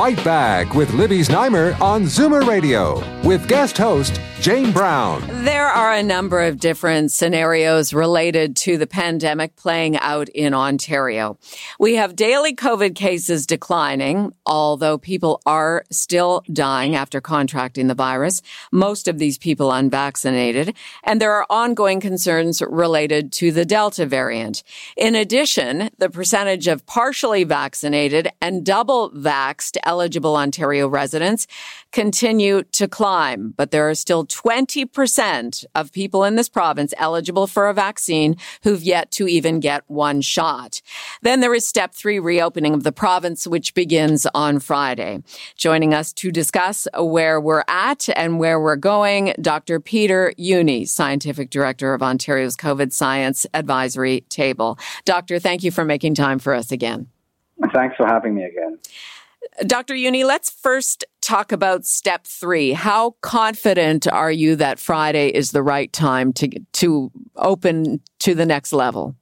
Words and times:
Fight 0.00 0.24
Back 0.24 0.72
with 0.72 0.94
Libby 0.94 1.18
Znaimer 1.18 1.78
on 1.78 2.04
Zoomer 2.04 2.46
Radio 2.46 3.04
with 3.22 3.46
guest 3.46 3.76
host 3.76 4.18
Jane 4.40 4.72
Brown. 4.72 5.22
There 5.44 5.66
are 5.66 5.92
a 5.92 6.02
number 6.02 6.40
of 6.40 6.58
different 6.58 7.12
scenarios 7.12 7.92
related 7.92 8.56
to 8.56 8.78
the 8.78 8.86
pandemic 8.86 9.54
playing 9.56 9.98
out 9.98 10.30
in 10.30 10.54
Ontario. 10.54 11.38
We 11.78 11.96
have 11.96 12.16
daily 12.16 12.54
COVID 12.56 12.94
cases 12.94 13.44
declining, 13.44 14.32
although 14.46 14.96
people 14.96 15.42
are 15.44 15.84
still 15.90 16.42
dying 16.50 16.96
after 16.96 17.20
contracting 17.20 17.88
the 17.88 17.94
virus, 17.94 18.40
most 18.72 19.08
of 19.08 19.18
these 19.18 19.36
people 19.36 19.70
unvaccinated, 19.70 20.74
and 21.04 21.20
there 21.20 21.34
are 21.34 21.46
ongoing 21.50 22.00
concerns 22.00 22.62
related 22.62 23.32
to 23.32 23.52
the 23.52 23.66
Delta 23.66 24.06
variant. 24.06 24.62
In 24.96 25.14
addition, 25.14 25.90
the 25.98 26.08
percentage 26.08 26.66
of 26.66 26.86
partially 26.86 27.44
vaccinated 27.44 28.30
and 28.40 28.64
double 28.64 29.10
vaxxed 29.10 29.76
eligible 29.90 30.36
Ontario 30.36 30.86
residents 30.86 31.48
continue 31.90 32.62
to 32.62 32.86
climb, 32.86 33.52
but 33.56 33.72
there 33.72 33.90
are 33.90 33.94
still 33.96 34.24
20% 34.24 35.64
of 35.74 35.90
people 35.90 36.22
in 36.22 36.36
this 36.36 36.48
province 36.48 36.94
eligible 36.96 37.48
for 37.48 37.68
a 37.68 37.74
vaccine 37.74 38.36
who've 38.62 38.84
yet 38.84 39.10
to 39.10 39.26
even 39.26 39.58
get 39.58 39.82
one 39.88 40.20
shot. 40.20 40.80
Then 41.22 41.40
there 41.40 41.52
is 41.56 41.66
step 41.66 41.92
three 41.92 42.20
reopening 42.20 42.72
of 42.72 42.84
the 42.84 42.92
province, 42.92 43.48
which 43.48 43.74
begins 43.74 44.28
on 44.32 44.60
Friday. 44.60 45.24
Joining 45.56 45.92
us 45.92 46.12
to 46.12 46.30
discuss 46.30 46.86
where 46.96 47.40
we're 47.40 47.64
at 47.66 48.08
and 48.14 48.38
where 48.38 48.60
we're 48.60 48.76
going, 48.76 49.34
Dr. 49.40 49.80
Peter 49.80 50.32
Jüni, 50.38 50.88
Scientific 50.88 51.50
Director 51.50 51.94
of 51.94 52.00
Ontario's 52.00 52.56
COVID 52.56 52.92
Science 52.92 53.44
Advisory 53.54 54.20
Table. 54.28 54.78
Doctor, 55.04 55.40
thank 55.40 55.64
you 55.64 55.72
for 55.72 55.84
making 55.84 56.14
time 56.14 56.38
for 56.38 56.54
us 56.54 56.70
again. 56.70 57.08
Thanks 57.74 57.96
for 57.96 58.06
having 58.06 58.34
me 58.34 58.44
again. 58.44 58.78
Dr. 59.66 59.94
Jüni, 59.94 60.24
let's 60.24 60.50
first 60.50 61.04
talk 61.20 61.52
about 61.52 61.84
step 61.84 62.26
three. 62.26 62.72
How 62.72 63.16
confident 63.20 64.10
are 64.10 64.30
you 64.30 64.56
that 64.56 64.78
Friday 64.78 65.28
is 65.28 65.52
the 65.52 65.62
right 65.62 65.92
time 65.92 66.32
to 66.34 66.48
to 66.72 67.10
open 67.36 68.00
to 68.20 68.34
the 68.34 68.46
next 68.46 68.72
level? 68.72 69.16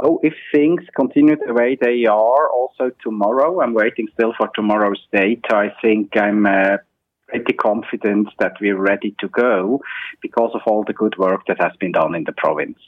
Oh, 0.00 0.20
if 0.22 0.34
things 0.54 0.82
continue 0.94 1.36
the 1.44 1.52
way 1.52 1.76
they 1.80 2.06
are, 2.06 2.48
also 2.50 2.92
tomorrow, 3.02 3.60
I'm 3.60 3.74
waiting 3.74 4.06
still 4.14 4.32
for 4.38 4.48
tomorrow's 4.54 5.04
data. 5.12 5.56
I 5.56 5.70
think 5.82 6.16
I'm 6.16 6.46
uh, 6.46 6.76
pretty 7.26 7.52
confident 7.52 8.28
that 8.38 8.52
we're 8.60 8.80
ready 8.80 9.16
to 9.18 9.28
go 9.28 9.80
because 10.22 10.52
of 10.54 10.60
all 10.66 10.84
the 10.86 10.92
good 10.92 11.18
work 11.18 11.42
that 11.48 11.60
has 11.60 11.72
been 11.80 11.92
done 11.92 12.14
in 12.14 12.22
the 12.24 12.32
province. 12.32 12.78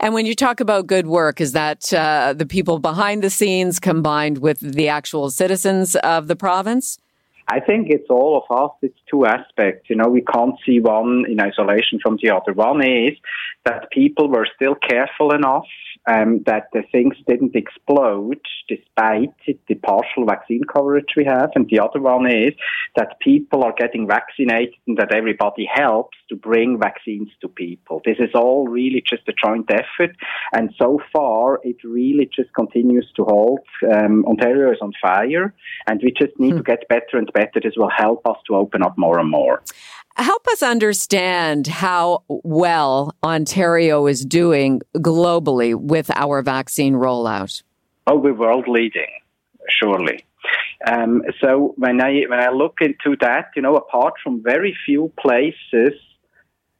And 0.00 0.14
when 0.14 0.26
you 0.26 0.34
talk 0.34 0.60
about 0.60 0.86
good 0.86 1.06
work, 1.06 1.40
is 1.40 1.52
that 1.52 1.92
uh, 1.92 2.34
the 2.36 2.46
people 2.46 2.78
behind 2.78 3.22
the 3.22 3.30
scenes 3.30 3.78
combined 3.78 4.38
with 4.38 4.60
the 4.60 4.88
actual 4.88 5.30
citizens 5.30 5.96
of 5.96 6.28
the 6.28 6.36
province? 6.36 6.98
I 7.48 7.60
think 7.60 7.88
it's 7.90 8.10
all 8.10 8.42
of 8.42 8.56
us. 8.56 8.72
It's 8.82 8.98
two 9.08 9.24
aspects. 9.24 9.88
You 9.88 9.96
know, 9.96 10.08
we 10.08 10.22
can't 10.22 10.56
see 10.66 10.80
one 10.80 11.24
in 11.28 11.40
isolation 11.40 12.00
from 12.02 12.18
the 12.20 12.30
other. 12.30 12.52
One 12.52 12.82
is 12.84 13.12
that 13.64 13.90
people 13.92 14.28
were 14.28 14.48
still 14.56 14.74
careful 14.74 15.32
enough 15.32 15.64
um, 16.06 16.42
that 16.46 16.68
the 16.72 16.82
things 16.92 17.16
didn't 17.26 17.56
explode 17.56 18.40
despite 18.68 19.34
the 19.46 19.74
partial 19.76 20.24
vaccine 20.26 20.62
coverage 20.64 21.14
we 21.16 21.24
have. 21.24 21.50
And 21.54 21.68
the 21.68 21.80
other 21.80 22.00
one 22.00 22.30
is 22.30 22.54
that 22.96 23.18
people 23.20 23.64
are 23.64 23.74
getting 23.76 24.06
vaccinated 24.06 24.74
and 24.86 24.96
that 24.98 25.14
everybody 25.14 25.68
helps 25.72 26.16
to 26.28 26.36
bring 26.36 26.78
vaccines 26.78 27.28
to 27.40 27.48
people. 27.48 28.02
This 28.04 28.16
is 28.18 28.30
all 28.34 28.66
really 28.68 29.02
just 29.08 29.28
a 29.28 29.32
joint 29.44 29.70
effort. 29.70 30.16
And 30.52 30.74
so 30.78 31.00
far, 31.12 31.60
it 31.62 31.76
really 31.84 32.28
just 32.34 32.52
continues 32.54 33.10
to 33.16 33.24
hold. 33.24 33.60
Um, 33.92 34.24
Ontario 34.26 34.72
is 34.72 34.78
on 34.80 34.92
fire 35.00 35.54
and 35.86 36.00
we 36.02 36.12
just 36.12 36.38
need 36.38 36.52
hmm. 36.52 36.58
to 36.58 36.62
get 36.62 36.88
better 36.88 37.18
and 37.18 37.32
better. 37.32 37.60
This 37.62 37.74
will 37.76 37.90
help 37.96 38.26
us 38.26 38.38
to 38.46 38.56
open 38.56 38.82
up 38.82 38.96
more 38.96 39.18
and 39.18 39.30
more. 39.30 39.62
Help 40.16 40.46
us 40.48 40.62
understand 40.62 41.66
how 41.66 42.24
well 42.28 43.14
Ontario 43.22 44.06
is 44.06 44.24
doing 44.24 44.80
globally 44.96 45.74
with 45.74 46.10
our 46.16 46.40
vaccine 46.42 46.94
rollout. 46.94 47.62
Oh, 48.06 48.16
we're 48.16 48.32
world 48.32 48.66
leading, 48.66 49.10
surely. 49.68 50.24
Um, 50.86 51.22
so 51.42 51.74
when 51.76 52.00
I 52.00 52.22
when 52.28 52.40
I 52.40 52.50
look 52.50 52.76
into 52.80 53.16
that, 53.20 53.50
you 53.56 53.62
know, 53.62 53.76
apart 53.76 54.14
from 54.22 54.42
very 54.42 54.76
few 54.86 55.12
places 55.20 55.94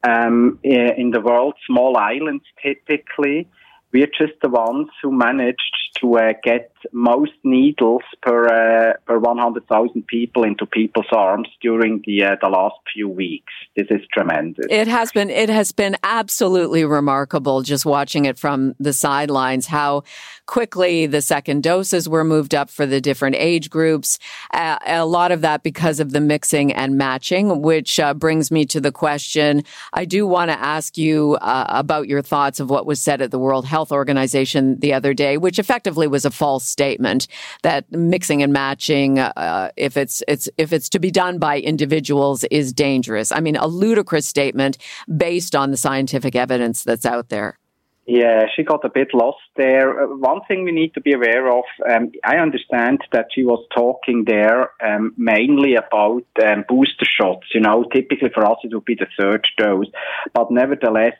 um, 0.02 0.58
in 0.62 1.10
the 1.10 1.20
world, 1.20 1.54
small 1.66 1.98
islands 1.98 2.44
typically, 2.62 3.48
we're 3.92 4.06
just 4.06 4.34
the 4.42 4.48
ones 4.48 4.88
who 5.02 5.10
managed 5.12 5.98
to 6.00 6.16
uh, 6.16 6.32
get 6.42 6.72
most 6.92 7.32
needles 7.44 8.02
per 8.22 8.46
uh, 8.46 8.92
per 9.06 9.18
100,000 9.18 10.06
people 10.06 10.44
into 10.44 10.66
people's 10.66 11.06
arms 11.12 11.48
during 11.60 12.02
the 12.06 12.24
uh, 12.24 12.36
the 12.40 12.48
last 12.48 12.76
few 12.92 13.08
weeks. 13.08 13.52
This 13.76 13.86
is 13.90 14.00
tremendous. 14.12 14.66
It 14.70 14.88
has 14.88 15.12
been 15.12 15.30
it 15.30 15.48
has 15.48 15.72
been 15.72 15.96
absolutely 16.02 16.84
remarkable 16.84 17.62
just 17.62 17.86
watching 17.86 18.24
it 18.24 18.38
from 18.38 18.74
the 18.78 18.92
sidelines 18.92 19.66
how 19.66 20.04
quickly 20.46 21.06
the 21.06 21.20
second 21.20 21.62
doses 21.62 22.08
were 22.08 22.24
moved 22.24 22.54
up 22.54 22.70
for 22.70 22.86
the 22.86 23.00
different 23.00 23.36
age 23.36 23.68
groups. 23.68 24.18
Uh, 24.54 24.78
a 24.86 25.04
lot 25.04 25.32
of 25.32 25.40
that 25.40 25.62
because 25.62 26.00
of 26.00 26.12
the 26.12 26.20
mixing 26.20 26.72
and 26.72 26.96
matching, 26.96 27.62
which 27.62 27.98
uh, 28.00 28.14
brings 28.14 28.50
me 28.50 28.64
to 28.64 28.80
the 28.80 28.92
question. 28.92 29.62
I 29.92 30.04
do 30.04 30.26
want 30.26 30.50
to 30.50 30.58
ask 30.58 30.96
you 30.96 31.36
uh, 31.40 31.66
about 31.68 32.08
your 32.08 32.22
thoughts 32.22 32.60
of 32.60 32.70
what 32.70 32.86
was 32.86 33.02
said 33.02 33.20
at 33.20 33.30
the 33.30 33.38
World 33.38 33.66
Health 33.66 33.92
Organization 33.92 34.78
the 34.80 34.94
other 34.94 35.14
day, 35.14 35.36
which 35.36 35.58
effectively 35.58 36.06
was 36.06 36.24
a 36.24 36.30
false 36.30 36.64
statement 36.76 37.26
that 37.62 37.90
mixing 37.90 38.42
and 38.42 38.52
matching, 38.52 39.18
uh, 39.18 39.70
if 39.76 39.96
it's 39.96 40.22
it's 40.28 40.46
if 40.58 40.74
it's 40.74 40.90
to 40.90 40.98
be 40.98 41.10
done 41.10 41.38
by 41.38 41.58
individuals, 41.58 42.44
is 42.50 42.72
dangerous. 42.72 43.32
I 43.32 43.40
mean, 43.40 43.56
a 43.56 43.66
ludicrous 43.66 44.26
statement 44.26 44.76
based 45.16 45.56
on 45.56 45.70
the 45.70 45.78
scientific 45.78 46.36
evidence 46.36 46.84
that's 46.84 47.06
out 47.06 47.30
there. 47.30 47.58
Yeah, 48.06 48.44
she 48.54 48.62
got 48.62 48.84
a 48.84 48.88
bit 48.88 49.08
lost 49.14 49.48
there. 49.56 49.88
Uh, 50.00 50.16
one 50.16 50.40
thing 50.46 50.62
we 50.62 50.70
need 50.70 50.94
to 50.94 51.00
be 51.00 51.12
aware 51.12 51.48
of, 51.50 51.64
um, 51.90 52.12
I 52.22 52.36
understand 52.36 53.00
that 53.10 53.26
she 53.34 53.42
was 53.42 53.66
talking 53.74 54.24
there 54.24 54.70
um, 54.80 55.12
mainly 55.16 55.74
about 55.74 56.24
um, 56.44 56.64
booster 56.68 57.04
shots. 57.04 57.46
You 57.52 57.62
know, 57.62 57.84
typically 57.92 58.30
for 58.32 58.44
us 58.44 58.58
it 58.62 58.72
would 58.72 58.84
be 58.84 58.94
the 58.94 59.08
third 59.18 59.48
dose, 59.58 59.90
but 60.32 60.52
nevertheless, 60.52 61.14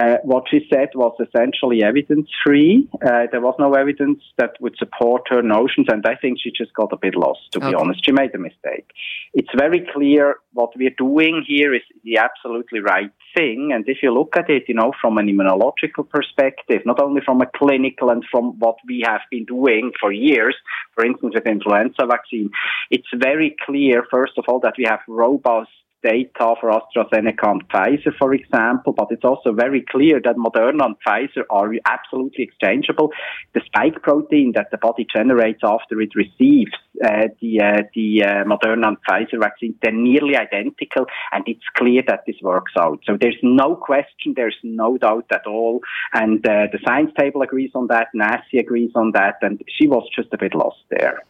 uh, 0.00 0.16
what 0.24 0.44
she 0.50 0.66
said 0.72 0.88
was 0.94 1.14
essentially 1.20 1.82
evidence 1.84 2.28
free. 2.44 2.88
Uh, 2.94 3.26
there 3.30 3.40
was 3.40 3.54
no 3.58 3.72
evidence 3.74 4.20
that 4.38 4.50
would 4.60 4.76
support 4.76 5.22
her 5.28 5.42
notions, 5.42 5.86
and 5.88 6.04
I 6.04 6.16
think 6.16 6.38
she 6.42 6.50
just 6.50 6.74
got 6.74 6.92
a 6.92 6.96
bit 6.96 7.14
lost, 7.14 7.52
to 7.52 7.60
be 7.60 7.74
honest. 7.74 8.04
She 8.04 8.12
made 8.12 8.34
a 8.34 8.38
mistake. 8.38 8.90
It's 9.34 9.50
very 9.56 9.86
clear 9.92 10.36
what 10.52 10.70
we're 10.76 10.94
doing 10.98 11.44
here 11.46 11.74
is 11.74 11.82
the 12.02 12.18
absolutely 12.18 12.80
right 12.80 13.10
thing. 13.36 13.70
And 13.72 13.84
if 13.88 13.98
you 14.02 14.12
look 14.12 14.36
at 14.36 14.50
it, 14.50 14.64
you 14.68 14.74
know, 14.74 14.92
from 15.00 15.18
an 15.18 15.26
immunological 15.26 16.08
perspective, 16.08 16.82
not 16.84 17.00
only 17.00 17.20
from 17.24 17.40
a 17.40 17.46
clinical 17.46 18.10
and 18.10 18.24
from 18.30 18.58
what 18.58 18.76
we 18.86 19.04
have 19.06 19.20
been 19.30 19.44
doing 19.44 19.92
for 20.00 20.12
years, 20.12 20.56
for 20.94 21.04
instance, 21.04 21.34
with 21.34 21.46
influenza 21.46 22.06
vaccine, 22.06 22.50
it's 22.90 23.08
very 23.14 23.56
clear, 23.64 24.04
first 24.10 24.32
of 24.38 24.44
all, 24.48 24.60
that 24.60 24.74
we 24.76 24.84
have 24.88 25.00
robust 25.06 25.70
data 26.04 26.54
for 26.60 26.70
AstraZeneca 26.70 27.50
and 27.50 27.68
Pfizer, 27.68 28.14
for 28.18 28.34
example, 28.34 28.92
but 28.92 29.08
it's 29.10 29.24
also 29.24 29.52
very 29.52 29.84
clear 29.88 30.20
that 30.22 30.36
Moderna 30.36 30.84
and 30.84 30.96
Pfizer 31.04 31.44
are 31.50 31.72
absolutely 31.86 32.44
exchangeable. 32.44 33.10
The 33.54 33.62
spike 33.64 34.02
protein 34.02 34.52
that 34.54 34.70
the 34.70 34.78
body 34.78 35.06
generates 35.12 35.60
after 35.64 36.00
it 36.00 36.14
receives 36.14 36.72
uh, 37.04 37.28
the 37.40 37.60
uh, 37.60 37.82
the 37.94 38.22
uh, 38.22 38.44
Moderna 38.44 38.88
and 38.88 38.96
Pfizer 39.08 39.40
vaccine, 39.40 39.74
they're 39.82 39.92
nearly 39.92 40.36
identical, 40.36 41.06
and 41.32 41.42
it's 41.46 41.64
clear 41.76 42.02
that 42.06 42.24
this 42.26 42.36
works 42.42 42.72
out. 42.78 43.00
So 43.06 43.16
there's 43.20 43.40
no 43.42 43.74
question, 43.74 44.34
there's 44.36 44.56
no 44.62 44.98
doubt 44.98 45.26
at 45.32 45.46
all, 45.46 45.80
and 46.12 46.46
uh, 46.46 46.66
the 46.70 46.78
science 46.86 47.12
table 47.18 47.42
agrees 47.42 47.72
on 47.74 47.88
that, 47.88 48.08
NACI 48.14 48.60
agrees 48.60 48.92
on 48.94 49.12
that, 49.12 49.36
and 49.42 49.62
she 49.76 49.88
was 49.88 50.08
just 50.14 50.32
a 50.32 50.38
bit 50.38 50.54
lost 50.54 50.82
there. 50.90 51.22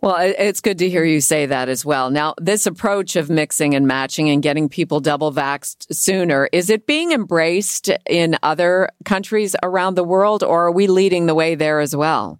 Well, 0.00 0.16
it's 0.20 0.60
good 0.60 0.78
to 0.78 0.88
hear 0.88 1.04
you 1.04 1.20
say 1.20 1.46
that 1.46 1.68
as 1.68 1.84
well. 1.84 2.08
Now, 2.10 2.34
this 2.40 2.66
approach 2.66 3.16
of 3.16 3.28
mixing 3.28 3.74
and 3.74 3.84
matching 3.84 4.30
and 4.30 4.40
getting 4.40 4.68
people 4.68 5.00
double 5.00 5.32
vaxxed 5.32 5.92
sooner, 5.92 6.48
is 6.52 6.70
it 6.70 6.86
being 6.86 7.10
embraced 7.10 7.90
in 8.08 8.36
other 8.44 8.90
countries 9.04 9.56
around 9.60 9.96
the 9.96 10.04
world 10.04 10.44
or 10.44 10.66
are 10.66 10.72
we 10.72 10.86
leading 10.86 11.26
the 11.26 11.34
way 11.34 11.56
there 11.56 11.80
as 11.80 11.96
well? 11.96 12.38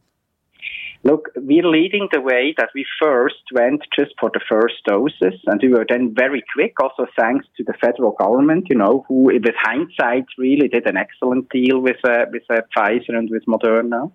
Look, 1.08 1.30
we're 1.36 1.66
leading 1.66 2.08
the 2.12 2.20
way 2.20 2.54
that 2.58 2.68
we 2.74 2.84
first 3.02 3.44
went 3.54 3.80
just 3.98 4.12
for 4.20 4.30
the 4.34 4.44
first 4.46 4.74
doses, 4.86 5.40
and 5.46 5.58
we 5.62 5.70
were 5.70 5.86
then 5.88 6.14
very 6.14 6.44
quick, 6.52 6.74
also 6.82 7.06
thanks 7.18 7.46
to 7.56 7.64
the 7.64 7.72
federal 7.80 8.12
government, 8.12 8.66
you 8.68 8.76
know, 8.76 9.06
who, 9.08 9.22
with 9.24 9.54
hindsight, 9.56 10.26
really 10.36 10.68
did 10.68 10.86
an 10.86 10.98
excellent 10.98 11.48
deal 11.48 11.80
with 11.80 11.96
uh, 12.04 12.26
with 12.30 12.42
uh, 12.50 12.60
Pfizer 12.76 13.14
and 13.16 13.30
with 13.30 13.46
Moderna. 13.46 14.12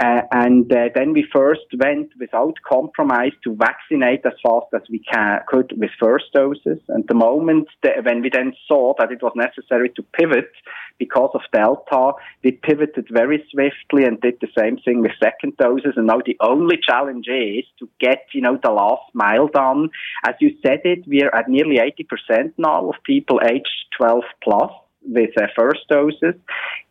Uh, 0.00 0.22
and 0.32 0.72
uh, 0.72 0.88
then 0.94 1.12
we 1.12 1.24
first 1.32 1.66
went 1.76 2.10
without 2.18 2.54
compromise 2.68 3.32
to 3.44 3.54
vaccinate 3.54 4.26
as 4.26 4.32
fast 4.44 4.66
as 4.74 4.82
we 4.90 5.00
can, 5.12 5.38
could 5.46 5.72
with 5.76 5.90
first 6.00 6.26
doses. 6.34 6.80
And 6.88 7.04
the 7.06 7.14
moment 7.14 7.68
that, 7.84 8.04
when 8.04 8.22
we 8.22 8.30
then 8.32 8.54
saw 8.66 8.94
that 8.98 9.12
it 9.12 9.22
was 9.22 9.32
necessary 9.36 9.90
to 9.90 10.02
pivot 10.02 10.50
because 10.98 11.30
of 11.34 11.40
Delta, 11.52 12.12
we 12.42 12.52
pivoted 12.52 13.08
very 13.10 13.44
swiftly 13.50 14.04
and 14.04 14.20
did 14.20 14.38
the 14.40 14.48
same 14.58 14.78
thing 14.78 15.00
with 15.00 15.12
second 15.22 15.56
doses. 15.56 15.94
And 15.96 16.06
now 16.06 16.20
the 16.24 16.36
only 16.40 16.76
challenge 16.76 17.26
is 17.28 17.64
to 17.78 17.88
get, 18.00 18.26
you 18.32 18.40
know, 18.40 18.58
the 18.62 18.70
last 18.70 19.02
mile 19.14 19.48
done. 19.48 19.90
As 20.26 20.34
you 20.40 20.56
said 20.64 20.80
it, 20.84 21.04
we're 21.06 21.30
at 21.30 21.48
nearly 21.48 21.76
80% 21.76 22.52
now 22.58 22.88
of 22.88 22.96
people 23.04 23.40
aged 23.44 23.68
12 23.96 24.22
plus 24.42 24.70
with 25.02 25.30
uh, 25.40 25.46
first 25.56 25.80
doses 25.88 26.34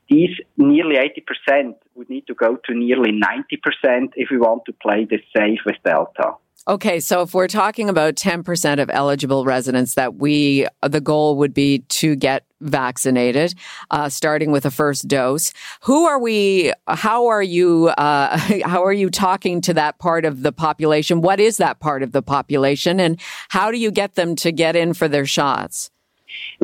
these 0.09 0.37
nearly 0.57 0.95
80% 0.95 1.75
would 1.95 2.09
need 2.09 2.27
to 2.27 2.33
go 2.33 2.57
to 2.65 2.73
nearly 2.73 3.11
90% 3.11 4.11
if 4.15 4.29
we 4.31 4.37
want 4.37 4.63
to 4.65 4.73
play 4.73 5.05
this 5.09 5.21
safe 5.35 5.59
with 5.65 5.75
Delta. 5.83 6.33
Okay, 6.67 6.99
so 6.99 7.21
if 7.21 7.33
we're 7.33 7.47
talking 7.47 7.87
about 7.87 8.15
10% 8.15 8.81
of 8.81 8.89
eligible 8.91 9.45
residents 9.45 9.93
that 9.93 10.15
we, 10.15 10.67
the 10.85 10.99
goal 10.99 11.37
would 11.37 11.53
be 11.53 11.79
to 11.79 12.13
get 12.13 12.43
vaccinated, 12.59 13.53
uh, 13.89 14.09
starting 14.09 14.51
with 14.51 14.65
a 14.65 14.71
first 14.71 15.07
dose. 15.07 15.53
Who 15.83 16.05
are 16.05 16.19
we, 16.19 16.73
how 16.87 17.27
are 17.27 17.43
you, 17.43 17.87
uh, 17.97 18.37
how 18.65 18.83
are 18.83 18.91
you 18.91 19.09
talking 19.09 19.61
to 19.61 19.73
that 19.75 19.97
part 19.99 20.25
of 20.25 20.43
the 20.43 20.51
population? 20.51 21.21
What 21.21 21.39
is 21.39 21.55
that 21.57 21.79
part 21.79 22.03
of 22.03 22.11
the 22.11 22.21
population 22.21 22.99
and 22.99 23.17
how 23.47 23.71
do 23.71 23.77
you 23.77 23.89
get 23.89 24.15
them 24.15 24.35
to 24.37 24.51
get 24.51 24.75
in 24.75 24.93
for 24.93 25.07
their 25.07 25.25
shots? 25.25 25.89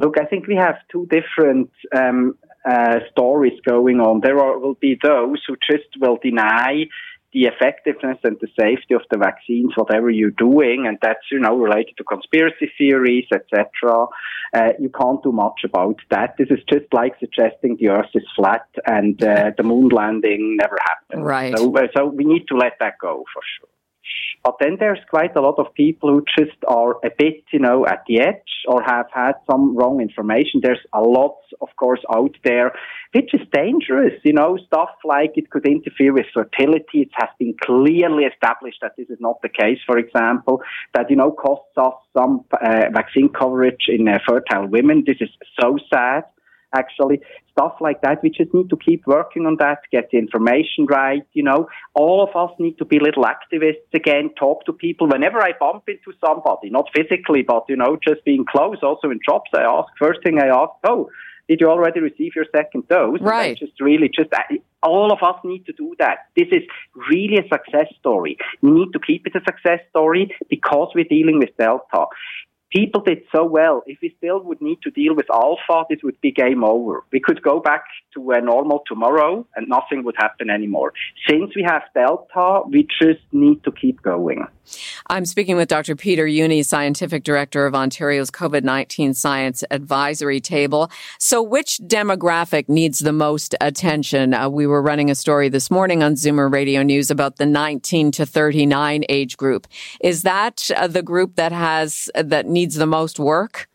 Look, 0.01 0.19
I 0.19 0.25
think 0.25 0.47
we 0.47 0.55
have 0.55 0.75
two 0.91 1.07
different 1.09 1.69
um, 1.95 2.35
uh, 2.69 3.00
stories 3.12 3.60
going 3.68 4.00
on. 4.00 4.21
There 4.21 4.39
are, 4.39 4.57
will 4.57 4.75
be 4.75 4.98
those 5.01 5.42
who 5.48 5.56
just 5.69 5.89
will 6.00 6.18
deny 6.21 6.86
the 7.33 7.45
effectiveness 7.45 8.19
and 8.24 8.38
the 8.39 8.48
safety 8.60 8.94
of 8.94 9.01
the 9.10 9.18
vaccines, 9.18 9.74
whatever 9.75 10.10
you're 10.10 10.30
doing, 10.30 10.86
and 10.88 10.98
that's 11.01 11.25
you 11.31 11.39
know 11.39 11.57
related 11.57 11.98
to 11.98 12.04
conspiracy 12.04 12.71
theories, 12.77 13.25
etc. 13.33 14.06
Uh, 14.54 14.69
you 14.80 14.89
can't 14.89 15.24
do 15.24 15.31
much 15.31 15.62
about 15.65 16.00
that. 16.12 16.36
This 16.38 16.50
is 16.51 16.60
just 16.69 16.86
like 16.94 17.13
suggesting 17.19 17.77
the 17.80 17.89
Earth 17.89 18.12
is 18.13 18.24
flat 18.36 18.68
and 18.86 19.21
uh, 19.24 19.51
the 19.57 19.63
moon 19.63 19.89
landing 19.89 20.57
never 20.60 20.77
happened. 20.80 21.25
Right. 21.25 21.57
So, 21.57 21.75
uh, 21.75 21.88
so 21.98 22.06
we 22.06 22.24
need 22.24 22.48
to 22.50 22.56
let 22.56 22.74
that 22.80 23.00
go 23.01 23.25
for 23.33 23.42
sure. 23.60 23.72
But 24.44 24.55
then 24.59 24.77
there's 24.79 25.00
quite 25.09 25.35
a 25.35 25.41
lot 25.41 25.55
of 25.57 25.73
people 25.73 26.09
who 26.09 26.25
just 26.38 26.57
are 26.67 26.94
a 27.05 27.09
bit, 27.17 27.44
you 27.51 27.59
know, 27.59 27.85
at 27.85 28.03
the 28.07 28.19
edge 28.19 28.51
or 28.67 28.81
have 28.83 29.05
had 29.13 29.33
some 29.50 29.75
wrong 29.77 30.01
information. 30.01 30.59
There's 30.61 30.85
a 30.94 31.01
lot, 31.01 31.38
of 31.61 31.69
course, 31.77 32.01
out 32.13 32.35
there, 32.44 32.73
which 33.13 33.33
is 33.33 33.41
dangerous, 33.53 34.13
you 34.23 34.33
know, 34.33 34.57
stuff 34.67 34.89
like 35.05 35.31
it 35.35 35.50
could 35.50 35.65
interfere 35.65 36.13
with 36.13 36.25
fertility. 36.33 37.01
It 37.01 37.11
has 37.13 37.29
been 37.39 37.55
clearly 37.63 38.25
established 38.25 38.79
that 38.81 38.94
this 38.97 39.09
is 39.09 39.19
not 39.21 39.41
the 39.41 39.50
case, 39.50 39.79
for 39.85 39.97
example, 39.97 40.61
that, 40.94 41.09
you 41.09 41.15
know, 41.15 41.31
costs 41.31 41.77
us 41.77 41.94
some 42.17 42.44
uh, 42.51 42.89
vaccine 42.94 43.29
coverage 43.29 43.85
in 43.88 44.07
uh, 44.07 44.19
fertile 44.27 44.67
women. 44.67 45.03
This 45.05 45.17
is 45.21 45.29
so 45.59 45.77
sad 45.94 46.23
actually 46.73 47.21
stuff 47.51 47.75
like 47.79 48.01
that. 48.01 48.21
We 48.23 48.29
just 48.29 48.53
need 48.53 48.69
to 48.69 48.77
keep 48.77 49.05
working 49.05 49.45
on 49.45 49.57
that, 49.59 49.79
get 49.91 50.09
the 50.11 50.17
information 50.17 50.85
right. 50.87 51.23
You 51.33 51.43
know, 51.43 51.67
all 51.93 52.27
of 52.27 52.35
us 52.35 52.55
need 52.59 52.77
to 52.79 52.85
be 52.85 52.99
little 52.99 53.23
activists 53.23 53.93
again, 53.93 54.31
talk 54.37 54.65
to 54.65 54.73
people. 54.73 55.07
Whenever 55.07 55.41
I 55.41 55.51
bump 55.59 55.83
into 55.87 56.17
somebody, 56.25 56.69
not 56.69 56.89
physically, 56.95 57.43
but, 57.43 57.65
you 57.69 57.75
know, 57.75 57.97
just 58.05 58.25
being 58.25 58.45
close, 58.45 58.77
also 58.81 59.09
in 59.11 59.19
jobs, 59.25 59.49
I 59.55 59.61
ask, 59.61 59.87
first 59.99 60.21
thing 60.23 60.39
I 60.39 60.47
ask, 60.47 60.71
oh, 60.83 61.09
did 61.49 61.59
you 61.59 61.67
already 61.67 61.99
receive 61.99 62.31
your 62.35 62.45
second 62.55 62.87
dose? 62.87 63.19
Right. 63.19 63.57
Just 63.57 63.79
really, 63.81 64.09
just 64.09 64.29
all 64.81 65.11
of 65.11 65.19
us 65.21 65.35
need 65.43 65.65
to 65.65 65.73
do 65.73 65.93
that. 65.99 66.29
This 66.37 66.47
is 66.51 66.63
really 67.09 67.37
a 67.37 67.47
success 67.49 67.87
story. 67.99 68.37
We 68.61 68.71
need 68.71 68.93
to 68.93 68.99
keep 68.99 69.27
it 69.27 69.35
a 69.35 69.41
success 69.45 69.79
story 69.89 70.33
because 70.49 70.91
we're 70.95 71.03
dealing 71.03 71.39
with 71.39 71.49
Delta 71.57 72.05
people 72.73 73.01
did 73.01 73.19
so 73.33 73.45
well. 73.45 73.83
If 73.85 73.99
we 74.01 74.13
still 74.17 74.43
would 74.43 74.61
need 74.61 74.81
to 74.83 74.91
deal 74.91 75.15
with 75.15 75.27
alpha, 75.31 75.85
this 75.89 75.99
would 76.03 76.19
be 76.21 76.31
game 76.31 76.63
over. 76.63 77.03
We 77.11 77.19
could 77.19 77.41
go 77.41 77.59
back 77.59 77.83
to 78.15 78.31
a 78.31 78.41
normal 78.41 78.83
tomorrow 78.87 79.45
and 79.55 79.67
nothing 79.67 80.03
would 80.05 80.15
happen 80.17 80.49
anymore. 80.49 80.93
Since 81.29 81.55
we 81.55 81.63
have 81.63 81.83
delta, 81.93 82.61
we 82.67 82.87
just 83.01 83.21
need 83.31 83.63
to 83.63 83.71
keep 83.71 84.01
going. 84.01 84.45
I'm 85.07 85.25
speaking 85.25 85.57
with 85.57 85.67
Dr. 85.67 85.95
Peter 85.95 86.25
Jüni, 86.25 86.65
Scientific 86.65 87.23
Director 87.23 87.65
of 87.65 87.75
Ontario's 87.75 88.31
COVID 88.31 88.63
19 88.63 89.13
Science 89.13 89.63
Advisory 89.69 90.39
Table. 90.39 90.89
So, 91.19 91.41
which 91.41 91.79
demographic 91.85 92.69
needs 92.69 92.99
the 92.99 93.11
most 93.11 93.55
attention? 93.59 94.33
Uh, 94.33 94.47
we 94.47 94.65
were 94.65 94.81
running 94.81 95.11
a 95.11 95.15
story 95.15 95.49
this 95.49 95.69
morning 95.69 96.01
on 96.01 96.13
Zoomer 96.13 96.51
Radio 96.51 96.81
News 96.81 97.11
about 97.11 97.37
the 97.37 97.45
19 97.45 98.11
to 98.11 98.25
39 98.25 99.03
age 99.09 99.35
group. 99.35 99.67
Is 100.01 100.21
that 100.21 100.69
uh, 100.75 100.87
the 100.87 101.03
group 101.03 101.35
that 101.35 101.51
has, 101.51 102.09
uh, 102.15 102.23
that 102.23 102.47
needs 102.47 102.62
the 102.69 102.86
most 102.86 103.19
work? 103.19 103.69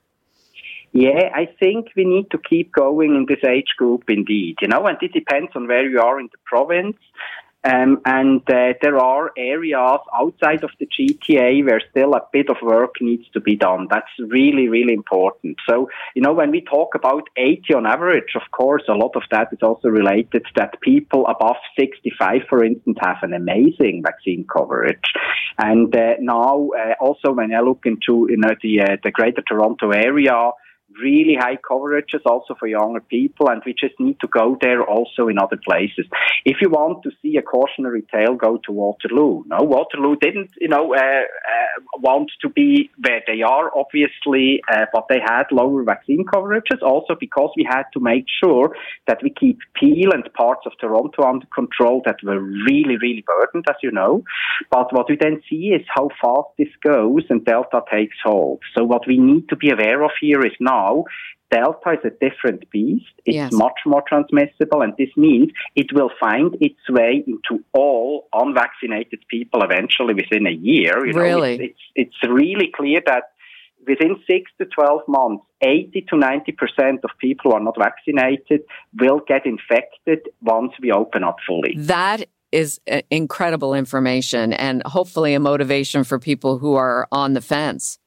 Yeah, 0.93 1.31
I 1.35 1.47
think 1.61 1.89
we 1.97 2.05
need 2.05 2.31
to 2.31 2.39
keep 2.39 2.73
going 2.73 3.15
in 3.15 3.27
this 3.29 3.45
age 3.49 3.75
group 3.77 4.05
indeed, 4.09 4.57
you 4.63 4.69
know, 4.69 4.87
and 4.87 4.97
it 5.03 5.13
depends 5.13 5.51
on 5.55 5.69
where 5.69 5.89
you 5.89 6.01
are 6.01 6.19
in 6.19 6.29
the 6.33 6.39
province. 6.47 6.97
Um, 7.65 8.01
and 8.05 8.41
uh, 8.49 8.75
there 8.81 8.99
are 8.99 9.33
areas 9.37 10.01
outside 10.15 10.63
of 10.63 10.71
the 10.79 10.87
GTA 10.87 11.65
where 11.65 11.81
still 11.91 12.15
a 12.15 12.23
bit 12.33 12.49
of 12.51 12.57
work 12.63 12.95
needs 13.01 13.25
to 13.33 13.41
be 13.41 13.57
done. 13.57 13.89
That's 13.91 14.07
really, 14.29 14.69
really 14.69 14.95
important. 14.95 15.57
So, 15.69 15.89
you 16.15 16.23
know, 16.23 16.33
when 16.33 16.53
we 16.53 16.61
talk 16.61 16.95
about 16.95 17.29
80 17.37 17.75
on 17.75 17.87
average, 17.87 18.37
of 18.37 18.43
course, 18.53 18.85
a 18.89 18.93
lot 18.93 19.17
of 19.17 19.23
that 19.33 19.49
is 19.53 19.59
also 19.61 19.89
related 19.89 20.45
that 20.55 20.81
people 20.81 21.27
above 21.27 21.57
65, 21.79 22.43
for 22.49 22.65
instance, 22.65 22.99
have 23.01 23.19
an 23.23 23.33
amazing 23.35 24.03
vaccine 24.05 24.47
coverage. 24.47 25.13
And 25.59 25.95
uh, 25.97 26.15
now, 26.21 26.71
uh, 26.71 26.95
also 27.01 27.33
when 27.33 27.53
I 27.53 27.61
look 27.61 27.81
into, 27.85 28.29
you 28.31 28.37
know, 28.37 28.55
the, 28.63 28.83
uh, 28.83 28.97
the 29.03 29.11
Greater 29.11 29.43
Toronto 29.43 29.91
area, 29.91 30.53
really 31.01 31.37
high 31.39 31.57
coverages 31.57 32.25
also 32.25 32.55
for 32.59 32.67
younger 32.67 33.01
people, 33.01 33.49
and 33.51 33.63
we 33.65 33.75
just 33.79 33.99
need 34.01 34.19
to 34.21 34.29
go 34.29 34.57
there 34.61 34.83
also 34.83 35.29
in 35.29 35.39
other 35.39 35.59
places. 35.69 36.07
If 36.45 36.59
you 36.61 36.71
want 36.71 37.03
to 37.03 37.11
see 37.23 37.37
a 37.37 37.43
cautionary 37.43 38.03
tale, 38.13 38.35
go 38.35 38.59
to 38.65 38.73
Waterloo. 38.73 39.45
No, 39.47 39.59
Waterloo 39.61 40.17
didn't, 40.21 40.51
you 40.61 40.69
know, 40.69 40.95
uh, 40.95 40.99
uh, 40.99 41.99
want 41.99 42.31
to 42.43 42.49
be 42.49 42.91
where 42.99 43.23
they 43.27 43.43
are, 43.43 43.71
obviously, 43.77 44.63
uh, 44.73 44.87
but 44.93 45.07
they 45.09 45.21
had 45.21 45.45
lower 45.51 45.83
vaccine 45.85 46.25
coverages 46.25 46.83
also 46.83 47.15
because 47.19 47.51
we 47.57 47.67
had 47.69 47.85
to 47.93 48.01
make 48.01 48.25
sure 48.43 48.75
that 49.07 49.19
we 49.23 49.31
keep 49.31 49.59
Peel 49.79 50.13
and 50.13 50.29
parts 50.35 50.63
of 50.67 50.73
Toronto 50.81 51.23
under 51.23 51.47
control 51.55 52.03
that 52.07 52.17
were 52.23 52.41
really, 52.41 52.97
really 52.97 53.25
burdened, 53.27 53.67
as 53.69 53.77
you 53.83 53.91
know. 53.91 54.23
But 54.71 54.93
what 54.93 55.09
we 55.09 55.17
then 55.21 55.43
see 55.49 55.69
is 55.69 55.87
how 55.95 56.09
fast 56.21 56.49
this 56.57 56.69
goes 56.83 57.25
and 57.31 57.45
Delta 57.45 57.83
takes 57.91 58.17
hold. 58.25 58.61
So 58.77 58.85
what 58.85 59.07
we 59.07 59.19
need 59.19 59.49
to 59.51 59.57
be 59.57 59.71
aware 59.71 60.03
of 60.03 60.11
here 60.21 60.41
is 60.41 60.53
now 60.61 60.78
now, 60.79 61.05
Delta 61.51 61.93
is 61.93 62.05
a 62.05 62.11
different 62.11 62.71
beast. 62.71 63.07
It's 63.25 63.35
yes. 63.35 63.53
much 63.53 63.81
more 63.87 64.03
transmissible, 64.07 64.83
and 64.83 64.93
this 64.99 65.09
means 65.17 65.51
it 65.75 65.87
will 65.93 66.11
find 66.21 66.57
its 66.61 66.81
way 66.89 67.25
into 67.27 67.65
all 67.73 68.29
unvaccinated 68.33 69.21
people 69.29 69.63
eventually 69.63 70.15
within 70.15 70.47
a 70.47 70.51
year. 70.51 71.07
You 71.07 71.13
really? 71.15 71.55
It's, 71.55 71.81
it's, 71.95 72.13
it's 72.23 72.31
really 72.31 72.71
clear 72.75 73.01
that 73.07 73.25
within 73.87 74.17
six 74.27 74.51
to 74.59 74.67
12 74.67 75.03
months, 75.09 75.45
80 75.63 76.07
to 76.11 76.17
90% 76.17 77.05
of 77.05 77.11
people 77.19 77.51
who 77.51 77.57
are 77.57 77.65
not 77.65 77.77
vaccinated 77.79 78.61
will 79.01 79.21
get 79.27 79.47
infected 79.47 80.29
once 80.43 80.73
we 80.83 80.93
open 80.93 81.25
up 81.25 81.37
fully. 81.47 81.75
That 81.79 82.29
is 82.53 82.81
uh, 82.91 83.03
incredible 83.11 83.75
information 83.75 84.53
and 84.53 84.83
hopefully 84.87 85.35
a 85.35 85.41
motivation 85.41 86.05
for 86.05 86.19
people 86.19 86.59
who 86.59 86.75
are 86.75 87.09
on 87.11 87.33
the 87.35 87.41
fence. 87.41 87.99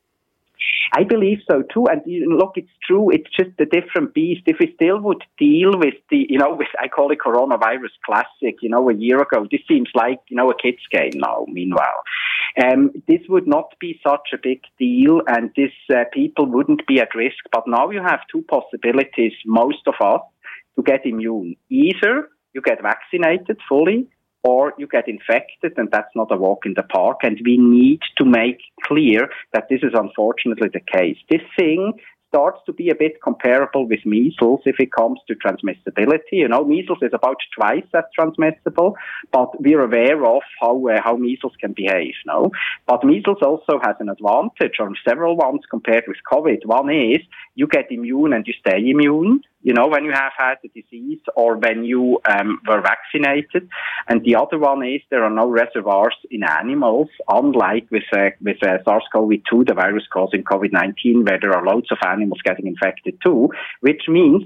I 0.93 1.03
believe 1.03 1.39
so 1.49 1.63
too. 1.73 1.85
And 1.87 2.01
look, 2.37 2.53
it's 2.55 2.71
true. 2.85 3.09
It's 3.11 3.29
just 3.35 3.51
a 3.59 3.65
different 3.65 4.13
beast. 4.13 4.41
If 4.45 4.57
we 4.59 4.73
still 4.75 4.99
would 5.01 5.23
deal 5.39 5.71
with 5.77 5.95
the, 6.09 6.25
you 6.27 6.37
know, 6.37 6.53
with, 6.53 6.67
I 6.79 6.87
call 6.87 7.11
it 7.11 7.19
coronavirus 7.25 7.95
classic, 8.05 8.57
you 8.61 8.69
know, 8.69 8.89
a 8.89 8.93
year 8.93 9.21
ago, 9.21 9.47
this 9.49 9.61
seems 9.67 9.89
like, 9.95 10.19
you 10.27 10.35
know, 10.35 10.49
a 10.49 10.61
kid's 10.61 10.85
game 10.91 11.13
now, 11.15 11.45
meanwhile. 11.47 12.03
Um, 12.61 12.91
this 13.07 13.21
would 13.29 13.47
not 13.47 13.73
be 13.79 13.99
such 14.05 14.29
a 14.33 14.37
big 14.41 14.61
deal 14.77 15.21
and 15.27 15.51
this, 15.55 15.71
uh, 15.93 16.03
people 16.11 16.45
wouldn't 16.45 16.85
be 16.87 16.99
at 16.99 17.15
risk. 17.15 17.39
But 17.51 17.63
now 17.67 17.89
you 17.89 18.01
have 18.01 18.19
two 18.31 18.43
possibilities, 18.49 19.33
most 19.45 19.87
of 19.87 19.95
us, 20.01 20.21
to 20.75 20.83
get 20.83 21.05
immune. 21.05 21.55
Either 21.69 22.29
you 22.53 22.61
get 22.61 22.81
vaccinated 22.81 23.59
fully 23.67 24.07
or 24.43 24.73
you 24.77 24.87
get 24.87 25.07
infected 25.07 25.73
and 25.77 25.89
that's 25.91 26.15
not 26.15 26.31
a 26.31 26.37
walk 26.37 26.65
in 26.65 26.73
the 26.75 26.83
park. 26.83 27.19
And 27.23 27.39
we 27.45 27.57
need 27.57 28.01
to 28.17 28.25
make 28.25 28.59
clear 28.83 29.29
that 29.53 29.67
this 29.69 29.81
is 29.83 29.91
unfortunately 29.93 30.69
the 30.73 30.79
case. 30.79 31.17
This 31.29 31.41
thing 31.57 31.93
starts 32.31 32.59
to 32.65 32.71
be 32.71 32.89
a 32.89 32.95
bit 32.95 33.21
comparable 33.21 33.85
with 33.87 33.99
measles 34.05 34.61
if 34.65 34.77
it 34.79 34.91
comes 34.93 35.19
to 35.27 35.35
transmissibility. 35.35 36.39
You 36.43 36.47
know, 36.47 36.63
measles 36.63 36.99
is 37.01 37.11
about 37.13 37.35
twice 37.53 37.85
as 37.93 38.05
transmissible, 38.15 38.95
but 39.33 39.49
we're 39.59 39.83
aware 39.83 40.23
of 40.25 40.41
how 40.61 40.87
uh, 40.87 41.01
how 41.03 41.17
measles 41.17 41.53
can 41.59 41.73
behave. 41.73 42.13
No, 42.25 42.51
but 42.87 43.03
measles 43.03 43.39
also 43.41 43.79
has 43.83 43.97
an 43.99 44.07
advantage, 44.07 44.77
or 44.79 44.89
several 45.05 45.35
ones 45.35 45.61
compared 45.69 46.05
with 46.07 46.17
COVID. 46.31 46.65
One 46.65 46.89
is 46.89 47.19
you 47.55 47.67
get 47.67 47.91
immune 47.91 48.31
and 48.31 48.47
you 48.47 48.53
stay 48.65 48.79
immune 48.89 49.41
you 49.63 49.73
know, 49.73 49.87
when 49.87 50.05
you 50.05 50.11
have 50.11 50.33
had 50.37 50.55
the 50.63 50.69
disease 50.69 51.19
or 51.35 51.57
when 51.57 51.83
you 51.83 52.19
um, 52.27 52.59
were 52.67 52.81
vaccinated. 52.81 53.69
And 54.07 54.23
the 54.23 54.35
other 54.35 54.57
one 54.57 54.85
is 54.85 55.01
there 55.09 55.23
are 55.23 55.29
no 55.29 55.47
reservoirs 55.49 56.15
in 56.29 56.43
animals, 56.43 57.09
unlike 57.27 57.87
with 57.91 58.03
uh, 58.13 58.29
with 58.41 58.57
uh, 58.63 58.83
SARS-CoV-2, 58.83 59.67
the 59.67 59.73
virus 59.73 60.03
causing 60.11 60.43
COVID-19, 60.43 61.25
where 61.27 61.39
there 61.39 61.53
are 61.53 61.65
loads 61.65 61.91
of 61.91 61.99
animals 62.07 62.39
getting 62.43 62.67
infected 62.67 63.17
too, 63.23 63.49
which 63.81 64.03
means 64.07 64.43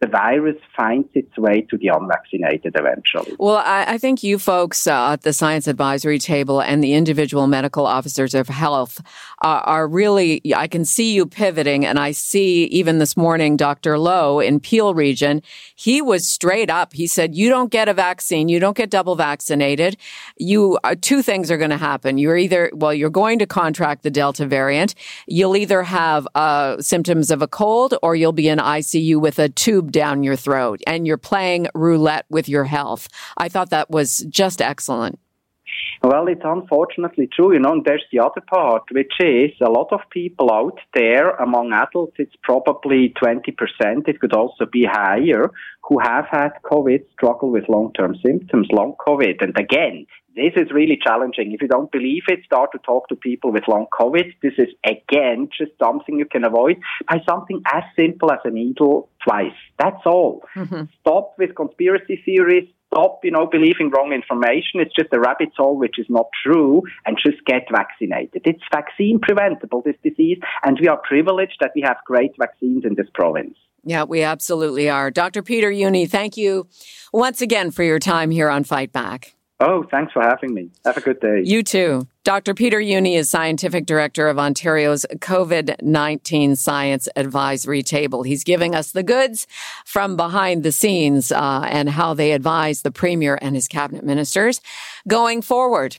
the 0.00 0.06
virus 0.06 0.56
finds 0.76 1.08
its 1.14 1.36
way 1.38 1.62
to 1.70 1.78
the 1.78 1.88
unvaccinated 1.88 2.74
eventually. 2.76 3.34
Well, 3.38 3.56
I, 3.56 3.94
I 3.94 3.98
think 3.98 4.22
you 4.22 4.38
folks 4.38 4.86
uh, 4.86 5.12
at 5.12 5.22
the 5.22 5.32
science 5.32 5.66
advisory 5.66 6.18
table 6.18 6.60
and 6.60 6.84
the 6.84 6.92
individual 6.92 7.46
medical 7.46 7.86
officers 7.86 8.34
of 8.34 8.48
health 8.48 9.00
are 9.42 9.88
really, 9.88 10.42
I 10.54 10.66
can 10.66 10.84
see 10.84 11.14
you 11.14 11.24
pivoting. 11.24 11.86
And 11.86 11.98
I 11.98 12.12
see 12.12 12.64
even 12.64 12.98
this 12.98 13.16
morning, 13.16 13.56
Dr. 13.56 13.98
Loh 13.98 14.40
in 14.40 14.60
Peel 14.60 14.94
region, 14.94 15.42
he 15.74 16.02
was 16.02 16.26
straight 16.26 16.68
up. 16.68 16.92
He 16.92 17.06
said, 17.06 17.34
you 17.34 17.48
don't 17.48 17.70
get 17.70 17.88
a 17.88 17.94
vaccine. 17.94 18.48
You 18.48 18.58
don't 18.58 18.76
get 18.76 18.90
double 18.90 19.14
vaccinated. 19.14 19.96
You, 20.36 20.78
uh, 20.84 20.96
two 21.00 21.22
things 21.22 21.50
are 21.50 21.58
going 21.58 21.70
to 21.70 21.76
happen. 21.76 22.18
You're 22.18 22.36
either, 22.36 22.70
well, 22.74 22.92
you're 22.92 23.10
going 23.10 23.38
to 23.38 23.46
contract 23.46 24.02
the 24.02 24.10
Delta 24.10 24.46
variant. 24.46 24.94
You'll 25.26 25.56
either 25.56 25.82
have 25.82 26.28
uh, 26.34 26.80
symptoms 26.80 27.30
of 27.30 27.40
a 27.40 27.48
cold 27.48 27.94
or 28.02 28.14
you'll 28.14 28.32
be 28.32 28.48
in 28.48 28.58
ICU 28.58 29.20
with 29.20 29.38
a 29.38 29.48
tube 29.48 29.85
tube 29.86 29.92
down 29.92 30.22
your 30.22 30.36
throat 30.36 30.80
and 30.86 31.06
you're 31.06 31.16
playing 31.16 31.68
roulette 31.74 32.26
with 32.28 32.48
your 32.48 32.64
health. 32.64 33.08
I 33.36 33.48
thought 33.48 33.70
that 33.70 33.90
was 33.90 34.18
just 34.28 34.60
excellent. 34.60 35.18
Well, 36.02 36.28
it's 36.28 36.42
unfortunately 36.44 37.28
true, 37.34 37.52
you 37.52 37.58
know, 37.58 37.72
and 37.72 37.84
there's 37.84 38.04
the 38.12 38.20
other 38.20 38.42
part, 38.46 38.84
which 38.92 39.12
is 39.18 39.50
a 39.60 39.70
lot 39.70 39.88
of 39.90 40.00
people 40.10 40.52
out 40.52 40.78
there 40.94 41.30
among 41.30 41.72
adults, 41.72 42.14
it's 42.18 42.36
probably 42.42 43.12
20%, 43.20 44.06
it 44.06 44.20
could 44.20 44.32
also 44.32 44.66
be 44.70 44.86
higher, 44.88 45.50
who 45.88 45.98
have 45.98 46.26
had 46.30 46.50
COVID, 46.64 47.00
struggle 47.12 47.50
with 47.50 47.68
long-term 47.68 48.14
symptoms, 48.24 48.68
long 48.70 48.94
COVID. 49.06 49.42
And 49.42 49.58
again, 49.58 50.06
this 50.36 50.52
is 50.54 50.70
really 50.72 50.98
challenging. 51.02 51.52
If 51.52 51.62
you 51.62 51.68
don't 51.68 51.90
believe 51.90 52.24
it, 52.28 52.44
start 52.44 52.70
to 52.72 52.78
talk 52.78 53.08
to 53.08 53.16
people 53.16 53.50
with 53.52 53.64
long 53.66 53.86
COVID. 53.98 54.34
This 54.42 54.52
is 54.58 54.68
again 54.84 55.48
just 55.56 55.72
something 55.82 56.18
you 56.18 56.26
can 56.26 56.44
avoid 56.44 56.76
by 57.08 57.16
something 57.28 57.62
as 57.72 57.82
simple 57.98 58.30
as 58.30 58.40
a 58.44 58.50
needle 58.50 59.08
twice. 59.26 59.56
That's 59.78 60.04
all. 60.04 60.44
Mm-hmm. 60.54 60.84
Stop 61.00 61.34
with 61.38 61.54
conspiracy 61.54 62.22
theories. 62.24 62.68
Stop, 62.92 63.20
you 63.24 63.30
know, 63.30 63.46
believing 63.50 63.90
wrong 63.90 64.12
information. 64.12 64.80
It's 64.80 64.94
just 64.94 65.12
a 65.12 65.18
rabbit 65.18 65.50
hole 65.56 65.76
which 65.76 65.98
is 65.98 66.06
not 66.08 66.26
true 66.44 66.82
and 67.04 67.18
just 67.20 67.44
get 67.44 67.66
vaccinated. 67.70 68.42
It's 68.44 68.62
vaccine 68.72 69.18
preventable, 69.20 69.82
this 69.82 69.96
disease, 70.04 70.38
and 70.64 70.78
we 70.80 70.86
are 70.86 70.96
privileged 70.96 71.56
that 71.60 71.72
we 71.74 71.82
have 71.82 71.96
great 72.06 72.32
vaccines 72.38 72.84
in 72.84 72.94
this 72.94 73.08
province. 73.12 73.56
Yeah, 73.84 74.04
we 74.04 74.22
absolutely 74.22 74.88
are. 74.88 75.10
Dr. 75.10 75.42
Peter 75.42 75.70
Jüni, 75.70 76.08
thank 76.08 76.36
you 76.36 76.68
once 77.12 77.40
again 77.40 77.70
for 77.70 77.82
your 77.82 77.98
time 77.98 78.30
here 78.30 78.48
on 78.48 78.64
Fight 78.64 78.92
Back. 78.92 79.35
Oh, 79.58 79.84
thanks 79.90 80.12
for 80.12 80.20
having 80.20 80.52
me. 80.52 80.70
Have 80.84 80.98
a 80.98 81.00
good 81.00 81.18
day. 81.18 81.40
You 81.42 81.62
too. 81.62 82.06
Dr. 82.24 82.52
Peter 82.52 82.78
Jüni 82.78 83.14
is 83.14 83.30
Scientific 83.30 83.86
Director 83.86 84.28
of 84.28 84.38
Ontario's 84.38 85.06
COVID 85.14 85.80
19 85.80 86.56
Science 86.56 87.08
Advisory 87.16 87.82
Table. 87.82 88.22
He's 88.22 88.44
giving 88.44 88.74
us 88.74 88.92
the 88.92 89.02
goods 89.02 89.46
from 89.86 90.14
behind 90.14 90.62
the 90.62 90.72
scenes 90.72 91.32
uh, 91.32 91.66
and 91.70 91.88
how 91.88 92.12
they 92.12 92.32
advise 92.32 92.82
the 92.82 92.90
Premier 92.90 93.38
and 93.40 93.54
his 93.54 93.66
cabinet 93.66 94.04
ministers 94.04 94.60
going 95.08 95.40
forward. 95.40 95.96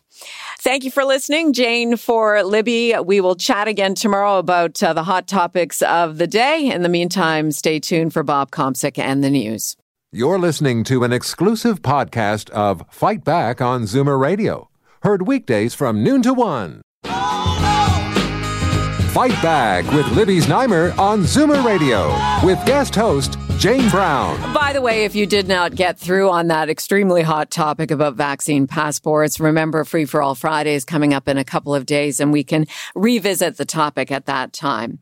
Thank 0.59 0.83
you 0.83 0.91
for 0.91 1.03
listening. 1.03 1.53
Jane 1.53 1.97
for 1.97 2.43
Libby. 2.43 2.93
We 3.03 3.21
will 3.21 3.35
chat 3.35 3.67
again 3.67 3.95
tomorrow 3.95 4.37
about 4.37 4.83
uh, 4.83 4.93
the 4.93 5.03
hot 5.03 5.27
topics 5.27 5.81
of 5.81 6.19
the 6.19 6.27
day. 6.27 6.69
In 6.71 6.83
the 6.83 6.89
meantime, 6.89 7.51
stay 7.51 7.79
tuned 7.79 8.13
for 8.13 8.21
Bob 8.21 8.51
Komsic 8.51 8.99
and 8.99 9.23
the 9.23 9.31
news. 9.31 9.75
You're 10.17 10.39
listening 10.39 10.83
to 10.85 11.03
an 11.03 11.13
exclusive 11.13 11.83
podcast 11.83 12.49
of 12.49 12.81
Fight 12.89 13.23
Back 13.23 13.61
on 13.61 13.83
Zoomer 13.83 14.19
Radio, 14.19 14.67
heard 15.03 15.27
weekdays 15.27 15.75
from 15.75 16.01
noon 16.03 16.23
to 16.23 16.33
one. 16.33 16.81
Oh, 17.03 18.97
no! 19.03 19.07
Fight 19.09 19.39
Back 19.43 19.85
with 19.91 20.07
Libby 20.13 20.39
Znaimer 20.39 20.97
on 20.97 21.21
Zoomer 21.21 21.63
Radio 21.63 22.07
with 22.43 22.57
guest 22.65 22.95
host 22.95 23.37
Jane 23.57 23.89
Brown. 23.89 24.53
By 24.53 24.71
the 24.71 24.81
way, 24.81 25.05
if 25.05 25.15
you 25.15 25.25
did 25.25 25.47
not 25.47 25.73
get 25.73 25.97
through 25.97 26.29
on 26.29 26.49
that 26.49 26.69
extremely 26.69 27.23
hot 27.23 27.49
topic 27.49 27.89
about 27.89 28.13
vaccine 28.13 28.67
passports, 28.67 29.39
remember 29.39 29.83
Free 29.83 30.05
for 30.05 30.21
All 30.21 30.35
Friday 30.35 30.75
is 30.75 30.85
coming 30.85 31.11
up 31.11 31.27
in 31.27 31.39
a 31.39 31.43
couple 31.43 31.73
of 31.73 31.87
days 31.87 32.19
and 32.19 32.31
we 32.31 32.43
can 32.43 32.67
revisit 32.93 33.57
the 33.57 33.65
topic 33.65 34.11
at 34.11 34.27
that 34.27 34.53
time. 34.53 34.99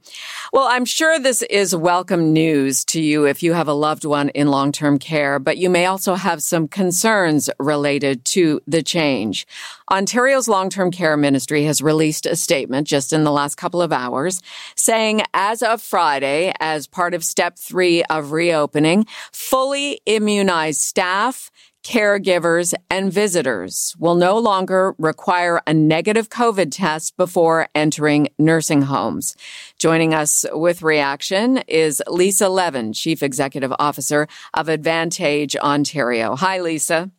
Well, 0.54 0.68
I'm 0.70 0.86
sure 0.86 1.20
this 1.20 1.42
is 1.42 1.76
welcome 1.76 2.32
news 2.32 2.86
to 2.86 3.02
you 3.02 3.26
if 3.26 3.44
you 3.44 3.52
have 3.52 3.68
a 3.68 3.74
loved 3.74 4.06
one 4.06 4.30
in 4.30 4.48
long-term 4.48 5.00
care, 5.00 5.38
but 5.38 5.58
you 5.58 5.70
may 5.70 5.88
also 5.88 6.16
have 6.16 6.42
some 6.42 6.70
concerns 6.70 7.50
related 7.60 8.24
to 8.26 8.62
the 8.68 8.82
change. 8.82 9.46
Ontario's 9.92 10.48
long-term 10.48 10.90
care 10.92 11.16
ministry 11.16 11.66
has 11.66 11.82
released 11.82 12.26
a 12.26 12.36
statement 12.36 12.88
just 12.88 13.14
in 13.14 13.24
the 13.24 13.32
last 13.32 13.56
couple 13.56 13.82
of 13.82 13.94
hours 13.94 14.42
saying 14.76 15.22
as 15.34 15.62
of 15.62 15.82
Friday, 15.82 16.52
as 16.60 16.88
part 16.88 17.14
of 17.14 17.24
step 17.24 17.58
three 17.58 18.04
of 18.06 18.32
reopening, 18.32 19.06
fully 19.32 20.02
immunized 20.08 20.82
staff, 20.82 21.52
caregivers, 21.84 22.74
and 22.90 23.14
visitors 23.14 23.96
will 24.00 24.16
no 24.16 24.40
longer 24.40 24.96
require 24.98 25.62
a 25.68 25.74
negative 25.74 26.30
COVID 26.30 26.70
test 26.72 27.16
before 27.16 27.68
entering 27.76 28.30
nursing 28.40 28.82
homes. 28.84 29.36
Joining 29.78 30.16
us 30.16 30.46
with 30.52 30.82
reaction 30.82 31.60
is 31.68 32.02
Lisa 32.08 32.50
Levin, 32.50 32.92
Chief 32.92 33.22
Executive 33.22 33.72
Officer 33.78 34.28
of 34.56 34.68
Advantage 34.68 35.56
Ontario. 35.58 36.36
Hi, 36.36 36.60
Lisa. 36.60 37.12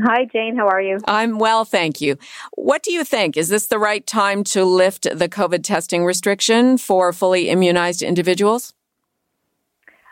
Hi, 0.00 0.24
Jane. 0.32 0.56
How 0.56 0.68
are 0.68 0.80
you? 0.80 0.98
I'm 1.06 1.38
well, 1.38 1.64
thank 1.64 2.00
you. 2.00 2.16
What 2.56 2.82
do 2.82 2.92
you 2.92 3.04
think? 3.04 3.36
Is 3.36 3.50
this 3.50 3.66
the 3.66 3.78
right 3.78 4.06
time 4.06 4.42
to 4.44 4.64
lift 4.64 5.02
the 5.02 5.28
COVID 5.28 5.62
testing 5.62 6.04
restriction 6.04 6.78
for 6.78 7.12
fully 7.12 7.50
immunized 7.50 8.00
individuals? 8.00 8.72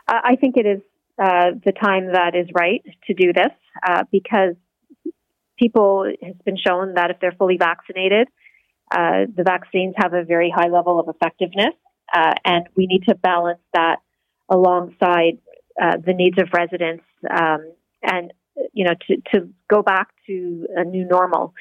I 0.06 0.36
think 0.36 0.56
it 0.56 0.66
is 0.66 0.80
uh, 1.18 1.52
the 1.64 1.72
time 1.72 2.12
that 2.12 2.34
is 2.34 2.48
right 2.52 2.82
to 3.06 3.14
do 3.14 3.32
this 3.32 3.52
uh, 3.86 4.04
because 4.10 4.56
people 5.58 6.10
has 6.22 6.34
been 6.44 6.56
shown 6.56 6.94
that 6.94 7.10
if 7.10 7.18
they're 7.20 7.32
fully 7.32 7.56
vaccinated, 7.56 8.28
uh, 8.90 9.26
the 9.34 9.44
vaccines 9.44 9.94
have 9.96 10.14
a 10.14 10.24
very 10.24 10.52
high 10.54 10.68
level 10.68 10.98
of 10.98 11.08
effectiveness, 11.08 11.74
uh, 12.12 12.34
and 12.44 12.68
we 12.76 12.86
need 12.86 13.04
to 13.08 13.14
balance 13.14 13.60
that 13.72 13.98
alongside 14.48 15.38
uh, 15.80 15.96
the 16.04 16.12
needs 16.12 16.38
of 16.38 16.48
residents 16.52 17.04
um, 17.30 17.72
and 18.02 18.32
you 18.72 18.84
know 18.84 18.94
to, 19.06 19.16
to 19.32 19.48
go 19.68 19.82
back 19.82 20.08
to 20.26 20.66
a 20.76 20.84
new 20.84 21.06
normal 21.06 21.54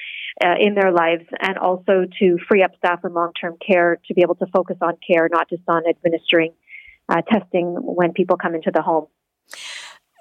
uh, 0.44 0.56
in 0.60 0.76
their 0.76 0.92
lives 0.92 1.26
and 1.40 1.58
also 1.58 2.06
to 2.20 2.38
free 2.48 2.64
up 2.64 2.72
staff 2.78 3.00
in 3.04 3.14
long-term 3.14 3.56
care 3.66 3.98
to 4.08 4.14
be 4.14 4.22
able 4.22 4.36
to 4.36 4.46
focus 4.54 4.78
on 4.82 4.94
care 5.06 5.28
not 5.32 5.50
just 5.50 5.64
on 5.68 5.84
administering 5.88 6.54
uh, 7.10 7.22
testing 7.32 7.76
when 7.82 8.14
people 8.14 8.38
come 8.38 8.56
into 8.56 8.72
the 8.74 8.82
home. 8.82 9.08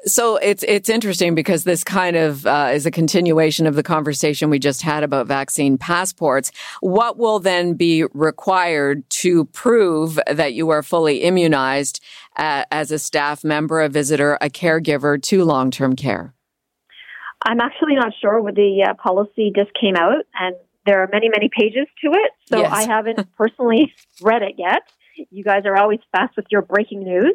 So 0.05 0.37
it's 0.37 0.63
it's 0.63 0.89
interesting 0.89 1.35
because 1.35 1.65
this 1.65 1.83
kind 1.83 2.17
of 2.17 2.47
uh, 2.47 2.71
is 2.73 2.87
a 2.87 2.91
continuation 2.91 3.67
of 3.67 3.75
the 3.75 3.83
conversation 3.83 4.49
we 4.49 4.61
just 4.61 4.83
had 4.83 5.03
about 5.03 5.27
vaccine 5.27 5.77
passports. 5.77 6.53
What 6.81 7.19
will 7.19 7.41
then 7.41 7.75
be 7.75 8.05
required 8.15 9.09
to 9.11 9.47
prove 9.47 10.19
that 10.31 10.55
you 10.55 10.71
are 10.71 10.85
fully 10.85 11.23
immunized 11.23 12.01
uh, 12.37 12.65
as 12.71 12.93
a 12.93 12.99
staff 12.99 13.43
member, 13.43 13.81
a 13.81 13.89
visitor, 13.89 14.39
a 14.41 14.49
caregiver 14.49 15.21
to 15.21 15.45
long 15.45 15.73
term 15.73 15.97
care? 15.97 16.33
I'm 17.43 17.61
actually 17.61 17.95
not 17.95 18.13
sure. 18.21 18.41
What 18.41 18.55
the 18.55 18.87
uh, 18.89 18.95
policy 18.95 19.53
just 19.55 19.71
came 19.79 19.97
out, 19.97 20.25
and 20.35 20.57
there 20.87 21.03
are 21.03 21.09
many 21.13 21.29
many 21.29 21.49
pages 21.49 21.87
to 22.05 22.11
it, 22.13 22.33
so 22.47 22.59
yes. 22.59 22.73
I 22.73 22.83
haven't 22.83 23.27
personally 23.37 23.93
read 24.21 24.43
it 24.43 24.55
yet 24.59 24.83
you 25.31 25.45
guys 25.45 25.63
are 25.65 25.77
always 25.77 26.01
fast 26.13 26.37
with 26.37 26.47
your 26.51 26.63
breaking 26.63 27.03
news, 27.03 27.35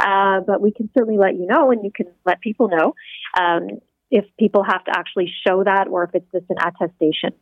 uh, 0.00 0.40
but 0.40 0.60
we 0.60 0.72
can 0.72 0.90
certainly 0.96 1.18
let 1.18 1.34
you 1.34 1.46
know, 1.46 1.70
and 1.70 1.84
you 1.84 1.90
can 1.90 2.06
let 2.24 2.40
people 2.40 2.68
know 2.68 2.94
um, 3.38 3.80
if 4.10 4.24
people 4.38 4.62
have 4.62 4.84
to 4.84 4.92
actually 4.94 5.32
show 5.46 5.64
that, 5.64 5.88
or 5.88 6.04
if 6.04 6.10
it's 6.14 6.30
just 6.32 6.46
an 6.50 6.56
attestation. 6.58 7.32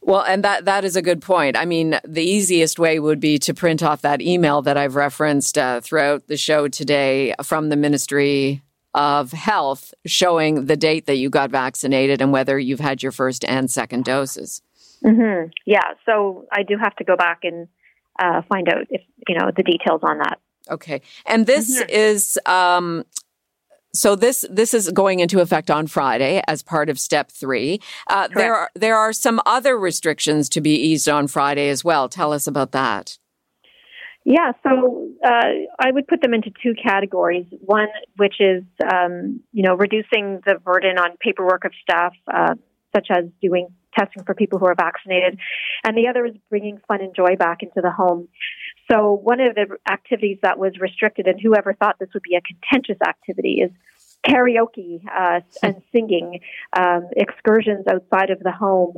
Well, 0.00 0.22
and 0.22 0.42
that 0.42 0.64
that 0.64 0.84
is 0.84 0.96
a 0.96 1.02
good 1.02 1.22
point. 1.22 1.56
I 1.56 1.64
mean, 1.64 2.00
the 2.04 2.24
easiest 2.24 2.78
way 2.78 2.98
would 2.98 3.20
be 3.20 3.38
to 3.38 3.54
print 3.54 3.84
off 3.84 4.02
that 4.02 4.20
email 4.20 4.60
that 4.62 4.76
I've 4.76 4.96
referenced 4.96 5.56
uh, 5.56 5.80
throughout 5.80 6.26
the 6.26 6.36
show 6.36 6.66
today 6.66 7.34
from 7.44 7.68
the 7.68 7.76
Ministry 7.76 8.62
of 8.94 9.32
Health, 9.32 9.94
showing 10.06 10.66
the 10.66 10.76
date 10.76 11.06
that 11.06 11.16
you 11.16 11.30
got 11.30 11.50
vaccinated 11.50 12.20
and 12.20 12.32
whether 12.32 12.58
you've 12.58 12.80
had 12.80 13.02
your 13.02 13.12
first 13.12 13.44
and 13.44 13.70
second 13.70 14.04
doses. 14.04 14.62
Mm-hmm. 15.04 15.50
Yeah, 15.66 15.94
so 16.06 16.46
I 16.52 16.62
do 16.62 16.76
have 16.80 16.94
to 16.96 17.04
go 17.04 17.16
back 17.16 17.40
and 17.42 17.68
uh, 18.18 18.42
find 18.48 18.68
out 18.68 18.86
if 18.90 19.02
you 19.28 19.36
know 19.36 19.50
the 19.54 19.62
details 19.62 20.00
on 20.02 20.18
that. 20.18 20.38
Okay, 20.70 21.02
and 21.26 21.46
this 21.46 21.80
mm-hmm. 21.80 21.90
is 21.90 22.38
um, 22.46 23.04
so 23.94 24.16
this 24.16 24.44
this 24.50 24.74
is 24.74 24.90
going 24.90 25.20
into 25.20 25.40
effect 25.40 25.70
on 25.70 25.86
Friday 25.86 26.42
as 26.46 26.62
part 26.62 26.88
of 26.88 26.98
step 26.98 27.30
three. 27.30 27.80
Uh, 28.06 28.28
there 28.28 28.54
are 28.54 28.70
there 28.74 28.96
are 28.96 29.12
some 29.12 29.40
other 29.44 29.78
restrictions 29.78 30.48
to 30.50 30.60
be 30.60 30.74
eased 30.74 31.08
on 31.08 31.26
Friday 31.26 31.68
as 31.68 31.84
well. 31.84 32.08
Tell 32.08 32.32
us 32.32 32.46
about 32.46 32.72
that. 32.72 33.18
Yeah, 34.24 34.52
so 34.62 35.08
uh, 35.24 35.50
I 35.78 35.90
would 35.90 36.08
put 36.08 36.20
them 36.20 36.34
into 36.34 36.50
two 36.62 36.74
categories. 36.74 37.46
One, 37.60 37.88
which 38.16 38.40
is 38.40 38.64
um, 38.92 39.40
you 39.52 39.62
know 39.62 39.74
reducing 39.74 40.40
the 40.46 40.56
burden 40.64 40.98
on 40.98 41.16
paperwork 41.20 41.64
of 41.64 41.72
staff, 41.82 42.14
uh, 42.32 42.54
such 42.94 43.08
as 43.10 43.24
doing 43.40 43.68
testing 43.96 44.24
for 44.24 44.34
people 44.34 44.58
who 44.58 44.66
are 44.66 44.74
vaccinated, 44.74 45.38
and 45.84 45.96
the 45.96 46.08
other 46.08 46.26
is 46.26 46.34
bringing 46.50 46.80
fun 46.88 47.00
and 47.00 47.14
joy 47.14 47.36
back 47.36 47.62
into 47.62 47.80
the 47.80 47.90
home. 47.90 48.28
So 48.90 49.12
one 49.12 49.40
of 49.40 49.54
the 49.54 49.76
activities 49.90 50.38
that 50.42 50.58
was 50.58 50.72
restricted, 50.80 51.26
and 51.26 51.40
whoever 51.40 51.72
thought 51.74 51.96
this 51.98 52.08
would 52.14 52.22
be 52.22 52.36
a 52.36 52.40
contentious 52.40 53.00
activity, 53.06 53.60
is 53.62 53.70
karaoke 54.26 55.02
uh, 55.06 55.40
and 55.62 55.82
singing, 55.92 56.40
um, 56.76 57.08
excursions 57.16 57.86
outside 57.88 58.30
of 58.30 58.40
the 58.40 58.52
home, 58.52 58.96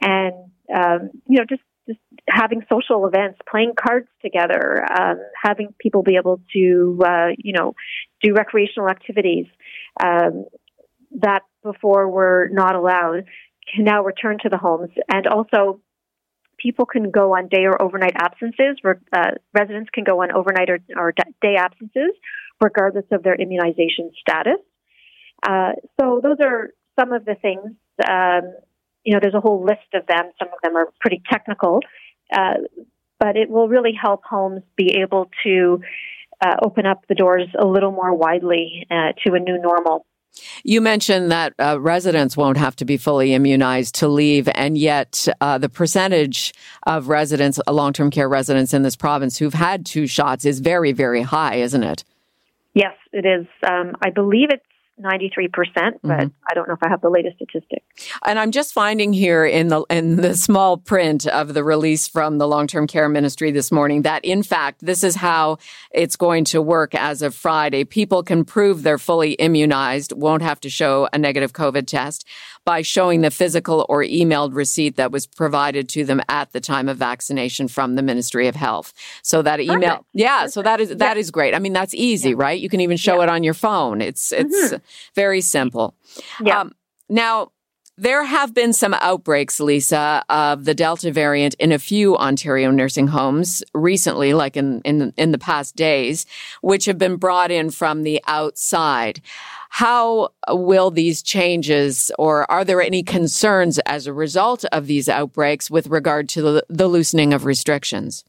and 0.00 0.34
um, 0.74 1.10
you 1.26 1.38
know 1.38 1.44
just 1.48 1.62
just 1.88 2.00
having 2.28 2.62
social 2.70 3.06
events, 3.06 3.38
playing 3.50 3.72
cards 3.78 4.08
together, 4.22 4.84
um, 4.92 5.18
having 5.42 5.74
people 5.80 6.02
be 6.02 6.16
able 6.16 6.40
to 6.52 6.98
uh, 7.04 7.28
you 7.36 7.52
know 7.52 7.74
do 8.22 8.34
recreational 8.34 8.88
activities 8.88 9.46
um, 10.02 10.44
that 11.20 11.40
before 11.62 12.08
were 12.08 12.48
not 12.52 12.74
allowed 12.74 13.24
can 13.74 13.84
now 13.84 14.02
return 14.02 14.38
to 14.42 14.48
the 14.48 14.58
homes, 14.58 14.90
and 15.12 15.26
also 15.26 15.80
people 16.58 16.86
can 16.86 17.10
go 17.10 17.34
on 17.36 17.48
day 17.48 17.64
or 17.64 17.80
overnight 17.80 18.14
absences. 18.16 18.78
Uh, 18.84 19.30
residents 19.54 19.90
can 19.92 20.04
go 20.04 20.22
on 20.22 20.32
overnight 20.32 20.68
or, 20.70 20.78
or, 20.96 21.12
day 21.40 21.54
absences, 21.56 22.10
regardless 22.62 23.04
of 23.12 23.22
their 23.22 23.34
immunization 23.34 24.10
status. 24.18 24.58
Uh, 25.42 25.72
so 26.00 26.20
those 26.22 26.38
are 26.42 26.70
some 26.98 27.12
of 27.12 27.24
the 27.24 27.36
things. 27.40 27.72
Um, 28.08 28.54
you 29.08 29.14
know, 29.14 29.20
there's 29.22 29.32
a 29.32 29.40
whole 29.40 29.64
list 29.64 29.88
of 29.94 30.06
them. 30.06 30.30
Some 30.38 30.48
of 30.48 30.60
them 30.62 30.76
are 30.76 30.92
pretty 31.00 31.22
technical, 31.32 31.80
uh, 32.30 32.56
but 33.18 33.38
it 33.38 33.48
will 33.48 33.66
really 33.66 33.94
help 33.98 34.22
homes 34.22 34.60
be 34.76 34.98
able 35.00 35.30
to 35.44 35.80
uh, 36.42 36.56
open 36.62 36.84
up 36.84 37.06
the 37.08 37.14
doors 37.14 37.48
a 37.58 37.66
little 37.66 37.90
more 37.90 38.14
widely 38.14 38.86
uh, 38.90 39.12
to 39.24 39.32
a 39.32 39.40
new 39.40 39.58
normal. 39.58 40.04
You 40.62 40.82
mentioned 40.82 41.32
that 41.32 41.54
uh, 41.58 41.80
residents 41.80 42.36
won't 42.36 42.58
have 42.58 42.76
to 42.76 42.84
be 42.84 42.98
fully 42.98 43.32
immunized 43.32 43.94
to 43.96 44.08
leave, 44.08 44.46
and 44.54 44.76
yet 44.76 45.26
uh, 45.40 45.56
the 45.56 45.70
percentage 45.70 46.52
of 46.86 47.08
residents, 47.08 47.58
uh, 47.66 47.72
long 47.72 47.94
term 47.94 48.10
care 48.10 48.28
residents 48.28 48.74
in 48.74 48.82
this 48.82 48.94
province 48.94 49.38
who've 49.38 49.54
had 49.54 49.86
two 49.86 50.06
shots 50.06 50.44
is 50.44 50.60
very, 50.60 50.92
very 50.92 51.22
high, 51.22 51.54
isn't 51.54 51.82
it? 51.82 52.04
Yes, 52.74 52.94
it 53.14 53.24
is. 53.24 53.46
Um, 53.66 53.94
I 54.02 54.10
believe 54.10 54.50
it's 54.50 54.62
93%, 55.00 55.50
but 55.54 56.10
mm-hmm. 56.10 56.26
I 56.48 56.54
don't 56.54 56.68
know 56.68 56.74
if 56.74 56.82
I 56.82 56.88
have 56.88 57.00
the 57.00 57.08
latest 57.08 57.36
statistic. 57.36 57.82
And 58.24 58.38
I'm 58.38 58.50
just 58.50 58.72
finding 58.72 59.12
here 59.12 59.44
in 59.44 59.68
the 59.68 59.82
in 59.90 60.16
the 60.16 60.34
small 60.34 60.76
print 60.76 61.26
of 61.26 61.54
the 61.54 61.64
release 61.64 62.08
from 62.08 62.38
the 62.38 62.48
long-term 62.48 62.86
care 62.86 63.08
ministry 63.08 63.50
this 63.50 63.70
morning 63.70 64.02
that 64.02 64.24
in 64.24 64.42
fact 64.42 64.84
this 64.84 65.02
is 65.04 65.16
how 65.16 65.58
it's 65.90 66.16
going 66.16 66.44
to 66.46 66.60
work 66.62 66.94
as 66.94 67.22
of 67.22 67.34
Friday. 67.34 67.84
People 67.84 68.22
can 68.22 68.44
prove 68.44 68.82
they're 68.82 68.98
fully 68.98 69.32
immunized, 69.32 70.12
won't 70.12 70.42
have 70.42 70.60
to 70.60 70.70
show 70.70 71.08
a 71.12 71.18
negative 71.18 71.52
COVID 71.52 71.86
test 71.86 72.24
by 72.68 72.82
showing 72.82 73.22
the 73.22 73.30
physical 73.30 73.86
or 73.88 74.02
emailed 74.02 74.54
receipt 74.54 74.96
that 74.96 75.10
was 75.10 75.26
provided 75.26 75.88
to 75.88 76.04
them 76.04 76.20
at 76.28 76.52
the 76.52 76.60
time 76.60 76.86
of 76.86 76.98
vaccination 76.98 77.66
from 77.66 77.94
the 77.94 78.02
Ministry 78.02 78.46
of 78.46 78.54
Health. 78.54 78.92
So 79.22 79.40
that 79.40 79.58
email, 79.58 79.78
Perfect. 79.78 80.04
yeah, 80.12 80.38
Perfect. 80.40 80.52
so 80.52 80.62
that 80.62 80.80
is 80.80 80.88
that 80.90 81.16
yeah. 81.16 81.20
is 81.20 81.30
great. 81.30 81.54
I 81.54 81.60
mean, 81.60 81.72
that's 81.72 81.94
easy, 81.94 82.28
yeah. 82.28 82.36
right? 82.36 82.60
You 82.60 82.68
can 82.68 82.82
even 82.82 82.98
show 82.98 83.16
yeah. 83.16 83.22
it 83.22 83.28
on 83.30 83.42
your 83.42 83.54
phone. 83.54 84.02
It's 84.02 84.32
it's 84.32 84.54
mm-hmm. 84.54 84.76
Very 85.14 85.40
simple. 85.40 85.94
Yeah. 86.42 86.60
Um, 86.60 86.72
now, 87.08 87.52
there 88.00 88.24
have 88.24 88.54
been 88.54 88.72
some 88.72 88.94
outbreaks, 88.94 89.58
Lisa, 89.58 90.22
of 90.28 90.64
the 90.64 90.74
Delta 90.74 91.10
variant 91.10 91.54
in 91.54 91.72
a 91.72 91.80
few 91.80 92.16
Ontario 92.16 92.70
nursing 92.70 93.08
homes 93.08 93.64
recently, 93.74 94.34
like 94.34 94.56
in, 94.56 94.80
in, 94.82 95.12
in 95.16 95.32
the 95.32 95.38
past 95.38 95.74
days, 95.74 96.24
which 96.60 96.84
have 96.84 96.96
been 96.96 97.16
brought 97.16 97.50
in 97.50 97.70
from 97.70 98.04
the 98.04 98.22
outside. 98.28 99.20
How 99.70 100.28
will 100.48 100.92
these 100.92 101.22
changes, 101.22 102.12
or 102.20 102.48
are 102.48 102.64
there 102.64 102.80
any 102.80 103.02
concerns 103.02 103.80
as 103.80 104.06
a 104.06 104.12
result 104.12 104.64
of 104.66 104.86
these 104.86 105.08
outbreaks 105.08 105.68
with 105.68 105.88
regard 105.88 106.28
to 106.30 106.42
the, 106.42 106.66
the 106.68 106.86
loosening 106.86 107.34
of 107.34 107.44
restrictions? 107.44 108.24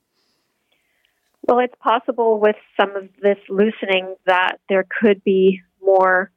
Well, 1.47 1.59
it's 1.59 1.75
possible 1.79 2.39
with 2.39 2.55
some 2.75 2.95
of 2.95 3.07
this 3.21 3.37
loosening 3.49 4.15
that 4.25 4.59
there 4.67 4.85
could 4.99 5.23
be 5.23 5.61
more 5.79 6.31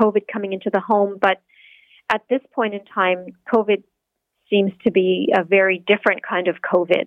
COVID 0.00 0.22
coming 0.32 0.52
into 0.52 0.70
the 0.72 0.80
home, 0.80 1.18
but 1.20 1.40
at 2.10 2.22
this 2.30 2.40
point 2.54 2.74
in 2.74 2.84
time, 2.84 3.26
COVID 3.52 3.82
seems 4.48 4.72
to 4.84 4.90
be 4.90 5.32
a 5.36 5.44
very 5.44 5.82
different 5.86 6.22
kind 6.26 6.48
of 6.48 6.56
COVID. 6.62 7.04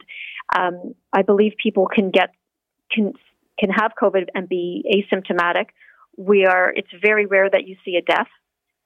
Um, 0.55 0.93
I 1.11 1.23
believe 1.23 1.53
people 1.61 1.87
can 1.87 2.11
get 2.11 2.29
can 2.91 3.13
can 3.59 3.69
have 3.69 3.91
COVID 4.01 4.27
and 4.35 4.49
be 4.49 4.83
asymptomatic, 4.95 5.67
we 6.17 6.45
are, 6.45 6.71
it's 6.75 6.89
very 7.01 7.25
rare 7.25 7.49
that 7.49 7.67
you 7.67 7.77
see 7.85 7.95
a 7.95 8.01
death 8.01 8.27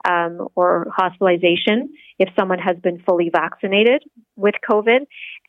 um, 0.08 0.48
or 0.56 0.88
hospitalization 0.96 1.94
if 2.20 2.30
someone 2.38 2.60
has 2.60 2.78
been 2.78 3.02
fully 3.06 3.30
vaccinated 3.30 4.04
with 4.36 4.56
COVID. 4.70 5.00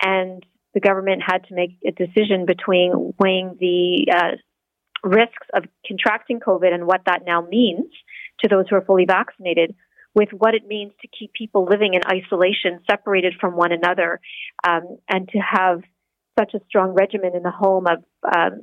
And 0.02 0.44
the 0.74 0.80
government 0.80 1.22
had 1.26 1.44
to 1.48 1.54
make 1.54 1.78
a 1.86 1.90
decision 1.90 2.46
between 2.46 3.14
weighing 3.18 3.56
the 3.58 4.06
uh, 4.12 5.08
risks 5.08 5.46
of 5.54 5.64
contracting 5.86 6.40
COVID 6.40 6.72
and 6.72 6.86
what 6.86 7.02
that 7.06 7.22
now 7.26 7.42
means 7.42 7.90
to 8.40 8.48
those 8.48 8.64
who 8.68 8.76
are 8.76 8.84
fully 8.84 9.04
vaccinated 9.06 9.74
with 10.14 10.30
what 10.32 10.54
it 10.54 10.66
means 10.66 10.92
to 11.02 11.08
keep 11.08 11.32
people 11.32 11.66
living 11.68 11.94
in 11.94 12.00
isolation, 12.10 12.80
separated 12.90 13.34
from 13.40 13.54
one 13.54 13.72
another, 13.72 14.20
um, 14.66 14.98
and 15.08 15.28
to 15.28 15.38
have 15.38 15.82
such 16.38 16.54
a 16.54 16.60
strong 16.68 16.90
regimen 16.94 17.34
in 17.34 17.42
the 17.42 17.50
home 17.50 17.86
of 17.86 18.02
um, 18.34 18.62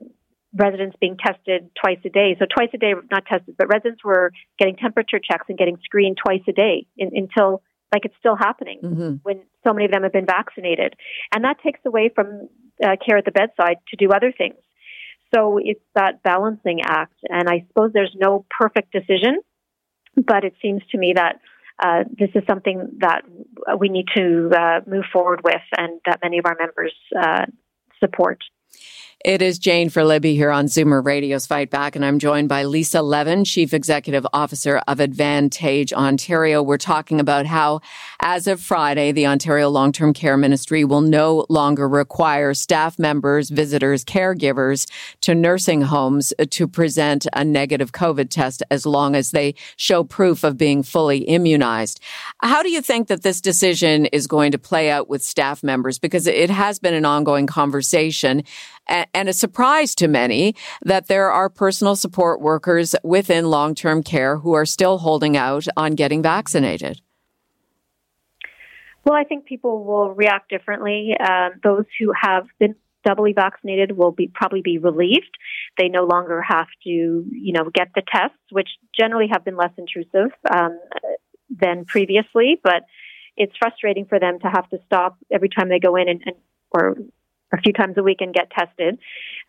residents 0.56 0.96
being 1.00 1.18
tested 1.18 1.70
twice 1.80 2.00
a 2.06 2.10
day. 2.10 2.36
So 2.40 2.46
twice 2.46 2.70
a 2.74 2.78
day, 2.78 2.94
not 3.12 3.26
tested, 3.26 3.56
but 3.58 3.68
residents 3.68 4.04
were 4.04 4.32
getting 4.60 4.76
temperature 4.76 5.20
checks 5.20 5.46
and 5.50 5.58
getting 5.58 5.78
screened 5.84 6.18
twice 6.24 6.42
a 6.48 6.54
day 6.54 6.88
in, 6.98 7.12
until 7.14 7.62
like 7.94 8.06
it's 8.06 8.16
still 8.20 8.36
happening 8.36 8.80
mm-hmm. 8.84 9.16
when 9.22 9.44
so 9.64 9.74
many 9.74 9.86
of 9.86 9.92
them 9.92 10.04
have 10.04 10.14
been 10.14 10.26
vaccinated. 10.26 10.96
And 11.34 11.44
that 11.44 11.58
takes 11.64 11.80
away 11.86 12.12
from 12.14 12.50
uh, 12.84 12.96
care 13.06 13.18
at 13.18 13.26
the 13.26 13.32
bedside 13.32 13.78
to 13.90 13.96
do 13.96 14.12
other 14.12 14.34
things. 14.36 14.56
So 15.34 15.60
it's 15.62 15.82
that 15.96 16.22
balancing 16.24 16.82
act. 16.84 17.18
And 17.30 17.50
I 17.50 17.66
suppose 17.68 17.92
there's 17.94 18.16
no 18.16 18.46
perfect 18.60 18.92
decision, 18.92 19.38
but 20.16 20.44
it 20.44 20.54
seems 20.62 20.82
to 20.92 20.98
me 20.98 21.14
that 21.16 21.40
uh, 21.84 22.04
this 22.18 22.30
is 22.36 22.44
something 22.48 22.98
that 23.00 23.24
we 23.80 23.90
need 23.90 24.06
to 24.16 24.52
uh, 24.56 24.80
move 24.86 25.06
forward 25.12 25.42
with 25.44 25.62
and 25.78 26.00
that 26.06 26.20
many 26.24 26.38
of 26.38 26.46
our 26.46 26.56
members 26.60 26.94
uh, 27.20 27.46
support. 28.00 28.40
It 29.24 29.42
is 29.42 29.58
Jane 29.58 29.88
for 29.88 30.04
Libby 30.04 30.36
here 30.36 30.52
on 30.52 30.66
Zoomer 30.66 31.02
Radio's 31.02 31.48
Fight 31.48 31.70
Back, 31.70 31.96
and 31.96 32.04
I'm 32.04 32.20
joined 32.20 32.50
by 32.50 32.66
Lisa 32.66 33.02
Levin, 33.02 33.46
Chief 33.46 33.74
Executive 33.74 34.28
Officer 34.34 34.82
of 34.86 35.00
Advantage 35.00 35.94
Ontario. 35.94 36.62
We're 36.62 36.78
talking 36.78 37.22
about 37.22 37.46
how, 37.46 37.80
as 38.20 38.48
of 38.48 38.60
Friday, 38.60 39.14
the 39.14 39.26
Ontario 39.26 39.70
Long 39.70 39.94
Term 39.94 40.12
Care 40.12 40.36
Ministry 40.36 40.84
will 40.84 41.00
no 41.00 41.46
longer 41.48 41.88
require 41.88 42.54
staff 42.54 43.00
members, 43.00 43.50
visitors, 43.50 44.04
caregivers 44.04 44.92
to 45.22 45.34
nursing 45.34 45.84
homes 45.84 46.34
to 46.50 46.68
present 46.68 47.26
a 47.32 47.46
negative 47.46 47.94
COVID 47.94 48.30
test 48.30 48.62
as 48.70 48.86
long 48.86 49.16
as 49.16 49.32
they 49.32 49.56
show 49.78 50.04
proof 50.04 50.44
of 50.44 50.58
being 50.58 50.84
fully 50.84 51.20
immunized. 51.20 52.02
How 52.42 52.62
do 52.62 52.70
you 52.70 52.82
think 52.82 53.08
that 53.08 53.24
this 53.24 53.40
decision 53.40 54.06
is 54.08 54.28
going 54.28 54.52
to 54.52 54.60
play 54.60 54.92
out 54.92 55.08
with 55.08 55.24
staff 55.24 55.64
members? 55.64 55.98
Because 55.98 56.28
it 56.28 56.50
has 56.50 56.78
been 56.78 56.94
an 56.94 57.06
ongoing 57.06 57.48
conversation 57.48 58.44
and 58.88 59.30
a 59.30 59.34
surprise 59.34 59.96
to 59.96 60.08
many 60.08 60.56
that 60.84 61.08
there 61.08 61.32
are 61.32 61.50
personal 61.50 61.96
support 61.96 62.42
workers 62.42 62.96
within 63.04 63.46
long 63.46 63.76
term 63.76 64.04
care 64.04 64.38
who 64.38 64.54
are 64.54 64.66
still 64.66 65.00
holding 65.00 65.38
out 65.38 65.68
on 65.78 65.96
getting 65.96 66.22
vaccinated. 66.22 67.02
Well, 69.06 69.16
I 69.16 69.26
think 69.26 69.46
people 69.46 69.84
will 69.84 70.12
react 70.12 70.50
differently. 70.50 71.14
Um, 71.20 71.52
those 71.62 71.86
who 72.00 72.14
have 72.20 72.48
been 72.60 72.76
doubly 73.04 73.34
vaccinated 73.34 73.98
will 73.98 74.12
be 74.12 74.32
probably 74.34 74.62
be 74.62 74.78
relieved. 74.78 75.38
They 75.78 75.90
no 75.90 76.06
longer 76.06 76.42
have 76.42 76.68
to, 76.84 76.90
you 76.90 77.54
know, 77.54 77.70
get 77.74 77.90
the 77.96 78.02
tests, 78.02 78.38
which 78.50 78.70
generally 78.98 79.28
have 79.32 79.44
been 79.44 79.58
less 79.58 79.72
intrusive 79.78 80.32
um, 80.50 80.80
than 81.50 81.84
previously. 81.84 82.60
But 82.64 82.84
it's 83.36 83.54
frustrating 83.58 84.06
for 84.06 84.20
them 84.20 84.40
to 84.40 84.48
have 84.48 84.70
to 84.70 84.78
stop 84.86 85.18
every 85.32 85.50
time 85.50 85.68
they 85.68 85.80
go 85.80 85.96
in 85.98 86.08
and, 86.08 86.22
and 86.26 86.36
or 86.72 86.96
a 87.54 87.58
few 87.58 87.74
times 87.74 87.96
a 87.98 88.04
week 88.04 88.18
and 88.22 88.34
get 88.34 88.50
tested. 88.52 89.00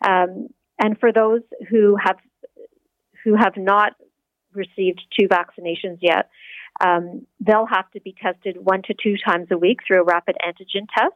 Um, 0.05 0.47
and 0.81 0.99
for 0.99 1.11
those 1.11 1.41
who 1.69 1.95
have 2.01 2.17
who 3.23 3.35
have 3.35 3.57
not 3.57 3.93
received 4.53 5.01
two 5.19 5.27
vaccinations 5.27 5.97
yet, 6.01 6.29
um, 6.83 7.25
they'll 7.39 7.65
have 7.65 7.89
to 7.91 8.01
be 8.01 8.15
tested 8.21 8.57
one 8.57 8.81
to 8.83 8.93
two 8.93 9.15
times 9.25 9.47
a 9.51 9.57
week 9.57 9.79
through 9.85 10.01
a 10.01 10.03
rapid 10.03 10.35
antigen 10.45 10.85
test. 10.95 11.15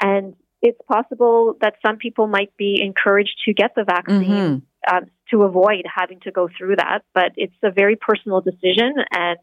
And 0.00 0.34
it's 0.62 0.80
possible 0.90 1.54
that 1.60 1.74
some 1.84 1.96
people 1.96 2.26
might 2.26 2.56
be 2.56 2.80
encouraged 2.82 3.36
to 3.44 3.52
get 3.52 3.74
the 3.74 3.84
vaccine 3.84 4.22
mm-hmm. 4.22 4.58
uh, 4.88 5.00
to 5.30 5.42
avoid 5.42 5.84
having 5.92 6.20
to 6.20 6.30
go 6.30 6.48
through 6.56 6.76
that. 6.76 7.00
But 7.14 7.32
it's 7.36 7.54
a 7.62 7.70
very 7.70 7.96
personal 7.96 8.40
decision, 8.40 8.94
and 9.12 9.38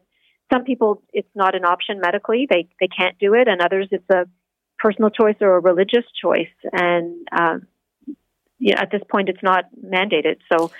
some 0.52 0.64
people 0.64 1.02
it's 1.12 1.28
not 1.34 1.54
an 1.54 1.64
option 1.64 2.00
medically; 2.00 2.46
they 2.50 2.68
they 2.80 2.88
can't 2.88 3.18
do 3.18 3.34
it, 3.34 3.48
and 3.48 3.60
others 3.60 3.88
it's 3.90 4.08
a 4.10 4.26
personal 4.84 5.08
choice 5.08 5.36
or 5.40 5.56
a 5.56 5.60
religious 5.60 6.04
choice. 6.20 6.52
And 6.72 7.26
um, 7.32 7.66
yeah, 8.58 8.80
at 8.80 8.90
this 8.90 9.00
point, 9.10 9.30
it's 9.30 9.42
not 9.42 9.64
mandated. 9.82 10.36
So 10.52 10.70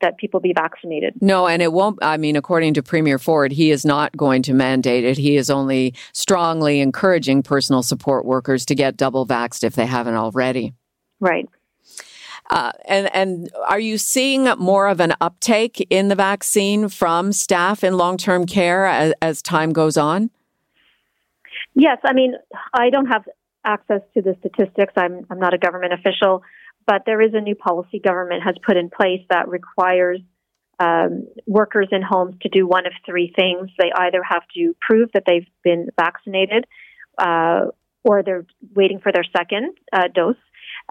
that 0.00 0.16
people 0.16 0.40
be 0.40 0.54
vaccinated. 0.54 1.14
No, 1.20 1.46
and 1.46 1.60
it 1.60 1.74
won't. 1.74 1.98
I 2.00 2.16
mean, 2.16 2.34
according 2.34 2.72
to 2.74 2.82
Premier 2.82 3.18
Ford, 3.18 3.52
he 3.52 3.70
is 3.70 3.84
not 3.84 4.16
going 4.16 4.42
to 4.44 4.54
mandate 4.54 5.04
it. 5.04 5.18
He 5.18 5.36
is 5.36 5.50
only 5.50 5.94
strongly 6.14 6.80
encouraging 6.80 7.42
personal 7.42 7.82
support 7.82 8.24
workers 8.24 8.64
to 8.66 8.74
get 8.74 8.96
double 8.96 9.26
vaxxed 9.26 9.62
if 9.62 9.74
they 9.74 9.84
haven't 9.84 10.14
already. 10.14 10.72
Right. 11.20 11.46
Uh, 12.48 12.72
and 12.86 13.14
and 13.14 13.50
are 13.68 13.78
you 13.78 13.98
seeing 13.98 14.44
more 14.58 14.88
of 14.88 15.00
an 15.00 15.14
uptake 15.20 15.86
in 15.90 16.08
the 16.08 16.16
vaccine 16.16 16.88
from 16.88 17.32
staff 17.32 17.84
in 17.84 17.96
long 17.96 18.16
term 18.16 18.46
care 18.46 18.86
as, 18.86 19.12
as 19.20 19.42
time 19.42 19.72
goes 19.72 19.98
on? 19.98 20.30
Yes, 21.74 21.98
I 22.04 22.12
mean 22.12 22.34
I 22.74 22.90
don't 22.90 23.06
have 23.06 23.24
access 23.64 24.00
to 24.14 24.22
the 24.22 24.36
statistics. 24.40 24.92
I'm 24.96 25.26
I'm 25.30 25.38
not 25.38 25.54
a 25.54 25.58
government 25.58 25.92
official, 25.92 26.42
but 26.86 27.02
there 27.06 27.20
is 27.20 27.34
a 27.34 27.40
new 27.40 27.54
policy 27.54 27.98
government 27.98 28.42
has 28.42 28.54
put 28.64 28.76
in 28.76 28.90
place 28.90 29.22
that 29.30 29.48
requires 29.48 30.20
um, 30.78 31.26
workers 31.46 31.88
in 31.92 32.02
homes 32.02 32.34
to 32.42 32.48
do 32.48 32.66
one 32.66 32.86
of 32.86 32.92
three 33.04 33.32
things. 33.36 33.70
They 33.78 33.92
either 33.94 34.22
have 34.22 34.42
to 34.56 34.74
prove 34.80 35.10
that 35.12 35.24
they've 35.26 35.46
been 35.62 35.88
vaccinated, 35.98 36.66
uh, 37.18 37.66
or 38.02 38.22
they're 38.22 38.46
waiting 38.74 38.98
for 39.00 39.12
their 39.12 39.24
second 39.36 39.76
uh, 39.92 40.08
dose 40.14 40.36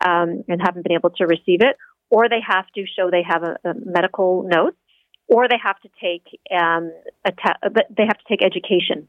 um, 0.06 0.44
and 0.48 0.62
haven't 0.62 0.84
been 0.84 0.94
able 0.94 1.10
to 1.12 1.26
receive 1.26 1.62
it, 1.62 1.76
or 2.10 2.30
they 2.30 2.42
have 2.48 2.68
to 2.76 2.86
show 2.86 3.10
they 3.10 3.24
have 3.28 3.44
a, 3.44 3.70
a 3.70 3.74
medical 3.84 4.44
note, 4.44 4.76
or 5.28 5.48
they 5.48 5.60
have 5.62 5.80
to 5.82 5.90
take 6.02 6.40
um, 6.56 6.92
a 7.26 7.32
te- 7.32 7.84
they 7.90 8.04
have 8.04 8.18
to 8.18 8.26
take 8.30 8.44
education 8.44 9.08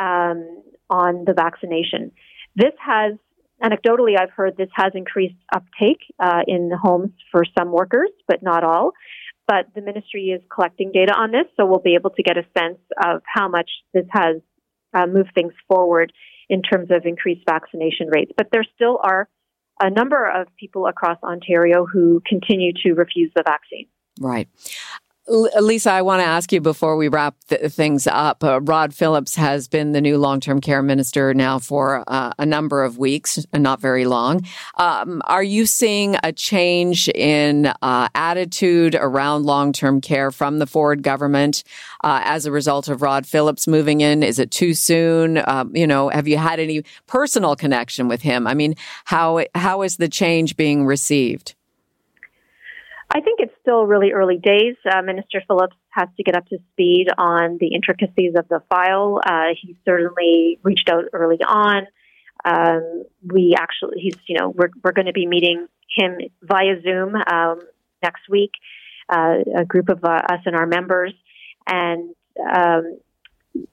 um, 0.00 0.62
on 0.90 1.24
the 1.24 1.34
vaccination. 1.34 2.12
This 2.56 2.72
has 2.84 3.14
anecdotally, 3.62 4.18
I've 4.18 4.30
heard 4.30 4.56
this 4.56 4.68
has 4.74 4.92
increased 4.94 5.36
uptake 5.52 6.00
uh, 6.18 6.42
in 6.46 6.70
homes 6.70 7.12
for 7.30 7.44
some 7.58 7.72
workers, 7.72 8.10
but 8.28 8.42
not 8.42 8.64
all. 8.64 8.92
But 9.46 9.66
the 9.74 9.82
ministry 9.82 10.26
is 10.28 10.42
collecting 10.52 10.90
data 10.92 11.12
on 11.12 11.30
this, 11.30 11.44
so 11.56 11.66
we'll 11.66 11.80
be 11.80 11.94
able 11.94 12.10
to 12.10 12.22
get 12.22 12.38
a 12.38 12.44
sense 12.58 12.78
of 13.04 13.22
how 13.26 13.48
much 13.48 13.70
this 13.92 14.06
has 14.10 14.36
uh, 14.94 15.06
moved 15.06 15.30
things 15.34 15.52
forward 15.68 16.12
in 16.48 16.62
terms 16.62 16.90
of 16.90 17.04
increased 17.04 17.42
vaccination 17.46 18.08
rates. 18.08 18.32
But 18.36 18.48
there 18.52 18.64
still 18.74 18.98
are 19.02 19.28
a 19.80 19.90
number 19.90 20.24
of 20.26 20.46
people 20.58 20.86
across 20.86 21.18
Ontario 21.22 21.84
who 21.84 22.22
continue 22.26 22.72
to 22.84 22.92
refuse 22.92 23.32
the 23.34 23.42
vaccine. 23.44 23.86
Right. 24.20 24.48
Lisa, 25.26 25.90
I 25.90 26.02
want 26.02 26.20
to 26.20 26.26
ask 26.26 26.52
you 26.52 26.60
before 26.60 26.96
we 26.98 27.08
wrap 27.08 27.34
th- 27.48 27.72
things 27.72 28.06
up. 28.06 28.44
Uh, 28.44 28.60
Rod 28.60 28.92
Phillips 28.92 29.36
has 29.36 29.68
been 29.68 29.92
the 29.92 30.02
new 30.02 30.18
long 30.18 30.38
term 30.38 30.60
care 30.60 30.82
minister 30.82 31.32
now 31.32 31.58
for 31.58 32.04
uh, 32.06 32.32
a 32.38 32.44
number 32.44 32.84
of 32.84 32.98
weeks, 32.98 33.38
not 33.54 33.80
very 33.80 34.04
long. 34.04 34.44
Um, 34.76 35.22
are 35.24 35.42
you 35.42 35.64
seeing 35.64 36.16
a 36.22 36.30
change 36.30 37.08
in 37.08 37.72
uh, 37.80 38.08
attitude 38.14 38.94
around 38.96 39.44
long 39.44 39.72
term 39.72 40.02
care 40.02 40.30
from 40.30 40.58
the 40.58 40.66
Ford 40.66 41.02
government 41.02 41.64
uh, 42.02 42.20
as 42.24 42.44
a 42.44 42.52
result 42.52 42.88
of 42.88 43.00
Rod 43.00 43.26
Phillips 43.26 43.66
moving 43.66 44.02
in? 44.02 44.22
Is 44.22 44.38
it 44.38 44.50
too 44.50 44.74
soon? 44.74 45.42
Um, 45.46 45.74
you 45.74 45.86
know, 45.86 46.10
have 46.10 46.28
you 46.28 46.36
had 46.36 46.60
any 46.60 46.84
personal 47.06 47.56
connection 47.56 48.08
with 48.08 48.20
him? 48.20 48.46
I 48.46 48.52
mean, 48.52 48.74
how 49.06 49.46
how 49.54 49.80
is 49.80 49.96
the 49.96 50.08
change 50.08 50.54
being 50.54 50.84
received? 50.84 51.54
I 53.10 53.20
think 53.20 53.40
it's 53.40 53.53
still 53.64 53.86
really 53.86 54.12
early 54.12 54.36
days. 54.36 54.76
Uh, 54.84 55.00
Minister 55.02 55.42
Phillips 55.48 55.76
has 55.90 56.08
to 56.18 56.22
get 56.22 56.36
up 56.36 56.46
to 56.48 56.58
speed 56.72 57.06
on 57.16 57.56
the 57.58 57.74
intricacies 57.74 58.34
of 58.36 58.46
the 58.48 58.60
file. 58.68 59.20
Uh, 59.26 59.54
he 59.60 59.76
certainly 59.84 60.60
reached 60.62 60.88
out 60.88 61.04
early 61.12 61.38
on. 61.38 61.86
Um, 62.44 63.04
we 63.26 63.54
actually, 63.58 64.00
he's, 64.00 64.16
you 64.28 64.36
know, 64.38 64.50
we're, 64.50 64.70
we're 64.82 64.92
going 64.92 65.06
to 65.06 65.12
be 65.12 65.26
meeting 65.26 65.66
him 65.96 66.18
via 66.42 66.80
Zoom 66.82 67.14
um, 67.14 67.60
next 68.02 68.28
week, 68.28 68.52
uh, 69.08 69.36
a 69.56 69.64
group 69.64 69.88
of 69.88 70.04
uh, 70.04 70.08
us 70.08 70.40
and 70.44 70.54
our 70.54 70.66
members, 70.66 71.14
and 71.66 72.14
um, 72.54 72.98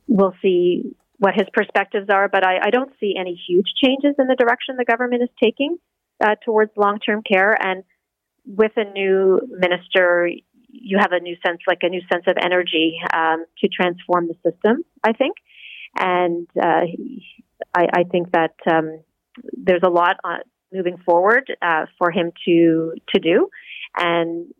we'll 0.07 0.35
see 0.41 0.95
what 1.17 1.33
his 1.33 1.47
perspectives 1.53 2.09
are. 2.09 2.29
But 2.29 2.45
I, 2.45 2.67
I, 2.67 2.69
don't 2.69 2.91
see 2.99 3.15
any 3.19 3.39
huge 3.47 3.67
changes 3.83 4.15
in 4.17 4.27
the 4.27 4.35
direction 4.35 4.77
the 4.77 4.85
government 4.85 5.23
is 5.23 5.29
taking 5.41 5.77
uh, 6.23 6.35
towards 6.45 6.71
long 6.77 6.99
term 6.99 7.21
care. 7.23 7.55
And 7.59 7.83
with 8.45 8.71
a 8.75 8.83
new 8.91 9.39
minister, 9.49 10.29
you 10.69 10.97
have 10.99 11.11
a 11.11 11.19
new 11.19 11.35
sense, 11.45 11.59
like 11.67 11.79
a 11.81 11.89
new 11.89 12.01
sense 12.11 12.23
of 12.27 12.37
energy 12.41 12.99
um, 13.13 13.45
to 13.59 13.67
transform 13.67 14.27
the 14.27 14.35
system. 14.49 14.83
I 15.03 15.13
think, 15.13 15.35
and 15.97 16.47
uh, 16.61 16.85
I, 17.73 17.87
I, 17.93 18.03
think 18.09 18.31
that 18.31 18.55
um, 18.69 19.01
there's 19.53 19.83
a 19.83 19.89
lot 19.89 20.17
on, 20.23 20.39
moving 20.73 20.97
forward 21.05 21.51
uh, 21.61 21.85
for 21.97 22.11
him 22.11 22.31
to 22.45 22.93
to 23.13 23.19
do, 23.19 23.49
and 23.97 24.53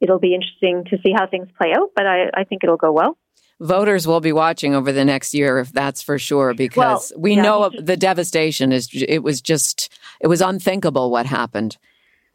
it'll 0.00 0.18
be 0.18 0.34
interesting 0.34 0.84
to 0.90 1.02
see 1.04 1.12
how 1.16 1.26
things 1.26 1.48
play 1.56 1.72
out. 1.76 1.90
But 1.94 2.06
I, 2.06 2.24
I 2.34 2.44
think 2.44 2.64
it'll 2.64 2.76
go 2.76 2.92
well 2.92 3.16
voters 3.60 4.06
will 4.06 4.20
be 4.20 4.32
watching 4.32 4.74
over 4.74 4.92
the 4.92 5.04
next 5.04 5.32
year 5.32 5.58
if 5.58 5.72
that's 5.72 6.02
for 6.02 6.18
sure 6.18 6.52
because 6.54 7.10
well, 7.14 7.22
we 7.22 7.34
yeah, 7.34 7.42
know 7.42 7.70
the 7.70 7.96
devastation 7.96 8.72
is 8.72 8.88
it 8.92 9.22
was 9.22 9.40
just 9.40 9.92
it 10.20 10.26
was 10.26 10.40
unthinkable 10.40 11.10
what 11.10 11.26
happened 11.26 11.78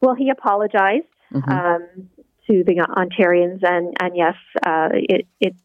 well, 0.02 0.16
he 0.16 0.30
apologized 0.30 1.06
mm-hmm. 1.34 1.50
um, 1.50 2.10
to 2.48 2.64
the 2.64 2.86
Ontarians, 2.98 3.64
and 3.64 3.96
and 4.00 4.16
yes, 4.16 4.36
uh, 4.66 4.90
it 4.92 5.28
it 5.40 5.56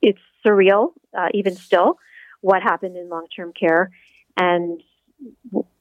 it's 0.00 0.20
surreal, 0.44 0.92
uh, 1.16 1.28
even 1.34 1.54
still, 1.54 1.98
what 2.40 2.62
happened 2.62 2.96
in 2.96 3.08
long 3.08 3.26
term 3.34 3.52
care, 3.52 3.90
and 4.36 4.80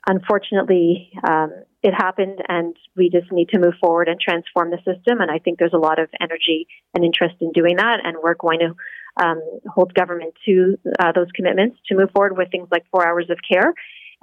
unfortunately, 0.08 1.12
um, 1.28 1.52
it 1.82 1.94
happened, 1.94 2.40
and 2.48 2.76
we 2.96 3.10
just 3.10 3.32
need 3.32 3.50
to 3.50 3.60
move 3.60 3.74
forward 3.80 4.08
and 4.08 4.20
transform 4.20 4.70
the 4.72 4.78
system. 4.78 5.20
And 5.22 5.30
I 5.32 5.40
think 5.40 5.60
there's 5.60 5.74
a 5.74 5.78
lot 5.78 6.00
of 6.00 6.10
energy 6.22 6.68
and 6.94 7.04
interest 7.04 7.36
in 7.42 7.52
doing 7.52 7.78
that, 7.78 8.00
and 8.04 8.18
we're 8.22 8.36
going 8.36 8.60
to 8.60 8.76
um, 9.24 9.42
hold 9.68 9.94
government 9.94 10.34
to 10.46 10.78
uh, 11.00 11.12
those 11.14 11.28
commitments 11.36 11.78
to 11.88 11.96
move 11.96 12.10
forward 12.12 12.38
with 12.38 12.52
things 12.52 12.68
like 12.72 12.86
four 12.92 13.08
hours 13.08 13.30
of 13.30 13.38
care. 13.48 13.74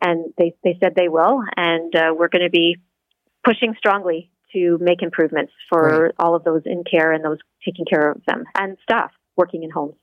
And 0.02 0.32
they, 0.38 0.54
they 0.64 0.78
said 0.82 0.94
they 0.96 1.08
will, 1.08 1.42
and 1.56 1.94
uh, 1.94 2.14
we're 2.16 2.28
going 2.28 2.44
to 2.44 2.50
be 2.50 2.78
pushing 3.44 3.74
strongly 3.78 4.30
to 4.52 4.78
make 4.80 5.02
improvements 5.02 5.52
for 5.68 6.04
right. 6.04 6.14
all 6.18 6.34
of 6.34 6.44
those 6.44 6.62
in 6.64 6.84
care 6.84 7.12
and 7.12 7.24
those 7.24 7.38
taking 7.64 7.84
care 7.84 8.10
of 8.10 8.20
them 8.26 8.44
and 8.58 8.76
staff 8.82 9.12
working 9.36 9.62
in 9.62 9.70
homes. 9.70 9.94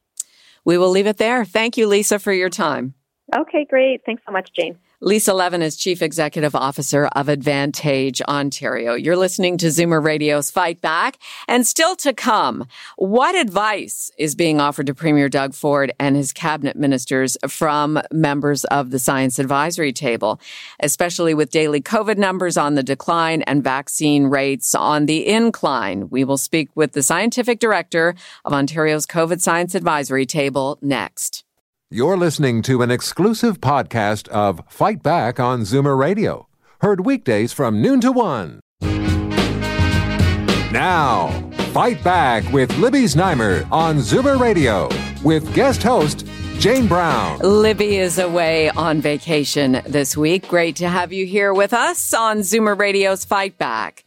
We 0.64 0.78
will 0.78 0.90
leave 0.90 1.08
it 1.08 1.18
there. 1.18 1.46
Thank 1.46 1.78
you, 1.78 1.88
Lisa, 1.88 2.20
for 2.20 2.34
your 2.34 2.50
time. 2.50 2.94
Okay, 3.36 3.66
great. 3.70 4.02
Thanks 4.06 4.24
so 4.26 4.32
much, 4.32 4.52
Jane. 4.54 4.78
Lisa 5.00 5.32
Levin 5.32 5.62
is 5.62 5.76
Chief 5.76 6.02
Executive 6.02 6.56
Officer 6.56 7.06
of 7.12 7.30
Advantage 7.30 8.20
Ontario. 8.24 8.96
You're 8.96 9.16
listening 9.16 9.60
to 9.60 9.68
Zoomer 9.68 10.04
Radio's 10.04 10.50
Fight 10.50 10.82
Back. 10.82 11.20
And 11.48 11.68
still 11.68 11.96
to 11.98 12.14
come, 12.14 12.68
what 12.96 13.36
advice 13.36 14.10
is 14.18 14.34
being 14.34 14.60
offered 14.60 14.88
to 14.88 14.96
Premier 14.96 15.30
Doug 15.30 15.54
Ford 15.54 15.92
and 16.00 16.16
his 16.16 16.34
cabinet 16.34 16.76
ministers 16.76 17.38
from 17.48 18.02
members 18.12 18.64
of 18.66 18.90
the 18.90 18.98
Science 18.98 19.38
Advisory 19.38 19.94
Table, 19.94 20.42
especially 20.80 21.36
with 21.36 21.52
daily 21.52 21.80
COVID 21.80 22.18
numbers 22.18 22.58
on 22.58 22.74
the 22.74 22.82
decline 22.82 23.44
and 23.44 23.64
vaccine 23.64 24.26
rates 24.26 24.74
on 24.74 25.06
the 25.06 25.28
incline? 25.28 26.10
We 26.10 26.24
will 26.24 26.40
speak 26.40 26.70
with 26.74 26.94
the 26.94 27.04
scientific 27.04 27.60
director 27.60 28.16
of 28.46 28.52
Ontario's 28.52 29.06
COVID 29.06 29.42
Science 29.42 29.76
Advisory 29.76 30.26
Table 30.26 30.80
next. 30.82 31.44
You're 31.90 32.18
listening 32.18 32.64
to 32.64 32.82
an 32.82 32.92
exclusive 32.92 33.62
podcast 33.62 34.28
of 34.28 34.60
Fight 34.68 35.02
Back 35.02 35.40
on 35.40 35.62
Zoomer 35.62 35.98
Radio, 35.98 36.50
heard 36.82 37.06
weekdays 37.06 37.54
from 37.54 37.82
noon 37.82 38.02
to 38.02 38.12
one. 38.12 38.60
Now, 40.70 41.30
Fight 41.72 42.04
Back 42.04 42.44
with 42.52 42.78
Libby 42.78 43.04
Znaimer 43.04 43.72
on 43.72 44.00
Zoomer 44.00 44.38
Radio 44.38 44.90
with 45.24 45.56
guest 45.56 45.82
host 45.82 46.28
Jane 46.60 46.88
Brown. 46.88 47.40
Libby 47.40 47.96
is 47.96 48.20
away 48.20 48.70
on 48.72 49.00
vacation 49.00 49.82
this 49.86 50.18
week. 50.18 50.50
Great 50.50 50.76
to 50.76 50.90
have 50.90 51.14
you 51.14 51.26
here 51.26 51.54
with 51.54 51.74
us 51.74 52.14
on 52.14 52.40
Zoomer 52.40 52.78
Radio's 52.78 53.24
Fight 53.24 53.58
Back. 53.58 54.04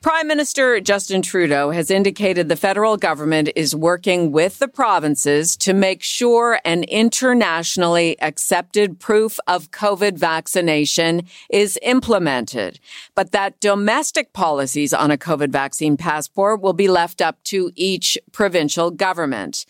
Prime 0.00 0.28
Minister 0.28 0.78
Justin 0.78 1.22
Trudeau 1.22 1.70
has 1.70 1.90
indicated 1.90 2.48
the 2.48 2.54
federal 2.54 2.96
government 2.96 3.50
is 3.56 3.74
working 3.74 4.30
with 4.30 4.60
the 4.60 4.68
provinces 4.68 5.56
to 5.56 5.74
make 5.74 6.04
sure 6.04 6.60
an 6.64 6.84
internationally 6.84 8.16
accepted 8.22 9.00
proof 9.00 9.40
of 9.48 9.72
COVID 9.72 10.16
vaccination 10.16 11.22
is 11.50 11.80
implemented, 11.82 12.78
but 13.16 13.32
that 13.32 13.58
domestic 13.58 14.32
policies 14.32 14.94
on 14.94 15.10
a 15.10 15.18
COVID 15.18 15.50
vaccine 15.50 15.96
passport 15.96 16.60
will 16.60 16.74
be 16.74 16.86
left 16.86 17.20
up 17.20 17.42
to 17.42 17.72
each 17.74 18.16
provincial 18.30 18.92
government. 18.92 19.66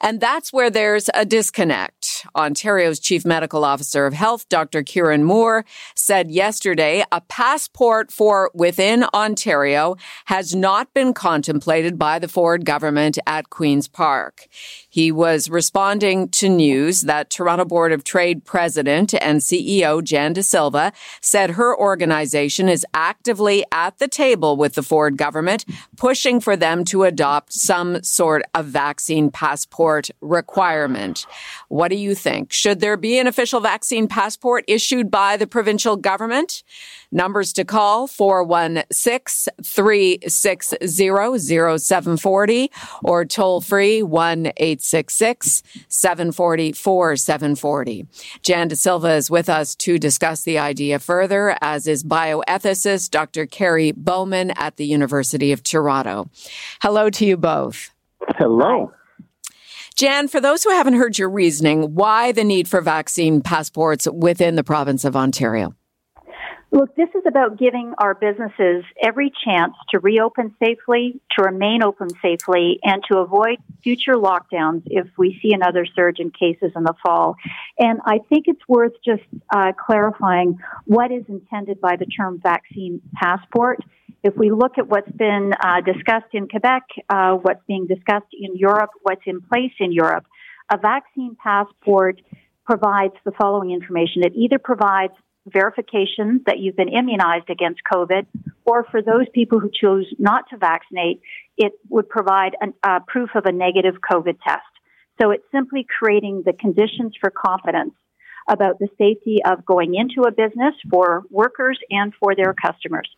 And 0.00 0.20
that's 0.20 0.52
where 0.52 0.70
there's 0.70 1.10
a 1.14 1.24
disconnect. 1.24 2.26
Ontario's 2.34 2.98
Chief 2.98 3.24
Medical 3.24 3.64
Officer 3.64 4.06
of 4.06 4.14
Health, 4.14 4.48
Dr. 4.48 4.82
Kieran 4.82 5.24
Moore, 5.24 5.64
said 5.94 6.30
yesterday 6.30 7.04
a 7.12 7.20
passport 7.22 8.10
for 8.10 8.50
within 8.54 9.04
Ontario 9.14 9.96
has 10.26 10.54
not 10.54 10.92
been 10.94 11.12
contemplated 11.12 11.98
by 11.98 12.18
the 12.18 12.28
Ford 12.28 12.64
government 12.64 13.18
at 13.26 13.50
Queen's 13.50 13.88
Park. 13.88 14.46
He 14.98 15.12
was 15.12 15.48
responding 15.48 16.28
to 16.30 16.48
news 16.48 17.02
that 17.02 17.30
Toronto 17.30 17.64
Board 17.64 17.92
of 17.92 18.02
Trade 18.02 18.44
President 18.44 19.14
and 19.14 19.38
CEO 19.38 20.02
Jan 20.02 20.32
De 20.32 20.42
Silva 20.42 20.92
said 21.20 21.50
her 21.50 21.78
organization 21.78 22.68
is 22.68 22.84
actively 22.92 23.64
at 23.70 24.00
the 24.00 24.08
table 24.08 24.56
with 24.56 24.74
the 24.74 24.82
Ford 24.82 25.16
government, 25.16 25.64
pushing 25.96 26.40
for 26.40 26.56
them 26.56 26.84
to 26.86 27.04
adopt 27.04 27.52
some 27.52 28.02
sort 28.02 28.42
of 28.56 28.66
vaccine 28.66 29.30
passport 29.30 30.10
requirement. 30.20 31.26
What 31.68 31.92
do 31.92 31.96
you 31.96 32.16
think? 32.16 32.52
Should 32.52 32.80
there 32.80 32.96
be 32.96 33.20
an 33.20 33.28
official 33.28 33.60
vaccine 33.60 34.08
passport 34.08 34.64
issued 34.66 35.12
by 35.12 35.36
the 35.36 35.46
provincial 35.46 35.94
government? 35.94 36.64
Numbers 37.10 37.54
to 37.54 37.64
call 37.64 38.06
416 38.06 39.54
360 39.62 40.76
0740 40.86 42.70
or 43.02 43.24
toll 43.24 43.62
free 43.62 44.02
1 44.02 44.46
866 44.56 45.62
740 45.88 48.06
Jan 48.42 48.68
De 48.68 48.76
Silva 48.76 49.14
is 49.14 49.30
with 49.30 49.48
us 49.48 49.74
to 49.76 49.98
discuss 49.98 50.42
the 50.42 50.58
idea 50.58 50.98
further, 50.98 51.56
as 51.62 51.86
is 51.86 52.04
bioethicist 52.04 53.10
Dr. 53.10 53.46
Kerry 53.46 53.92
Bowman 53.92 54.50
at 54.52 54.76
the 54.76 54.86
University 54.86 55.52
of 55.52 55.62
Toronto. 55.62 56.28
Hello 56.82 57.08
to 57.10 57.24
you 57.24 57.38
both. 57.38 57.90
Hello. 58.36 58.92
Jan, 59.96 60.28
for 60.28 60.40
those 60.40 60.62
who 60.62 60.70
haven't 60.70 60.94
heard 60.94 61.18
your 61.18 61.30
reasoning, 61.30 61.94
why 61.94 62.32
the 62.32 62.44
need 62.44 62.68
for 62.68 62.80
vaccine 62.80 63.40
passports 63.40 64.06
within 64.12 64.54
the 64.54 64.62
province 64.62 65.04
of 65.04 65.16
Ontario? 65.16 65.74
Look, 66.70 66.94
this 66.96 67.08
is 67.14 67.22
about 67.26 67.58
giving 67.58 67.94
our 67.96 68.14
businesses 68.14 68.84
every 69.02 69.32
chance 69.42 69.72
to 69.90 70.00
reopen 70.00 70.54
safely, 70.62 71.18
to 71.36 71.44
remain 71.44 71.82
open 71.82 72.10
safely, 72.20 72.78
and 72.82 73.02
to 73.10 73.18
avoid 73.18 73.56
future 73.82 74.16
lockdowns 74.16 74.82
if 74.84 75.06
we 75.16 75.38
see 75.42 75.54
another 75.54 75.86
surge 75.86 76.18
in 76.18 76.30
cases 76.30 76.72
in 76.76 76.82
the 76.82 76.92
fall. 77.02 77.36
And 77.78 78.00
I 78.04 78.18
think 78.28 78.44
it's 78.48 78.60
worth 78.68 78.92
just 79.02 79.22
uh, 79.50 79.72
clarifying 79.72 80.58
what 80.84 81.10
is 81.10 81.24
intended 81.28 81.80
by 81.80 81.96
the 81.96 82.04
term 82.04 82.38
vaccine 82.42 83.00
passport. 83.14 83.78
If 84.22 84.36
we 84.36 84.50
look 84.50 84.76
at 84.76 84.88
what's 84.88 85.10
been 85.12 85.54
uh, 85.64 85.80
discussed 85.80 86.34
in 86.34 86.48
Quebec, 86.48 86.82
uh, 87.08 87.32
what's 87.36 87.62
being 87.66 87.86
discussed 87.86 88.34
in 88.38 88.56
Europe, 88.56 88.90
what's 89.02 89.22
in 89.24 89.40
place 89.40 89.72
in 89.80 89.90
Europe, 89.90 90.26
a 90.70 90.76
vaccine 90.76 91.34
passport 91.42 92.20
provides 92.66 93.14
the 93.24 93.32
following 93.40 93.70
information. 93.70 94.22
It 94.22 94.34
either 94.36 94.58
provides 94.58 95.14
verification 95.52 96.42
that 96.46 96.58
you've 96.58 96.76
been 96.76 96.88
immunized 96.88 97.50
against 97.50 97.80
COVID, 97.92 98.26
or 98.64 98.84
for 98.90 99.02
those 99.02 99.26
people 99.32 99.60
who 99.60 99.70
choose 99.72 100.12
not 100.18 100.44
to 100.50 100.56
vaccinate, 100.56 101.20
it 101.56 101.72
would 101.88 102.08
provide 102.08 102.56
a 102.62 102.88
uh, 102.88 103.00
proof 103.06 103.30
of 103.34 103.44
a 103.46 103.52
negative 103.52 103.96
COVID 104.10 104.38
test. 104.46 104.62
So 105.20 105.30
it's 105.30 105.44
simply 105.50 105.86
creating 105.98 106.42
the 106.46 106.52
conditions 106.52 107.14
for 107.20 107.30
confidence 107.30 107.94
about 108.48 108.78
the 108.78 108.88
safety 108.96 109.38
of 109.44 109.64
going 109.64 109.94
into 109.94 110.22
a 110.22 110.30
business 110.30 110.74
for 110.90 111.22
workers 111.30 111.78
and 111.90 112.14
for 112.14 112.34
their 112.34 112.54
customers. 112.54 113.08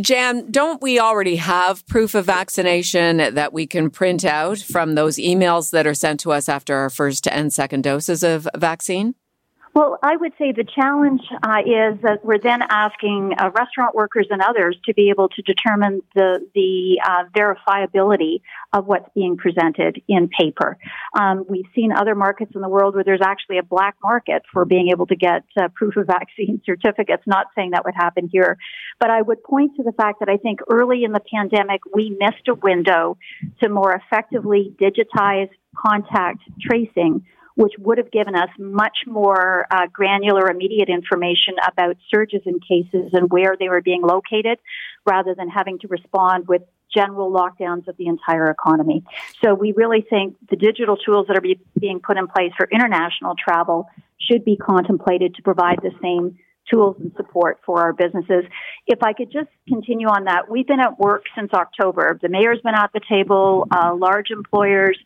Jan, 0.00 0.50
don't 0.50 0.82
we 0.82 1.00
already 1.00 1.36
have 1.36 1.86
proof 1.86 2.14
of 2.14 2.26
vaccination 2.26 3.16
that 3.16 3.52
we 3.54 3.66
can 3.66 3.88
print 3.88 4.24
out 4.24 4.58
from 4.58 4.94
those 4.94 5.16
emails 5.16 5.70
that 5.70 5.86
are 5.86 5.94
sent 5.94 6.20
to 6.20 6.32
us 6.32 6.48
after 6.48 6.76
our 6.76 6.90
first 6.90 7.26
and 7.26 7.52
second 7.52 7.84
doses 7.84 8.22
of 8.22 8.46
vaccine? 8.54 9.14
Well, 9.78 9.96
I 10.02 10.16
would 10.16 10.32
say 10.40 10.50
the 10.50 10.64
challenge 10.64 11.20
uh, 11.30 11.60
is 11.60 12.02
that 12.02 12.24
we're 12.24 12.40
then 12.42 12.62
asking 12.68 13.34
uh, 13.38 13.50
restaurant 13.56 13.94
workers 13.94 14.26
and 14.28 14.42
others 14.42 14.76
to 14.86 14.92
be 14.92 15.08
able 15.10 15.28
to 15.28 15.42
determine 15.42 16.02
the 16.16 16.44
the 16.52 17.00
uh, 17.08 17.26
verifiability 17.30 18.40
of 18.72 18.88
what's 18.88 19.08
being 19.14 19.36
presented 19.36 20.02
in 20.08 20.30
paper. 20.36 20.76
Um, 21.16 21.44
we've 21.48 21.68
seen 21.76 21.92
other 21.92 22.16
markets 22.16 22.56
in 22.56 22.60
the 22.60 22.68
world 22.68 22.96
where 22.96 23.04
there's 23.04 23.22
actually 23.22 23.58
a 23.58 23.62
black 23.62 23.94
market 24.02 24.42
for 24.52 24.64
being 24.64 24.88
able 24.90 25.06
to 25.06 25.14
get 25.14 25.44
uh, 25.56 25.68
proof 25.76 25.96
of 25.96 26.06
vaccine 26.08 26.60
certificates. 26.66 27.22
Not 27.24 27.46
saying 27.54 27.70
that 27.70 27.84
would 27.84 27.94
happen 27.94 28.28
here, 28.32 28.58
but 28.98 29.10
I 29.10 29.22
would 29.22 29.44
point 29.44 29.76
to 29.76 29.84
the 29.84 29.92
fact 29.92 30.18
that 30.18 30.28
I 30.28 30.38
think 30.38 30.58
early 30.68 31.04
in 31.04 31.12
the 31.12 31.22
pandemic 31.32 31.82
we 31.94 32.18
missed 32.18 32.48
a 32.48 32.54
window 32.54 33.16
to 33.62 33.68
more 33.68 33.92
effectively 33.92 34.74
digitize 34.80 35.50
contact 35.76 36.40
tracing 36.60 37.24
which 37.58 37.72
would 37.76 37.98
have 37.98 38.12
given 38.12 38.36
us 38.36 38.48
much 38.56 38.98
more 39.04 39.66
uh, 39.68 39.88
granular, 39.92 40.48
immediate 40.48 40.88
information 40.88 41.54
about 41.66 41.96
surges 42.08 42.40
in 42.46 42.60
cases 42.60 43.10
and 43.12 43.28
where 43.30 43.56
they 43.58 43.68
were 43.68 43.82
being 43.82 44.00
located, 44.00 44.60
rather 45.04 45.34
than 45.34 45.48
having 45.48 45.76
to 45.80 45.88
respond 45.88 46.46
with 46.46 46.62
general 46.94 47.32
lockdowns 47.32 47.88
of 47.88 47.96
the 47.96 48.06
entire 48.06 48.48
economy. 48.48 49.02
So 49.42 49.54
we 49.54 49.72
really 49.72 50.06
think 50.08 50.36
the 50.48 50.54
digital 50.54 50.96
tools 50.96 51.26
that 51.26 51.36
are 51.36 51.40
be, 51.40 51.58
being 51.76 51.98
put 51.98 52.16
in 52.16 52.28
place 52.28 52.52
for 52.56 52.68
international 52.70 53.34
travel 53.34 53.88
should 54.20 54.44
be 54.44 54.56
contemplated 54.56 55.34
to 55.34 55.42
provide 55.42 55.80
the 55.82 55.90
same 56.00 56.38
tools 56.70 56.96
and 57.00 57.12
support 57.16 57.58
for 57.64 57.80
our 57.80 57.92
businesses. 57.92 58.44
If 58.86 59.02
I 59.02 59.12
could 59.12 59.30
just 59.32 59.48
continue 59.68 60.06
on 60.08 60.24
that, 60.24 60.50
we've 60.50 60.66
been 60.66 60.80
at 60.80 60.98
work 60.98 61.24
since 61.36 61.52
October. 61.52 62.18
The 62.20 62.28
mayor's 62.28 62.60
been 62.62 62.74
at 62.74 62.90
the 62.92 63.00
table, 63.08 63.66
uh, 63.70 63.94
large 63.94 64.30
employers, 64.30 64.98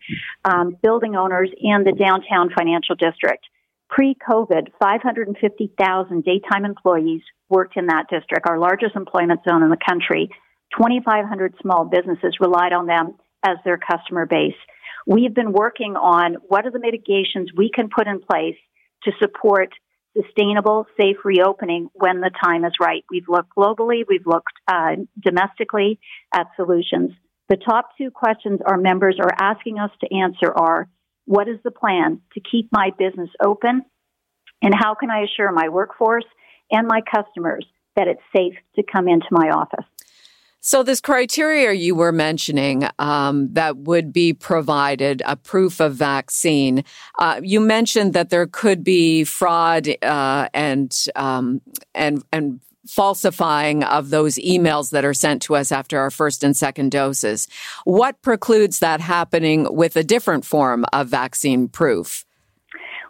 um, 0.44 0.76
building 0.82 1.16
owners, 1.16 1.50
and 1.62 1.86
the 1.86 1.92
downtown 1.92 2.50
financial 2.56 2.94
district. 2.94 3.46
Pre-COVID, 3.88 4.72
550,000 4.82 6.24
daytime 6.24 6.64
employees 6.64 7.22
worked 7.48 7.76
in 7.76 7.86
that 7.86 8.06
district, 8.08 8.48
our 8.48 8.58
largest 8.58 8.96
employment 8.96 9.40
zone 9.48 9.62
in 9.62 9.68
the 9.68 9.76
country. 9.76 10.30
2,500 10.76 11.54
small 11.60 11.84
businesses 11.84 12.36
relied 12.40 12.72
on 12.72 12.86
them 12.86 13.14
as 13.44 13.58
their 13.64 13.76
customer 13.76 14.24
base. 14.24 14.56
We've 15.06 15.34
been 15.34 15.52
working 15.52 15.96
on 15.96 16.36
what 16.46 16.64
are 16.64 16.70
the 16.70 16.78
mitigations 16.78 17.50
we 17.54 17.70
can 17.74 17.90
put 17.94 18.06
in 18.06 18.20
place 18.20 18.56
to 19.04 19.12
support 19.20 19.74
sustainable, 20.16 20.86
safe 21.00 21.16
reopening 21.24 21.88
when 21.94 22.20
the 22.20 22.30
time 22.42 22.64
is 22.64 22.72
right. 22.80 23.04
We've 23.10 23.28
looked 23.28 23.54
globally, 23.56 24.02
we've 24.08 24.26
looked 24.26 24.52
uh, 24.68 24.96
domestically 25.20 25.98
at 26.34 26.48
solutions. 26.56 27.12
The 27.48 27.56
top 27.56 27.90
two 27.98 28.10
questions 28.10 28.60
our 28.64 28.78
members 28.78 29.18
are 29.20 29.34
asking 29.38 29.78
us 29.78 29.90
to 30.00 30.14
answer 30.14 30.52
are 30.52 30.88
what 31.26 31.48
is 31.48 31.58
the 31.64 31.70
plan 31.70 32.20
to 32.34 32.40
keep 32.40 32.68
my 32.72 32.90
business 32.98 33.30
open? 33.44 33.82
And 34.62 34.74
how 34.74 34.94
can 34.94 35.10
I 35.10 35.24
assure 35.24 35.52
my 35.52 35.68
workforce 35.68 36.24
and 36.70 36.86
my 36.86 37.00
customers 37.00 37.66
that 37.96 38.08
it's 38.08 38.22
safe 38.34 38.54
to 38.76 38.82
come 38.82 39.08
into 39.08 39.26
my 39.30 39.50
office? 39.50 39.84
So, 40.64 40.84
this 40.84 41.00
criteria 41.00 41.72
you 41.72 41.96
were 41.96 42.12
mentioning 42.12 42.88
um, 43.00 43.52
that 43.54 43.78
would 43.78 44.12
be 44.12 44.32
provided, 44.32 45.20
a 45.26 45.34
proof 45.34 45.80
of 45.80 45.96
vaccine, 45.96 46.84
uh, 47.18 47.40
you 47.42 47.58
mentioned 47.58 48.12
that 48.12 48.30
there 48.30 48.46
could 48.46 48.84
be 48.84 49.24
fraud 49.24 49.88
uh, 50.02 50.48
and 50.54 50.96
um, 51.16 51.60
and 51.96 52.22
and 52.32 52.60
falsifying 52.86 53.82
of 53.82 54.10
those 54.10 54.36
emails 54.36 54.90
that 54.90 55.04
are 55.04 55.14
sent 55.14 55.42
to 55.42 55.56
us 55.56 55.72
after 55.72 55.98
our 55.98 56.12
first 56.12 56.44
and 56.44 56.56
second 56.56 56.92
doses. 56.92 57.48
What 57.82 58.22
precludes 58.22 58.78
that 58.78 59.00
happening 59.00 59.66
with 59.74 59.96
a 59.96 60.04
different 60.04 60.44
form 60.44 60.84
of 60.92 61.08
vaccine 61.08 61.66
proof? 61.66 62.24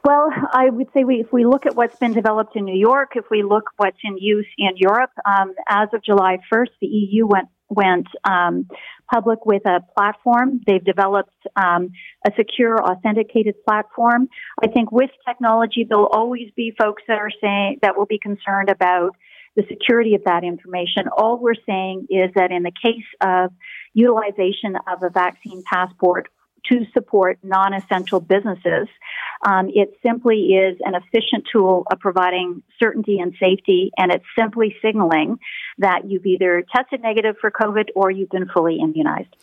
Well, 0.05 0.31
I 0.53 0.69
would 0.69 0.89
say 0.93 1.05
we, 1.05 1.21
if 1.21 1.33
we 1.33 1.47
look 1.47 1.65
at 1.65 1.77
what's 1.77 1.97
been 1.97 2.13
developed 2.13 2.57
in 2.57 2.65
New 2.65 2.77
York, 2.77 3.13
if 3.15 3.27
we 3.31 3.45
look 3.45 3.71
what's 3.77 3.99
in 4.03 4.19
use 4.19 4.49
in 4.59 4.77
Europe, 4.77 5.13
um, 5.25 5.55
as 5.69 5.89
of 5.95 6.03
July 6.03 6.39
1st, 6.53 6.71
the 6.81 6.87
EU 6.89 7.27
went 7.27 7.49
went 7.69 8.07
um, 8.25 8.69
public 9.11 9.47
with 9.47 9.65
a 9.65 9.81
platform. 9.97 10.61
They've 10.67 10.85
developed 10.85 11.35
um, 11.57 11.91
a 12.27 12.31
secure, 12.37 12.83
authenticated 12.83 13.55
platform. 13.67 14.29
I 14.63 14.67
think 14.67 14.93
with 14.93 15.11
technology, 15.27 15.87
there'll 15.89 16.07
always 16.07 16.51
be 16.55 16.75
folks 16.79 17.03
that 17.09 17.19
are 17.19 17.31
saying 17.41 17.79
that 17.81 17.97
will 17.97 18.07
be 18.07 18.19
concerned 18.19 18.69
about 18.69 19.13
the 19.57 19.65
security 19.69 20.15
of 20.15 20.25
that 20.25 20.45
information. 20.45 21.09
All 21.17 21.39
we're 21.39 21.55
saying 21.67 22.09
is 22.11 22.31
that 22.35 22.51
in 22.51 22.63
the 22.63 22.73
case 22.73 23.05
of 23.21 23.53
utilization 23.95 24.77
of 24.91 25.03
a 25.03 25.11
vaccine 25.11 25.63
passport 25.71 26.29
to 26.71 26.85
support 26.93 27.39
non-essential 27.43 28.21
businesses. 28.21 28.89
Um, 29.47 29.69
it 29.75 29.99
simply 30.05 30.55
is 30.55 30.79
an 30.85 30.95
efficient 30.95 31.49
tool 31.51 31.85
of 31.91 31.99
providing 31.99 32.63
certainty 32.79 33.19
and 33.19 33.35
safety, 33.41 33.91
and 33.97 34.13
it's 34.13 34.25
simply 34.39 34.77
signaling 34.81 35.39
that 35.79 36.03
you've 36.09 36.27
either 36.27 36.65
tested 36.75 37.03
negative 37.03 37.37
for 37.41 37.51
COVID 37.51 37.89
or 37.97 38.11
you've 38.11 38.31
been 38.31 38.49
fully 38.49 38.79
immunized. 38.81 39.35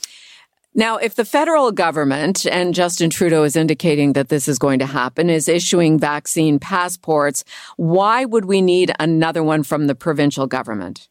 Now, 0.75 0.97
if 0.97 1.15
the 1.15 1.25
federal 1.25 1.71
government, 1.71 2.45
and 2.45 2.75
Justin 2.75 3.09
Trudeau 3.09 3.43
is 3.43 3.55
indicating 3.55 4.13
that 4.13 4.29
this 4.29 4.47
is 4.47 4.59
going 4.59 4.79
to 4.79 4.85
happen, 4.85 5.29
is 5.29 5.47
issuing 5.47 5.97
vaccine 5.97 6.59
passports, 6.59 7.43
why 7.75 8.23
would 8.23 8.45
we 8.45 8.61
need 8.61 8.93
another 8.99 9.43
one 9.43 9.63
from 9.63 9.87
the 9.87 9.95
provincial 9.95 10.45
government? 10.45 11.09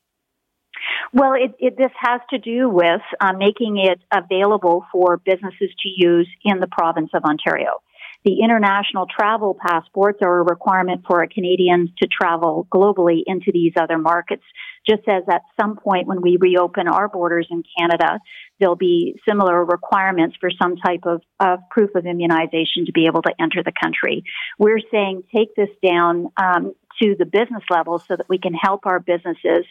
Well, 1.13 1.35
it, 1.35 1.55
it, 1.59 1.77
this 1.77 1.93
has 1.99 2.21
to 2.31 2.39
do 2.39 2.69
with 2.69 3.01
uh, 3.21 3.33
making 3.33 3.79
it 3.79 4.01
available 4.13 4.85
for 4.93 5.17
businesses 5.17 5.71
to 5.83 5.89
use 5.89 6.29
in 6.45 6.61
the 6.61 6.67
province 6.67 7.11
of 7.15 7.25
Ontario. 7.25 7.81
The 8.25 8.41
international 8.43 9.07
travel 9.07 9.57
passports 9.59 10.19
are 10.23 10.41
a 10.41 10.43
requirement 10.43 11.05
for 11.07 11.25
Canadians 11.27 11.91
to 12.03 12.09
travel 12.09 12.67
globally 12.71 13.23
into 13.27 13.53
these 13.53 13.73
other 13.81 13.97
markets. 13.97 14.43
Just 14.89 15.03
as 15.09 15.23
at 15.31 15.43
some 15.61 15.77
point 15.77 16.09
when 16.09 16.21
we 16.21 16.37
reopen 16.41 16.89
our 16.89 17.09
borders 17.09 17.47
in 17.51 17.63
Canada, 17.79 18.19
there'll 18.59 18.77
be 18.77 19.21
similar 19.27 19.65
requirements 19.65 20.37
for 20.41 20.51
some 20.51 20.77
type 20.77 21.03
of, 21.05 21.23
of 21.39 21.61
proof 21.71 21.95
of 21.95 22.07
immunization 22.07 22.87
to 22.87 22.93
be 22.93 23.07
able 23.07 23.23
to 23.23 23.33
enter 23.41 23.63
the 23.63 23.73
country. 23.73 24.25
We're 24.59 24.81
saying 24.91 25.23
take 25.35 25.55
this 25.55 25.71
down 25.83 26.33
um, 26.37 26.75
to 27.01 27.15
the 27.17 27.27
business 27.27 27.63
level 27.71 27.99
so 28.01 28.17
that 28.17 28.29
we 28.29 28.39
can 28.39 28.55
help 28.55 28.85
our 28.85 28.99
businesses 28.99 29.65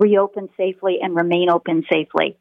reopen 0.00 0.48
safely 0.56 0.98
and 1.00 1.14
remain 1.14 1.48
open 1.50 1.84
safely. 1.88 2.36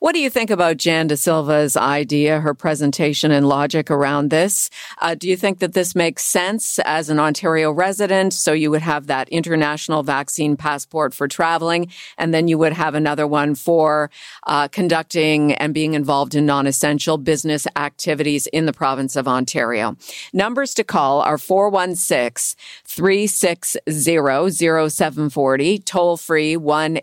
What 0.00 0.14
do 0.14 0.20
you 0.20 0.30
think 0.30 0.50
about 0.50 0.76
Jan 0.76 1.08
De 1.08 1.16
Silva's 1.16 1.76
idea, 1.76 2.40
her 2.40 2.54
presentation 2.54 3.30
and 3.30 3.48
logic 3.48 3.90
around 3.90 4.30
this? 4.30 4.70
Uh, 4.98 5.14
do 5.14 5.28
you 5.28 5.36
think 5.36 5.58
that 5.58 5.72
this 5.72 5.94
makes 5.94 6.22
sense 6.22 6.78
as 6.80 7.10
an 7.10 7.18
Ontario 7.18 7.72
resident? 7.72 8.32
So 8.32 8.52
you 8.52 8.70
would 8.70 8.82
have 8.82 9.08
that 9.08 9.28
international 9.28 10.02
vaccine 10.02 10.56
passport 10.56 11.14
for 11.14 11.26
traveling, 11.26 11.88
and 12.16 12.32
then 12.32 12.48
you 12.48 12.58
would 12.58 12.72
have 12.72 12.94
another 12.94 13.26
one 13.26 13.54
for 13.54 14.10
uh, 14.46 14.68
conducting 14.68 15.52
and 15.54 15.74
being 15.74 15.94
involved 15.94 16.34
in 16.34 16.46
non-essential 16.46 17.18
business 17.18 17.66
activities 17.76 18.46
in 18.48 18.66
the 18.66 18.72
province 18.72 19.16
of 19.16 19.26
Ontario. 19.26 19.96
Numbers 20.32 20.74
to 20.74 20.84
call 20.84 21.20
are 21.22 21.38
416 21.38 22.56
360 22.84 23.78
0740, 23.88 25.78
toll 25.80 26.16
free 26.16 26.56
1 26.56 27.00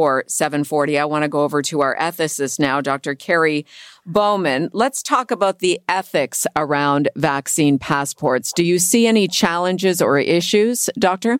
744 0.00 0.24
740. 0.28 0.98
I 0.98 1.04
want 1.04 1.22
to 1.24 1.28
go 1.28 1.42
over 1.42 1.62
to 1.62 1.80
our 1.80 1.96
ethicist 1.96 2.58
now, 2.58 2.80
Dr. 2.80 3.14
Kerry 3.14 3.66
Bowman. 4.06 4.70
Let's 4.72 5.02
talk 5.02 5.30
about 5.30 5.58
the 5.58 5.80
ethics 5.88 6.46
around 6.56 7.08
vaccine 7.16 7.78
passports. 7.78 8.52
Do 8.52 8.64
you 8.64 8.78
see 8.78 9.06
any 9.06 9.28
challenges 9.28 10.00
or 10.00 10.18
issues, 10.18 10.90
Doctor? 10.98 11.38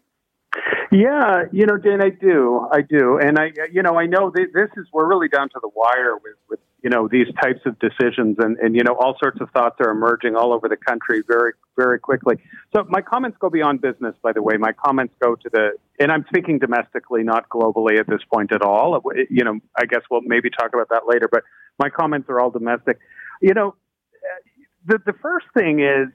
Yeah, 0.92 1.44
you 1.52 1.66
know, 1.66 1.76
Dan, 1.76 2.02
I 2.02 2.10
do, 2.10 2.66
I 2.72 2.82
do, 2.82 3.18
and 3.18 3.38
I, 3.38 3.52
you 3.70 3.80
know, 3.80 3.96
I 3.96 4.06
know 4.06 4.32
this 4.34 4.70
is 4.76 4.86
we're 4.92 5.06
really 5.06 5.28
down 5.28 5.48
to 5.50 5.60
the 5.62 5.70
wire 5.72 6.16
with, 6.16 6.34
with 6.48 6.58
you 6.82 6.90
know 6.90 7.08
these 7.08 7.26
types 7.42 7.60
of 7.66 7.78
decisions, 7.78 8.36
and 8.38 8.56
and 8.58 8.74
you 8.74 8.82
know 8.82 8.94
all 8.94 9.16
sorts 9.22 9.40
of 9.40 9.50
thoughts 9.50 9.76
are 9.80 9.90
emerging 9.90 10.36
all 10.36 10.52
over 10.52 10.68
the 10.68 10.76
country 10.76 11.22
very 11.26 11.52
very 11.76 11.98
quickly. 11.98 12.36
So 12.74 12.84
my 12.88 13.00
comments 13.00 13.36
go 13.40 13.50
beyond 13.50 13.80
business, 13.80 14.14
by 14.22 14.32
the 14.32 14.42
way. 14.42 14.56
My 14.56 14.72
comments 14.72 15.14
go 15.20 15.34
to 15.34 15.50
the, 15.50 15.70
and 15.98 16.10
I'm 16.10 16.24
speaking 16.28 16.58
domestically, 16.58 17.22
not 17.22 17.48
globally 17.48 17.98
at 17.98 18.06
this 18.06 18.20
point 18.32 18.52
at 18.52 18.62
all. 18.62 19.00
You 19.28 19.44
know, 19.44 19.58
I 19.78 19.86
guess 19.86 20.02
we'll 20.10 20.22
maybe 20.22 20.50
talk 20.50 20.72
about 20.74 20.88
that 20.90 21.02
later, 21.06 21.28
but 21.30 21.44
my 21.78 21.90
comments 21.90 22.28
are 22.28 22.40
all 22.40 22.50
domestic. 22.50 22.98
You 23.40 23.54
know, 23.54 23.74
the 24.86 24.98
the 25.04 25.14
first 25.22 25.46
thing 25.54 25.80
is 25.80 26.08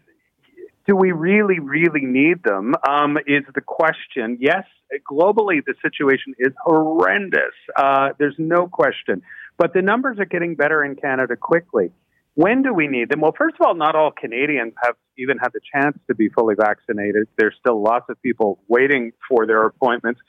do 0.88 0.96
we 0.96 1.12
really, 1.12 1.60
really 1.60 2.06
need 2.06 2.44
them? 2.44 2.76
Um, 2.88 3.18
is 3.26 3.44
the 3.54 3.62
question. 3.62 4.38
Yes, 4.40 4.66
globally, 5.10 5.64
the 5.66 5.74
situation 5.82 6.34
is 6.38 6.54
horrendous. 6.64 7.54
Uh, 7.76 8.10
there's 8.20 8.36
no 8.38 8.68
question. 8.68 9.22
But 9.58 9.74
the 9.74 9.82
numbers 9.82 10.20
are 10.20 10.26
getting 10.26 10.56
better 10.56 10.84
in 10.84 10.96
Canada 10.96 11.36
quickly. 11.36 11.92
When 12.36 12.64
do 12.64 12.74
we 12.74 12.88
need 12.88 13.10
them? 13.10 13.22
Well, 13.22 13.34
first 13.38 13.56
of 13.58 13.66
all, 13.66 13.76
not 13.76 13.96
all 13.96 14.12
Canadians 14.12 14.74
have 14.84 14.96
even 15.18 15.38
had 15.38 15.54
the 15.54 15.62
chance 15.74 15.98
to 16.08 16.16
be 16.16 16.28
fully 16.28 16.56
vaccinated. 16.56 17.30
There's 17.38 17.56
still 17.62 17.82
lots 17.82 18.10
of 18.10 18.22
people 18.22 18.60
waiting 18.68 19.14
for 19.30 19.48
their 19.48 19.64
appointments. 19.66 20.20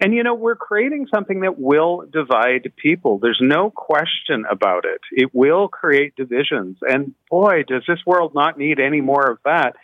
And, 0.00 0.14
you 0.14 0.22
know, 0.22 0.34
we're 0.34 0.56
creating 0.56 1.06
something 1.14 1.40
that 1.40 1.58
will 1.58 2.06
divide 2.10 2.72
people. 2.76 3.18
There's 3.18 3.40
no 3.42 3.70
question 3.70 4.44
about 4.50 4.86
it. 4.86 5.02
It 5.12 5.34
will 5.34 5.68
create 5.68 6.16
divisions. 6.16 6.78
And 6.80 7.14
boy, 7.28 7.64
does 7.68 7.82
this 7.86 8.00
world 8.06 8.32
not 8.34 8.56
need 8.56 8.80
any 8.80 9.02
more 9.02 9.30
of 9.30 9.38
that 9.44 9.76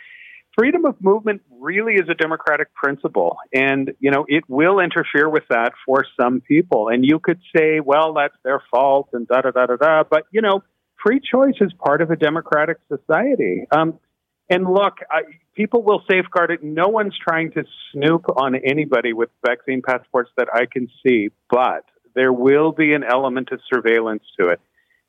freedom 0.57 0.85
of 0.85 0.97
movement 1.01 1.43
really 1.61 1.95
is 1.95 2.09
a 2.09 2.15
democratic 2.15 2.73
principle. 2.75 3.37
And 3.53 3.93
you 4.01 4.11
know 4.11 4.25
it 4.29 4.45
will 4.49 4.81
interfere 4.81 5.29
with 5.29 5.45
that 5.51 5.73
for 5.85 6.05
some 6.21 6.41
people. 6.41 6.89
And 6.89 7.05
you 7.05 7.19
could 7.19 7.41
say 7.57 7.81
well 7.81 8.15
that's 8.15 8.37
their 8.45 8.63
fault 8.71 9.11
and 9.13 9.27
da 9.29 9.43
da 9.43 9.51
da 9.51 9.67
da 9.67 9.77
da. 9.77 10.03
But 10.09 10.25
you 10.31 10.41
know 10.41 10.63
free 11.05 11.21
choice 11.21 11.57
is 11.61 11.73
part 11.85 12.01
of 12.03 12.11
a 12.11 12.17
democratic 12.17 12.79
society. 12.89 13.67
Um, 13.71 13.99
and 14.49 14.65
look 14.65 14.95
I, 15.11 15.23
people 15.55 15.83
will 15.83 16.03
safeguard 16.11 16.51
it. 16.51 16.63
No 16.63 16.89
one's 16.89 17.17
trying 17.17 17.53
to 17.53 17.65
snoop 17.93 18.25
on 18.37 18.55
anybody 18.55 19.13
with 19.13 19.31
vaccine 19.47 19.83
passports 19.83 20.31
that 20.37 20.49
i 20.53 20.67
can 20.71 20.89
see. 21.07 21.31
But 21.51 21.85
there 22.15 22.33
will 22.33 22.73
be 22.73 22.95
an 22.95 23.05
element 23.05 23.51
of 23.53 23.61
surveillance 23.73 24.25
to 24.41 24.49
it 24.49 24.61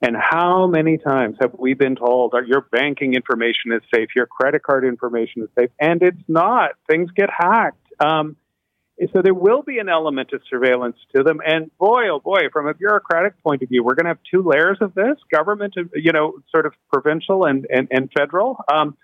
and 0.02 0.16
how 0.16 0.68
many 0.68 0.98
times 0.98 1.38
have 1.42 1.54
we 1.58 1.74
been 1.74 1.96
told 1.96 2.32
that 2.32 2.48
your 2.48 2.62
banking 2.72 3.14
information 3.16 3.72
is 3.72 3.82
safe, 3.94 4.10
your 4.16 4.28
credit 4.28 4.62
card 4.62 4.86
information 4.86 5.42
is 5.44 5.50
safe, 5.58 5.72
and 5.80 6.02
it's 6.04 6.22
not? 6.28 6.72
Things 6.90 7.10
get 7.16 7.30
hacked. 7.32 7.78
Um, 8.00 8.36
so 9.14 9.22
there 9.22 9.34
will 9.34 9.62
be 9.62 9.78
an 9.78 9.90
element 9.90 10.34
of 10.34 10.42
surveillance 10.50 10.98
to 11.16 11.24
them. 11.24 11.40
And 11.46 11.72
boy, 11.78 12.10
oh 12.10 12.20
boy, 12.20 12.50
from 12.52 12.68
a 12.68 12.74
bureaucratic 12.74 13.42
point 13.44 13.62
of 13.62 13.70
view, 13.70 13.84
we're 13.84 13.94
going 13.94 14.06
to 14.06 14.10
have 14.10 14.20
two 14.32 14.42
layers 14.44 14.78
of 14.82 14.94
this: 14.96 15.18
government, 15.32 15.76
you 15.94 16.12
know, 16.12 16.34
sort 16.52 16.66
of 16.66 16.74
provincial 16.92 17.46
and 17.46 17.68
and, 17.70 17.88
and 17.92 18.12
federal. 18.18 18.58
Um, 18.72 18.98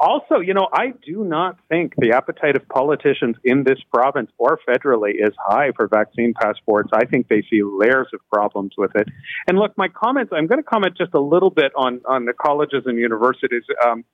also, 0.00 0.40
you 0.40 0.54
know, 0.54 0.68
I 0.72 0.92
do 1.06 1.24
not 1.24 1.58
think 1.68 1.94
the 1.96 2.12
appetite 2.12 2.56
of 2.56 2.68
politicians 2.68 3.36
in 3.44 3.64
this 3.64 3.78
province 3.92 4.30
or 4.38 4.58
federally 4.68 5.12
is 5.14 5.32
high 5.38 5.70
for 5.76 5.86
vaccine 5.86 6.34
passports. 6.34 6.90
I 6.92 7.04
think 7.04 7.28
they 7.28 7.42
see 7.48 7.62
layers 7.62 8.08
of 8.12 8.20
problems 8.32 8.72
with 8.76 8.94
it. 8.96 9.08
And 9.46 9.58
look, 9.58 9.76
my 9.78 9.88
comments, 9.88 10.32
I'm 10.34 10.46
going 10.46 10.62
to 10.62 10.68
comment 10.68 10.96
just 10.96 11.14
a 11.14 11.20
little 11.20 11.50
bit 11.50 11.72
on, 11.76 12.00
on 12.06 12.24
the 12.24 12.32
colleges 12.32 12.82
and 12.86 12.98
universities. 12.98 13.62
Um, 13.86 14.04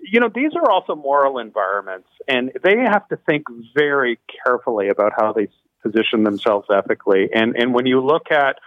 you 0.00 0.20
know, 0.20 0.30
these 0.34 0.52
are 0.54 0.70
also 0.70 0.94
moral 0.94 1.38
environments, 1.38 2.08
and 2.28 2.52
they 2.62 2.76
have 2.78 3.06
to 3.08 3.16
think 3.16 3.44
very 3.74 4.18
carefully 4.44 4.88
about 4.88 5.12
how 5.16 5.32
they 5.32 5.48
position 5.82 6.22
themselves 6.24 6.68
ethically. 6.72 7.28
And, 7.34 7.56
and 7.56 7.74
when 7.74 7.86
you 7.86 8.00
look 8.00 8.30
at 8.30 8.58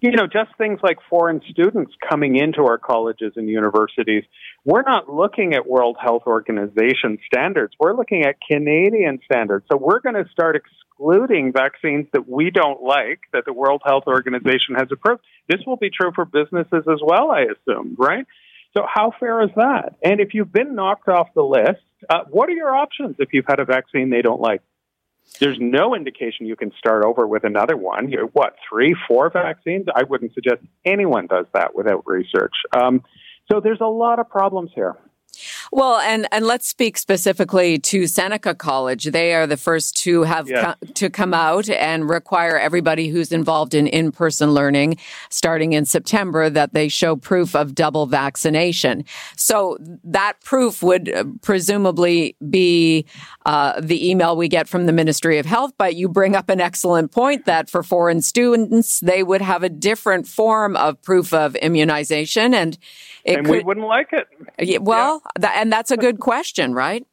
you 0.00 0.12
know, 0.12 0.26
just 0.26 0.56
things 0.58 0.80
like 0.82 0.98
foreign 1.08 1.40
students 1.50 1.92
coming 2.08 2.36
into 2.36 2.62
our 2.62 2.78
colleges 2.78 3.32
and 3.36 3.48
universities. 3.48 4.24
We're 4.64 4.82
not 4.82 5.08
looking 5.08 5.54
at 5.54 5.66
World 5.66 5.96
Health 6.00 6.22
Organization 6.26 7.18
standards. 7.32 7.74
We're 7.80 7.96
looking 7.96 8.24
at 8.24 8.36
Canadian 8.50 9.20
standards. 9.24 9.64
So 9.70 9.78
we're 9.78 10.00
going 10.00 10.16
to 10.16 10.28
start 10.30 10.56
excluding 10.56 11.52
vaccines 11.52 12.06
that 12.12 12.28
we 12.28 12.50
don't 12.50 12.82
like 12.82 13.20
that 13.32 13.44
the 13.46 13.52
World 13.52 13.82
Health 13.84 14.04
Organization 14.06 14.74
has 14.76 14.88
approved. 14.92 15.22
This 15.48 15.60
will 15.66 15.76
be 15.76 15.90
true 15.90 16.12
for 16.14 16.24
businesses 16.24 16.84
as 16.90 17.00
well, 17.02 17.30
I 17.30 17.44
assume, 17.44 17.96
right? 17.98 18.26
So 18.76 18.84
how 18.92 19.12
fair 19.18 19.42
is 19.42 19.50
that? 19.56 19.94
And 20.02 20.20
if 20.20 20.34
you've 20.34 20.52
been 20.52 20.74
knocked 20.74 21.08
off 21.08 21.28
the 21.34 21.42
list, 21.42 21.80
uh, 22.10 22.24
what 22.30 22.50
are 22.50 22.52
your 22.52 22.74
options 22.74 23.16
if 23.18 23.30
you've 23.32 23.46
had 23.48 23.58
a 23.60 23.64
vaccine 23.64 24.10
they 24.10 24.20
don't 24.20 24.40
like? 24.40 24.60
There's 25.38 25.58
no 25.60 25.94
indication 25.94 26.46
you 26.46 26.56
can 26.56 26.72
start 26.78 27.04
over 27.04 27.26
with 27.26 27.44
another 27.44 27.76
one. 27.76 28.10
You're, 28.10 28.26
what, 28.26 28.56
three, 28.68 28.96
four 29.06 29.30
vaccines? 29.30 29.86
I 29.94 30.04
wouldn't 30.04 30.32
suggest 30.34 30.62
anyone 30.84 31.26
does 31.26 31.46
that 31.52 31.74
without 31.74 32.06
research. 32.06 32.54
Um, 32.76 33.02
so 33.50 33.60
there's 33.60 33.80
a 33.80 33.86
lot 33.86 34.18
of 34.18 34.28
problems 34.28 34.70
here. 34.74 34.96
Well, 35.72 35.96
and, 35.96 36.26
and 36.32 36.46
let's 36.46 36.66
speak 36.68 36.96
specifically 36.96 37.78
to 37.78 38.06
Seneca 38.06 38.54
College. 38.54 39.04
They 39.04 39.34
are 39.34 39.46
the 39.46 39.56
first 39.56 39.96
to 40.02 40.22
have 40.22 40.48
co- 40.48 40.74
to 40.94 41.10
come 41.10 41.34
out 41.34 41.68
and 41.68 42.08
require 42.08 42.58
everybody 42.58 43.08
who's 43.08 43.32
involved 43.32 43.74
in 43.74 43.86
in-person 43.86 44.52
learning 44.52 44.98
starting 45.30 45.72
in 45.72 45.84
September 45.84 46.48
that 46.50 46.72
they 46.72 46.88
show 46.88 47.16
proof 47.16 47.54
of 47.54 47.74
double 47.74 48.06
vaccination. 48.06 49.04
So 49.36 49.76
that 50.04 50.40
proof 50.42 50.82
would 50.82 51.12
uh, 51.12 51.24
presumably 51.42 52.36
be 52.48 53.06
uh, 53.44 53.80
the 53.80 54.10
email 54.10 54.36
we 54.36 54.48
get 54.48 54.68
from 54.68 54.86
the 54.86 54.92
Ministry 54.92 55.38
of 55.38 55.46
Health. 55.46 55.72
But 55.78 55.96
you 55.96 56.08
bring 56.08 56.36
up 56.36 56.48
an 56.48 56.60
excellent 56.60 57.12
point 57.12 57.44
that 57.46 57.68
for 57.68 57.82
foreign 57.82 58.22
students, 58.22 59.00
they 59.00 59.22
would 59.22 59.40
have 59.40 59.62
a 59.62 59.68
different 59.68 60.26
form 60.26 60.76
of 60.76 61.00
proof 61.02 61.32
of 61.32 61.56
immunization, 61.56 62.54
and 62.54 62.78
and 63.24 63.44
could, 63.44 63.50
we 63.50 63.62
wouldn't 63.62 63.86
like 63.86 64.12
it. 64.12 64.28
Well, 64.82 65.22
yeah. 65.40 65.55
And 65.56 65.72
that's 65.72 65.90
a 65.90 65.96
good 65.96 66.20
question, 66.20 66.74
right? 66.74 67.06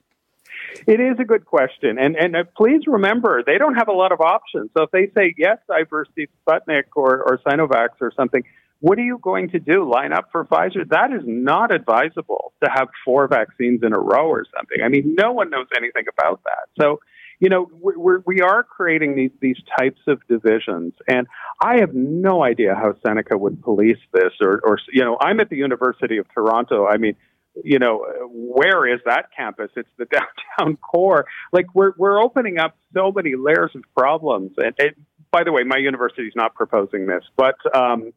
It 0.86 1.00
is 1.00 1.18
a 1.20 1.24
good 1.24 1.46
question, 1.46 1.98
and 1.98 2.16
and 2.16 2.36
uh, 2.36 2.44
please 2.58 2.82
remember 2.88 3.44
they 3.46 3.58
don't 3.58 3.76
have 3.76 3.88
a 3.88 3.94
lot 3.94 4.12
of 4.12 4.22
options. 4.22 4.70
So 4.78 4.84
if 4.84 4.92
they 4.92 5.08
say 5.16 5.34
yes, 5.38 5.58
I've 5.70 5.92
received 5.92 6.32
Sputnik 6.46 6.84
or 6.96 7.24
or 7.24 7.40
Sinovac 7.46 7.90
or 8.02 8.12
something, 8.16 8.44
what 8.80 8.98
are 8.98 9.04
you 9.04 9.20
going 9.22 9.50
to 9.52 9.60
do? 9.60 9.90
Line 9.90 10.14
up 10.14 10.30
for 10.32 10.46
Pfizer? 10.46 10.88
That 10.90 11.12
is 11.14 11.22
not 11.26 11.74
advisable 11.74 12.54
to 12.64 12.70
have 12.70 12.90
four 13.06 13.28
vaccines 13.28 13.82
in 13.84 13.94
a 13.94 14.00
row 14.00 14.28
or 14.28 14.46
something. 14.56 14.84
I 14.84 14.90
mean, 14.90 15.16
no 15.18 15.32
one 15.32 15.50
knows 15.50 15.68
anything 15.78 16.06
about 16.12 16.42
that. 16.44 16.70
So 16.82 17.00
you 17.44 17.50
know, 17.50 17.70
we're, 17.82 18.20
we 18.26 18.40
are 18.40 18.64
creating 18.64 19.16
these, 19.18 19.32
these 19.42 19.58
types 19.78 20.00
of 20.08 20.22
divisions. 20.30 20.94
And 21.10 21.28
I 21.62 21.82
have 21.82 21.94
no 21.94 22.42
idea 22.42 22.74
how 22.74 22.96
Seneca 23.06 23.38
would 23.38 23.62
police 23.62 23.98
this 24.14 24.32
or, 24.40 24.62
or, 24.64 24.78
you 24.94 25.04
know, 25.04 25.18
I'm 25.20 25.42
at 25.42 25.50
the 25.50 25.58
University 25.58 26.18
of 26.18 26.26
Toronto. 26.34 26.88
I 26.88 26.96
mean, 26.96 27.18
you 27.64 27.80
know, 27.80 28.06
where 28.30 28.92
is 28.92 29.00
that 29.06 29.30
campus? 29.36 29.70
It's 29.76 29.90
the 29.98 30.06
downtown 30.60 30.78
core. 30.78 31.26
Like 31.52 31.68
we're 31.74 31.94
we're 31.98 32.22
opening 32.22 32.58
up 32.58 32.76
so 32.94 33.12
many 33.12 33.36
layers 33.36 33.72
of 33.76 33.84
problems. 33.96 34.52
And, 34.58 34.74
and 34.80 34.92
by 35.32 35.44
the 35.44 35.52
way, 35.52 35.64
my 35.64 35.78
university 35.78 36.24
is 36.24 36.34
not 36.36 36.56
proposing 36.56 37.08
this, 37.08 37.24
but 37.36 37.56
um, 37.76 38.14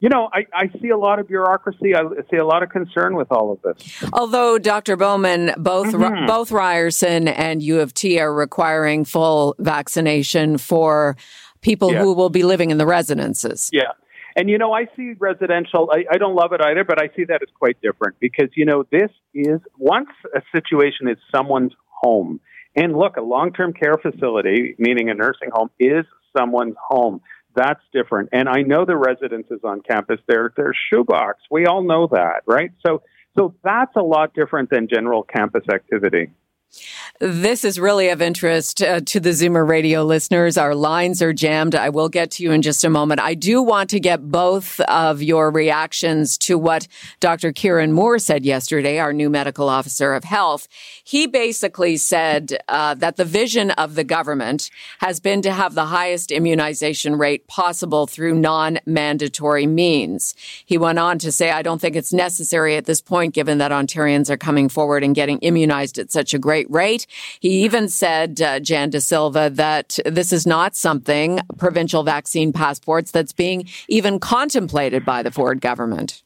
you 0.00 0.10
know, 0.10 0.28
I, 0.34 0.46
I, 0.52 0.70
see 0.82 0.90
a 0.90 0.98
lot 0.98 1.18
of 1.18 1.28
bureaucracy. 1.28 1.94
I 1.94 2.02
see 2.30 2.36
a 2.36 2.44
lot 2.44 2.62
of 2.62 2.68
concern 2.68 3.16
with 3.16 3.28
all 3.30 3.52
of 3.52 3.62
this. 3.62 4.04
Although, 4.12 4.58
Dr. 4.58 4.96
Bowman, 4.96 5.52
both 5.56 5.94
mm-hmm. 5.94 6.26
both 6.26 6.50
Ryerson 6.50 7.26
and 7.26 7.62
U 7.62 7.80
of 7.80 7.94
T 7.94 8.20
are 8.20 8.34
requiring 8.34 9.06
full 9.06 9.54
vaccination 9.58 10.58
for 10.58 11.16
people 11.62 11.90
yeah. 11.90 12.02
who 12.02 12.12
will 12.12 12.28
be 12.28 12.42
living 12.42 12.70
in 12.70 12.76
the 12.76 12.86
residences. 12.86 13.70
Yeah. 13.72 13.92
And, 14.36 14.50
you 14.50 14.58
know, 14.58 14.72
I 14.72 14.86
see 14.96 15.14
residential, 15.18 15.90
I, 15.92 16.04
I 16.12 16.18
don't 16.18 16.34
love 16.34 16.52
it 16.52 16.60
either, 16.60 16.84
but 16.84 17.00
I 17.00 17.08
see 17.14 17.24
that 17.24 17.40
as 17.42 17.48
quite 17.56 17.80
different 17.80 18.16
because, 18.18 18.48
you 18.56 18.64
know, 18.64 18.84
this 18.90 19.10
is 19.32 19.60
once 19.78 20.08
a 20.34 20.42
situation 20.54 21.08
is 21.08 21.18
someone's 21.34 21.72
home. 21.86 22.40
And 22.74 22.96
look, 22.96 23.16
a 23.16 23.22
long 23.22 23.52
term 23.52 23.72
care 23.72 23.96
facility, 24.00 24.74
meaning 24.78 25.08
a 25.08 25.14
nursing 25.14 25.50
home, 25.52 25.70
is 25.78 26.04
someone's 26.36 26.74
home. 26.88 27.20
That's 27.54 27.80
different. 27.92 28.30
And 28.32 28.48
I 28.48 28.62
know 28.62 28.84
the 28.84 28.96
residences 28.96 29.60
on 29.62 29.80
campus, 29.80 30.18
they're, 30.26 30.52
they're 30.56 30.74
shoebox. 30.92 31.42
We 31.50 31.66
all 31.66 31.84
know 31.84 32.08
that, 32.10 32.42
right? 32.46 32.72
So, 32.84 33.02
so 33.38 33.54
that's 33.62 33.94
a 33.96 34.02
lot 34.02 34.34
different 34.34 34.70
than 34.70 34.88
general 34.88 35.22
campus 35.22 35.62
activity. 35.72 36.32
This 37.20 37.64
is 37.64 37.78
really 37.78 38.08
of 38.08 38.20
interest 38.20 38.82
uh, 38.82 39.00
to 39.00 39.20
the 39.20 39.30
Zoomer 39.30 39.66
radio 39.66 40.02
listeners. 40.02 40.58
Our 40.58 40.74
lines 40.74 41.22
are 41.22 41.32
jammed. 41.32 41.74
I 41.74 41.88
will 41.88 42.08
get 42.08 42.32
to 42.32 42.42
you 42.42 42.50
in 42.50 42.60
just 42.60 42.84
a 42.84 42.90
moment. 42.90 43.20
I 43.20 43.34
do 43.34 43.62
want 43.62 43.88
to 43.90 44.00
get 44.00 44.30
both 44.30 44.80
of 44.80 45.22
your 45.22 45.50
reactions 45.50 46.36
to 46.38 46.58
what 46.58 46.88
Dr. 47.20 47.52
Kieran 47.52 47.92
Moore 47.92 48.18
said 48.18 48.44
yesterday, 48.44 48.98
our 48.98 49.12
new 49.12 49.30
medical 49.30 49.68
officer 49.68 50.12
of 50.12 50.24
health. 50.24 50.66
He 51.04 51.26
basically 51.26 51.96
said 51.96 52.58
uh, 52.68 52.94
that 52.94 53.16
the 53.16 53.24
vision 53.24 53.70
of 53.72 53.94
the 53.94 54.04
government 54.04 54.70
has 54.98 55.20
been 55.20 55.40
to 55.42 55.52
have 55.52 55.74
the 55.74 55.86
highest 55.86 56.32
immunization 56.32 57.16
rate 57.16 57.46
possible 57.46 58.06
through 58.06 58.34
non-mandatory 58.34 59.66
means. 59.66 60.34
He 60.66 60.76
went 60.76 60.98
on 60.98 61.18
to 61.20 61.30
say, 61.30 61.50
I 61.50 61.62
don't 61.62 61.80
think 61.80 61.96
it's 61.96 62.12
necessary 62.12 62.76
at 62.76 62.86
this 62.86 63.00
point, 63.00 63.34
given 63.34 63.58
that 63.58 63.70
Ontarians 63.70 64.28
are 64.30 64.36
coming 64.36 64.68
forward 64.68 65.04
and 65.04 65.14
getting 65.14 65.38
immunized 65.38 65.98
at 65.98 66.10
such 66.10 66.34
a 66.34 66.38
great 66.38 66.63
great 66.64 66.84
rate. 66.84 67.06
He 67.40 67.64
even 67.64 67.88
said, 67.88 68.40
uh, 68.40 68.60
Jan 68.60 68.90
De 68.90 69.00
Silva, 69.00 69.50
that 69.50 69.98
this 70.04 70.32
is 70.32 70.46
not 70.46 70.76
something, 70.76 71.40
provincial 71.58 72.02
vaccine 72.02 72.52
passports, 72.52 73.10
that's 73.10 73.32
being 73.32 73.68
even 73.88 74.18
contemplated 74.18 75.04
by 75.04 75.22
the 75.22 75.30
Ford 75.30 75.60
government. 75.60 76.22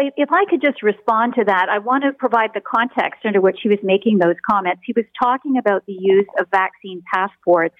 If 0.00 0.30
I 0.30 0.44
could 0.48 0.60
just 0.60 0.82
respond 0.82 1.34
to 1.34 1.44
that, 1.44 1.66
I 1.68 1.78
want 1.78 2.04
to 2.04 2.12
provide 2.12 2.50
the 2.54 2.60
context 2.60 3.24
under 3.24 3.40
which 3.40 3.58
he 3.62 3.68
was 3.68 3.78
making 3.82 4.18
those 4.18 4.36
comments. 4.48 4.82
He 4.84 4.92
was 4.94 5.04
talking 5.20 5.58
about 5.58 5.86
the 5.86 5.96
use 5.98 6.28
of 6.38 6.46
vaccine 6.52 7.02
passports 7.12 7.74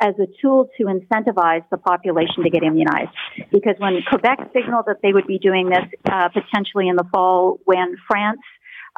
as 0.00 0.14
a 0.20 0.26
tool 0.40 0.68
to 0.78 0.84
incentivize 0.84 1.64
the 1.70 1.76
population 1.76 2.44
to 2.44 2.50
get 2.50 2.62
immunized. 2.62 3.10
Because 3.50 3.74
when 3.78 3.94
Quebec 4.08 4.50
signaled 4.52 4.86
that 4.86 4.98
they 5.02 5.12
would 5.12 5.26
be 5.26 5.38
doing 5.38 5.68
this 5.68 5.84
uh, 6.10 6.28
potentially 6.28 6.88
in 6.88 6.94
the 6.94 7.04
fall, 7.12 7.58
when 7.64 7.96
France 8.06 8.40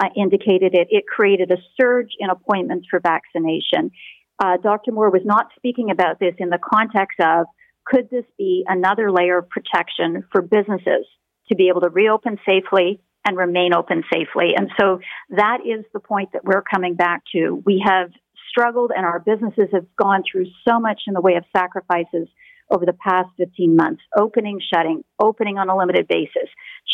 uh, 0.03 0.09
indicated 0.16 0.74
it, 0.74 0.88
it 0.90 1.05
created 1.07 1.51
a 1.51 1.57
surge 1.80 2.11
in 2.18 2.30
appointments 2.30 2.86
for 2.90 3.01
vaccination. 3.01 3.90
Uh, 4.38 4.57
Dr. 4.62 4.92
Moore 4.92 5.11
was 5.11 5.22
not 5.24 5.49
speaking 5.57 5.90
about 5.90 6.20
this 6.20 6.34
in 6.38 6.51
the 6.51 6.59
context 6.59 7.18
of 7.20 7.47
could 7.86 8.11
this 8.11 8.24
be 8.36 8.64
another 8.66 9.11
layer 9.11 9.38
of 9.38 9.49
protection 9.49 10.24
for 10.32 10.42
businesses 10.42 11.07
to 11.49 11.55
be 11.55 11.68
able 11.68 11.80
to 11.82 11.88
reopen 11.88 12.38
safely 12.44 13.01
and 13.26 13.36
remain 13.36 13.72
open 13.72 14.03
safely? 14.12 14.53
And 14.57 14.70
so 14.78 15.01
that 15.30 15.59
is 15.64 15.84
the 15.92 16.01
point 16.01 16.30
that 16.32 16.44
we're 16.44 16.62
coming 16.62 16.94
back 16.94 17.22
to. 17.32 17.62
We 17.64 17.82
have 17.86 18.11
struggled 18.51 18.90
and 18.94 19.07
our 19.07 19.20
businesses 19.20 19.68
have 19.72 19.86
gone 19.97 20.22
through 20.30 20.47
so 20.68 20.80
much 20.80 21.03
in 21.07 21.14
the 21.14 21.20
way 21.20 21.34
of 21.36 21.44
sacrifices 21.57 22.28
over 22.70 22.84
the 22.84 22.92
past 22.94 23.28
15 23.36 23.76
months, 23.76 24.03
opening, 24.18 24.61
shutting, 24.72 25.05
opening 25.22 25.59
on 25.59 25.68
a 25.68 25.76
limited 25.76 26.09
basis, 26.09 26.49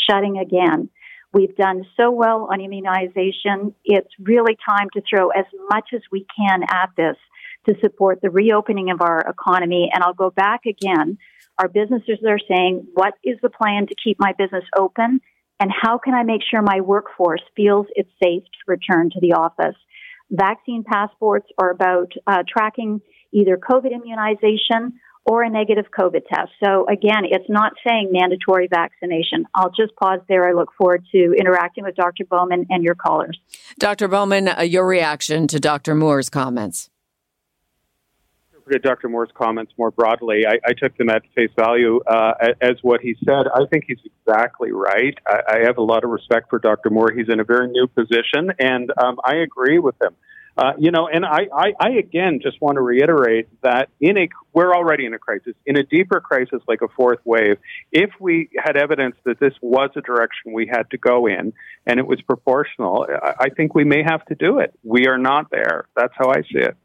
shutting 0.08 0.38
again. 0.38 0.90
We've 1.32 1.56
done 1.56 1.84
so 1.96 2.10
well 2.10 2.48
on 2.50 2.60
immunization. 2.60 3.74
It's 3.84 4.12
really 4.20 4.56
time 4.68 4.88
to 4.92 5.02
throw 5.08 5.30
as 5.30 5.46
much 5.70 5.90
as 5.94 6.02
we 6.10 6.26
can 6.36 6.62
at 6.68 6.90
this 6.96 7.16
to 7.66 7.74
support 7.80 8.20
the 8.20 8.30
reopening 8.30 8.90
of 8.90 9.00
our 9.00 9.20
economy. 9.20 9.90
And 9.92 10.02
I'll 10.02 10.14
go 10.14 10.30
back 10.30 10.66
again. 10.66 11.16
Our 11.58 11.68
businesses 11.68 12.18
are 12.26 12.38
saying, 12.48 12.86
what 12.94 13.14
is 13.24 13.38
the 13.42 13.50
plan 13.50 13.86
to 13.86 13.94
keep 14.02 14.18
my 14.18 14.32
business 14.36 14.64
open? 14.76 15.20
And 15.58 15.70
how 15.70 15.98
can 15.98 16.12
I 16.12 16.24
make 16.24 16.42
sure 16.50 16.60
my 16.60 16.80
workforce 16.80 17.42
feels 17.54 17.86
it's 17.94 18.10
safe 18.22 18.42
to 18.42 18.58
return 18.66 19.10
to 19.10 19.20
the 19.20 19.34
office? 19.34 19.76
Vaccine 20.30 20.82
passports 20.82 21.46
are 21.58 21.70
about 21.70 22.12
uh, 22.26 22.42
tracking 22.48 23.00
either 23.32 23.56
COVID 23.56 23.92
immunization 23.92 24.98
or 25.24 25.42
a 25.42 25.50
negative 25.50 25.86
COVID 25.96 26.26
test. 26.28 26.50
So 26.62 26.86
again, 26.86 27.22
it's 27.24 27.48
not 27.48 27.72
saying 27.86 28.10
mandatory 28.12 28.68
vaccination. 28.68 29.46
I'll 29.54 29.70
just 29.70 29.94
pause 29.96 30.20
there. 30.28 30.48
I 30.48 30.52
look 30.52 30.70
forward 30.76 31.04
to 31.12 31.34
interacting 31.38 31.84
with 31.84 31.94
Dr. 31.94 32.24
Bowman 32.24 32.66
and 32.70 32.82
your 32.82 32.94
callers. 32.94 33.38
Dr. 33.78 34.08
Bowman, 34.08 34.48
uh, 34.48 34.62
your 34.62 34.86
reaction 34.86 35.46
to 35.48 35.60
Dr. 35.60 35.94
Moore's 35.94 36.28
comments. 36.28 36.90
Dr. 38.82 39.08
Moore's 39.08 39.30
comments 39.34 39.72
more 39.76 39.90
broadly. 39.90 40.46
I, 40.46 40.54
I 40.64 40.72
took 40.72 40.96
them 40.96 41.10
at 41.10 41.22
face 41.34 41.50
value 41.58 42.00
uh, 42.06 42.32
as 42.60 42.76
what 42.82 43.00
he 43.00 43.16
said. 43.24 43.46
I 43.54 43.66
think 43.70 43.84
he's 43.86 43.98
exactly 44.04 44.72
right. 44.72 45.16
I, 45.26 45.40
I, 45.48 45.58
have 45.66 45.78
a 45.78 45.82
lot 45.82 46.04
of 46.04 46.10
respect 46.10 46.48
for 46.48 46.58
Dr. 46.58 46.90
Moore. 46.90 47.12
He's 47.12 47.28
in 47.28 47.40
a 47.40 47.44
very 47.44 47.68
new 47.68 47.86
position, 47.88 48.52
and 48.58 48.90
um, 49.02 49.18
I 49.24 49.36
agree 49.36 49.78
with 49.78 50.00
him. 50.00 50.14
Uh, 50.56 50.72
you 50.78 50.90
know, 50.90 51.08
and 51.08 51.24
I, 51.24 51.48
I, 51.54 51.72
I, 51.80 51.88
again 51.98 52.40
just 52.42 52.60
want 52.60 52.76
to 52.76 52.82
reiterate 52.82 53.48
that 53.62 53.88
in 54.00 54.18
a 54.18 54.28
we're 54.52 54.74
already 54.74 55.06
in 55.06 55.14
a 55.14 55.18
crisis. 55.18 55.54
In 55.64 55.78
a 55.78 55.82
deeper 55.82 56.20
crisis 56.20 56.60
like 56.68 56.82
a 56.82 56.88
fourth 56.88 57.20
wave, 57.24 57.56
if 57.90 58.10
we 58.20 58.50
had 58.62 58.76
evidence 58.76 59.16
that 59.24 59.40
this 59.40 59.54
was 59.62 59.90
a 59.96 60.02
direction 60.02 60.52
we 60.52 60.66
had 60.66 60.90
to 60.90 60.98
go 60.98 61.26
in 61.26 61.54
and 61.86 61.98
it 61.98 62.06
was 62.06 62.20
proportional, 62.20 63.06
I, 63.10 63.44
I 63.44 63.48
think 63.48 63.74
we 63.74 63.84
may 63.84 64.02
have 64.02 64.24
to 64.26 64.34
do 64.34 64.58
it. 64.58 64.74
We 64.82 65.06
are 65.06 65.16
not 65.16 65.50
there. 65.50 65.88
That's 65.96 66.12
how 66.16 66.30
I 66.30 66.42
see 66.42 66.58
it. 66.58 66.76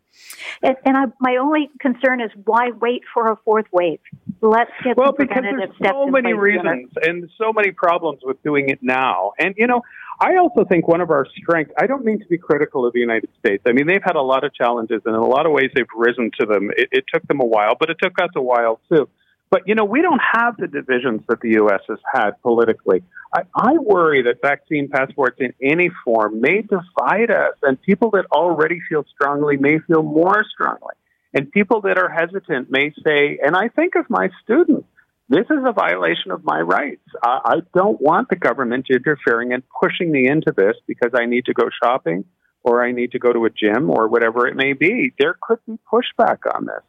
And, 0.64 0.76
and 0.86 0.97
I, 0.97 1.03
my 1.20 1.38
only 1.38 1.70
concern 1.80 2.22
is 2.22 2.32
why 2.45 2.72
wait 2.80 3.03
for 3.14 3.32
a 3.32 3.36
fourth 3.45 3.66
wave? 3.72 3.99
Let's 4.41 4.72
get 4.84 4.97
well 4.97 5.14
because 5.18 5.43
there's 5.43 5.70
so 5.84 6.08
many 6.08 6.34
reasons 6.34 6.91
and 7.01 7.30
so 7.38 7.53
many 7.53 7.72
problems 7.72 8.20
with 8.24 8.41
doing 8.43 8.70
it 8.70 8.80
now. 8.82 9.34
And 9.39 9.53
you 9.58 9.68
know, 9.68 9.82
I 10.20 10.38
also 10.38 10.66
think 10.66 10.88
one 10.88 11.01
of 11.01 11.12
our 11.12 11.28
strengths, 11.38 11.74
I 11.80 11.86
don't 11.86 12.03
mean 12.03 12.20
to 12.20 12.26
be 12.26 12.38
critical 12.38 12.86
of 12.86 12.93
the 12.93 12.99
United 12.99 13.30
States. 13.39 13.64
I 13.68 13.72
mean, 13.72 13.86
they've 13.86 14.03
had 14.03 14.16
a 14.16 14.22
lot 14.22 14.43
of 14.43 14.53
challenges, 14.53 15.01
and 15.05 15.16
in 15.16 15.22
a 15.22 15.28
lot 15.28 15.45
of 15.45 15.51
ways, 15.51 15.70
they've 15.76 15.86
risen 15.95 16.32
to 16.39 16.45
them. 16.45 16.72
It, 16.76 16.89
it 16.91 17.05
took 17.14 17.28
them 17.28 17.39
a 17.39 17.45
while, 17.45 17.76
but 17.80 17.89
it 17.91 17.97
took 18.01 18.20
us 18.20 18.30
a 18.36 18.41
while, 18.41 18.80
too. 18.91 19.08
But, 19.51 19.68
you 19.68 19.76
know, 19.76 19.86
we 19.86 20.01
don't 20.01 20.22
have 20.34 20.58
the 20.58 20.68
divisions 20.68 21.22
that 21.30 21.39
the 21.41 21.51
U.S. 21.51 21.82
has 21.88 21.99
had 22.12 22.32
politically. 22.41 23.03
I, 23.38 23.41
I 23.55 23.73
worry 23.77 24.23
that 24.23 24.41
vaccine 24.41 24.89
passports 24.89 25.38
in 25.39 25.53
any 25.61 25.89
form 26.03 26.41
may 26.41 26.61
divide 26.61 27.29
us, 27.31 27.53
and 27.63 27.81
people 27.81 28.11
that 28.11 28.25
already 28.31 28.79
feel 28.89 29.05
strongly 29.13 29.57
may 29.57 29.79
feel 29.79 30.01
more 30.01 30.43
strongly. 30.53 30.95
And 31.33 31.51
people 31.51 31.81
that 31.81 31.97
are 31.97 32.09
hesitant 32.09 32.71
may 32.71 32.91
say, 33.05 33.39
and 33.43 33.55
I 33.55 33.67
think 33.67 33.95
of 33.95 34.09
my 34.09 34.29
students, 34.43 34.88
this 35.29 35.45
is 35.49 35.59
a 35.65 35.73
violation 35.73 36.31
of 36.31 36.43
my 36.43 36.61
rights. 36.61 37.03
I, 37.21 37.39
I 37.43 37.55
don't 37.75 38.01
want 38.01 38.29
the 38.29 38.38
government 38.38 38.88
interfering 38.89 39.53
and 39.53 39.61
pushing 39.81 40.09
me 40.09 40.27
into 40.27 40.53
this 40.55 40.75
because 40.88 41.11
I 41.13 41.25
need 41.25 41.45
to 41.45 41.53
go 41.53 41.69
shopping 41.83 42.23
or 42.63 42.83
I 42.83 42.91
need 42.91 43.11
to 43.11 43.19
go 43.19 43.33
to 43.33 43.45
a 43.45 43.49
gym 43.49 43.89
or 43.89 44.07
whatever 44.07 44.47
it 44.47 44.55
may 44.55 44.73
be. 44.73 45.13
There 45.19 45.35
could 45.41 45.59
be 45.67 45.77
pushback 45.91 46.39
on 46.55 46.65
this. 46.65 46.83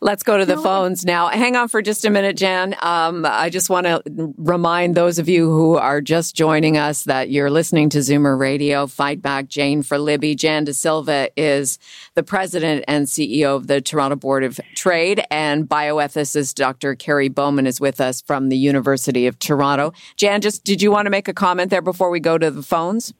Let's 0.00 0.22
go 0.22 0.38
to 0.38 0.46
the 0.46 0.56
phones 0.56 1.04
now. 1.04 1.28
Hang 1.28 1.56
on 1.56 1.68
for 1.68 1.82
just 1.82 2.04
a 2.04 2.10
minute, 2.10 2.36
Jan. 2.36 2.76
Um, 2.80 3.26
I 3.26 3.50
just 3.50 3.68
want 3.68 3.86
to 3.86 4.02
remind 4.36 4.94
those 4.94 5.18
of 5.18 5.28
you 5.28 5.50
who 5.50 5.76
are 5.76 6.00
just 6.00 6.36
joining 6.36 6.76
us 6.76 7.04
that 7.04 7.30
you're 7.30 7.50
listening 7.50 7.88
to 7.90 7.98
Zoomer 7.98 8.38
Radio. 8.38 8.86
Fight 8.86 9.20
back, 9.20 9.48
Jane 9.48 9.82
for 9.82 9.98
Libby. 9.98 10.34
Jan 10.34 10.64
De 10.64 10.74
Silva 10.74 11.30
is 11.36 11.78
the 12.14 12.22
president 12.22 12.84
and 12.86 13.06
CEO 13.06 13.56
of 13.56 13.66
the 13.66 13.80
Toronto 13.80 14.16
Board 14.16 14.44
of 14.44 14.60
Trade, 14.74 15.24
and 15.30 15.68
bioethicist 15.68 16.54
Dr. 16.54 16.94
Kerry 16.94 17.28
Bowman 17.28 17.66
is 17.66 17.80
with 17.80 18.00
us 18.00 18.20
from 18.22 18.48
the 18.50 18.56
University 18.56 19.26
of 19.26 19.38
Toronto. 19.38 19.92
Jan, 20.16 20.40
just 20.40 20.64
did 20.64 20.80
you 20.80 20.90
want 20.90 21.06
to 21.06 21.10
make 21.10 21.28
a 21.28 21.34
comment 21.34 21.70
there 21.70 21.82
before 21.82 22.10
we 22.10 22.20
go 22.20 22.38
to 22.38 22.50
the 22.50 22.62
phones? 22.62 23.12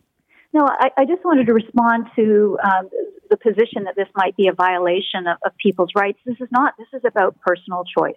No, 0.53 0.67
I, 0.67 0.91
I 0.97 1.05
just 1.05 1.25
wanted 1.25 1.47
to 1.47 1.53
respond 1.53 2.07
to 2.17 2.59
um, 2.65 2.89
the 3.29 3.37
position 3.37 3.85
that 3.85 3.97
this 3.97 4.09
might 4.15 4.37
be 4.37 4.49
a 4.49 4.55
violation 4.55 5.27
of, 5.27 5.37
of 5.45 5.53
people's 5.63 5.91
rights. 5.95 6.19
This 6.25 6.37
is 6.41 6.49
not. 6.51 6.75
This 6.79 6.89
is 6.95 7.03
about 7.07 7.39
personal 7.41 7.85
choice. 7.85 8.17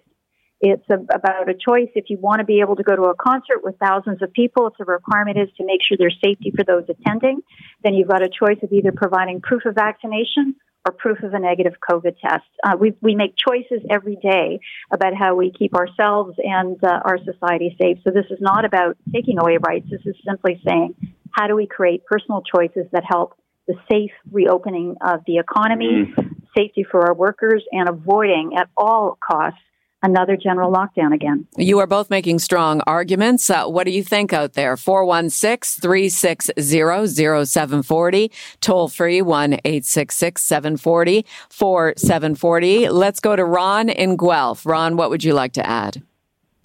It's 0.60 0.88
a, 0.90 0.94
about 0.94 1.48
a 1.50 1.54
choice. 1.54 1.90
If 1.94 2.04
you 2.08 2.18
want 2.18 2.38
to 2.38 2.44
be 2.44 2.60
able 2.60 2.76
to 2.76 2.84
go 2.84 2.94
to 2.94 3.02
a 3.02 3.14
concert 3.14 3.62
with 3.62 3.74
thousands 3.78 4.22
of 4.22 4.32
people, 4.32 4.68
if 4.68 4.74
the 4.78 4.84
requirement 4.84 5.36
is 5.36 5.48
to 5.58 5.66
make 5.66 5.80
sure 5.86 5.96
there's 5.98 6.18
safety 6.24 6.52
for 6.56 6.64
those 6.64 6.84
attending, 6.88 7.42
then 7.82 7.94
you've 7.94 8.08
got 8.08 8.22
a 8.22 8.28
choice 8.28 8.58
of 8.62 8.72
either 8.72 8.92
providing 8.92 9.40
proof 9.40 9.66
of 9.66 9.74
vaccination 9.74 10.54
or 10.86 10.92
proof 10.92 11.22
of 11.22 11.34
a 11.34 11.38
negative 11.38 11.74
COVID 11.88 12.16
test. 12.20 12.44
Uh, 12.64 12.76
we, 12.78 12.94
we 13.00 13.14
make 13.14 13.34
choices 13.36 13.84
every 13.90 14.16
day 14.16 14.60
about 14.92 15.14
how 15.14 15.34
we 15.34 15.52
keep 15.52 15.74
ourselves 15.74 16.34
and 16.38 16.82
uh, 16.82 17.00
our 17.04 17.18
society 17.18 17.76
safe. 17.80 17.98
So 18.04 18.10
this 18.10 18.26
is 18.30 18.38
not 18.40 18.64
about 18.64 18.96
taking 19.12 19.38
away 19.38 19.58
rights. 19.58 19.86
This 19.90 20.00
is 20.06 20.16
simply 20.26 20.60
saying, 20.66 20.94
how 21.32 21.46
do 21.46 21.56
we 21.56 21.66
create 21.66 22.04
personal 22.04 22.42
choices 22.42 22.86
that 22.92 23.04
help 23.08 23.34
the 23.66 23.74
safe 23.90 24.10
reopening 24.30 24.96
of 25.06 25.20
the 25.26 25.38
economy, 25.38 26.12
mm. 26.16 26.34
safety 26.56 26.84
for 26.88 27.06
our 27.08 27.14
workers, 27.14 27.64
and 27.72 27.88
avoiding 27.88 28.52
at 28.58 28.68
all 28.76 29.18
costs 29.26 29.60
another 30.02 30.36
general 30.36 30.72
lockdown 30.72 31.14
again. 31.14 31.46
You 31.56 31.78
are 31.78 31.86
both 31.86 32.10
making 32.10 32.40
strong 32.40 32.82
arguments. 32.86 33.48
Uh, 33.48 33.66
what 33.66 33.84
do 33.84 33.92
you 33.92 34.02
think 34.02 34.32
out 34.32 34.54
there? 34.54 34.76
416 34.76 35.80
360 35.80 36.52
0740, 36.60 38.32
toll 38.60 38.88
free 38.88 39.22
1 39.22 39.52
866 39.64 40.42
740 40.42 41.24
4740. 41.50 42.88
Let's 42.88 43.20
go 43.20 43.36
to 43.36 43.44
Ron 43.44 43.88
in 43.88 44.16
Guelph. 44.16 44.66
Ron, 44.66 44.96
what 44.96 45.10
would 45.10 45.22
you 45.24 45.34
like 45.34 45.52
to 45.52 45.66
add? 45.66 46.02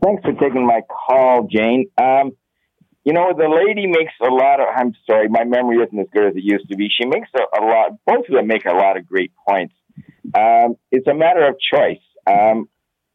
Thanks 0.03 0.24
for 0.24 0.34
taking 0.34 0.65
my 0.65 0.82
call, 0.89 1.47
Jane. 1.49 1.89
Um, 1.97 2.32
you 3.07 3.13
know, 3.13 3.31
the 3.31 3.47
lady 3.47 3.87
makes 3.87 4.11
a 4.19 4.29
lot 4.29 4.59
of, 4.59 4.67
I'm 4.75 4.93
sorry, 5.09 5.29
my 5.29 5.45
memory 5.45 5.77
isn't 5.77 5.97
as 5.97 6.07
good 6.11 6.25
as 6.27 6.35
it 6.35 6.43
used 6.43 6.69
to 6.69 6.75
be. 6.75 6.89
She 6.89 7.05
makes 7.05 7.29
a, 7.33 7.43
a 7.57 7.63
lot, 7.63 7.91
both 8.05 8.27
of 8.27 8.35
them 8.35 8.47
make 8.47 8.65
a 8.65 8.73
lot 8.73 8.97
of 8.97 9.07
great 9.07 9.31
points. 9.47 9.73
Um, 10.35 10.75
it's 10.91 11.07
a 11.07 11.13
matter 11.13 11.47
of 11.47 11.55
choice. 11.57 12.03
Um, 12.29 12.67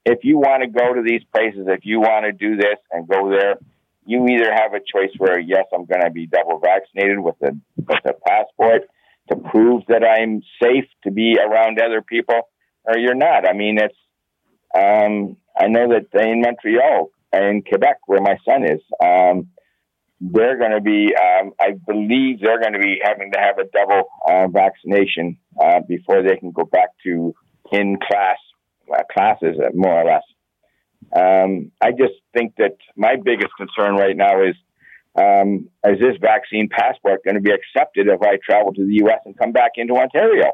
if 0.06 0.20
you 0.22 0.38
want 0.38 0.62
to 0.62 0.70
go 0.70 0.94
to 0.94 1.02
these 1.06 1.20
places, 1.30 1.66
if 1.68 1.80
you 1.84 2.00
want 2.00 2.24
to 2.24 2.32
do 2.32 2.56
this 2.56 2.78
and 2.90 3.06
go 3.06 3.28
there, 3.28 3.56
you 4.06 4.26
either 4.28 4.50
have 4.50 4.72
a 4.72 4.80
choice 4.80 5.12
where, 5.18 5.38
yes, 5.38 5.66
I'm 5.74 5.84
going 5.84 6.00
to 6.02 6.10
be 6.10 6.26
double 6.26 6.58
vaccinated 6.58 7.18
with 7.18 7.36
a, 7.42 7.50
with 7.76 8.04
a 8.06 8.14
passport 8.26 8.88
to 9.28 9.36
prove 9.36 9.82
that 9.88 10.02
I'm 10.02 10.42
safe 10.62 10.86
to 11.04 11.10
be 11.10 11.36
around 11.38 11.78
other 11.78 12.00
people, 12.00 12.48
or 12.84 12.96
you're 12.96 13.14
not. 13.14 13.46
I 13.46 13.52
mean, 13.52 13.76
it's, 13.76 13.94
um, 14.74 15.36
I 15.54 15.66
know 15.68 15.86
that 15.90 16.18
in 16.18 16.40
Montreal, 16.40 17.10
in 17.34 17.62
Quebec, 17.68 17.98
where 18.06 18.22
my 18.22 18.38
son 18.48 18.64
is, 18.64 18.80
um, 19.04 19.48
they're 20.30 20.56
going 20.56 20.70
to 20.70 20.80
be, 20.80 21.12
um, 21.16 21.52
I 21.60 21.72
believe 21.72 22.40
they're 22.40 22.60
going 22.60 22.74
to 22.74 22.78
be 22.78 23.00
having 23.02 23.32
to 23.32 23.38
have 23.40 23.58
a 23.58 23.64
double 23.72 24.04
uh, 24.28 24.46
vaccination 24.48 25.36
uh, 25.60 25.80
before 25.86 26.22
they 26.22 26.36
can 26.36 26.52
go 26.52 26.64
back 26.64 26.90
to 27.04 27.34
in 27.72 27.98
class 27.98 28.36
uh, 28.92 29.02
classes, 29.12 29.56
uh, 29.58 29.70
more 29.74 30.00
or 30.00 30.04
less. 30.04 30.22
Um, 31.14 31.72
I 31.80 31.90
just 31.90 32.14
think 32.36 32.54
that 32.58 32.76
my 32.96 33.16
biggest 33.16 33.50
concern 33.56 33.96
right 33.96 34.16
now 34.16 34.42
is 34.42 34.54
um, 35.14 35.68
is 35.84 35.98
this 35.98 36.16
vaccine 36.20 36.68
passport 36.70 37.24
going 37.24 37.34
to 37.34 37.40
be 37.40 37.50
accepted 37.50 38.06
if 38.06 38.22
I 38.22 38.38
travel 38.48 38.72
to 38.72 38.86
the 38.86 38.94
U.S. 39.04 39.18
and 39.26 39.36
come 39.36 39.52
back 39.52 39.72
into 39.76 39.94
Ontario? 39.94 40.52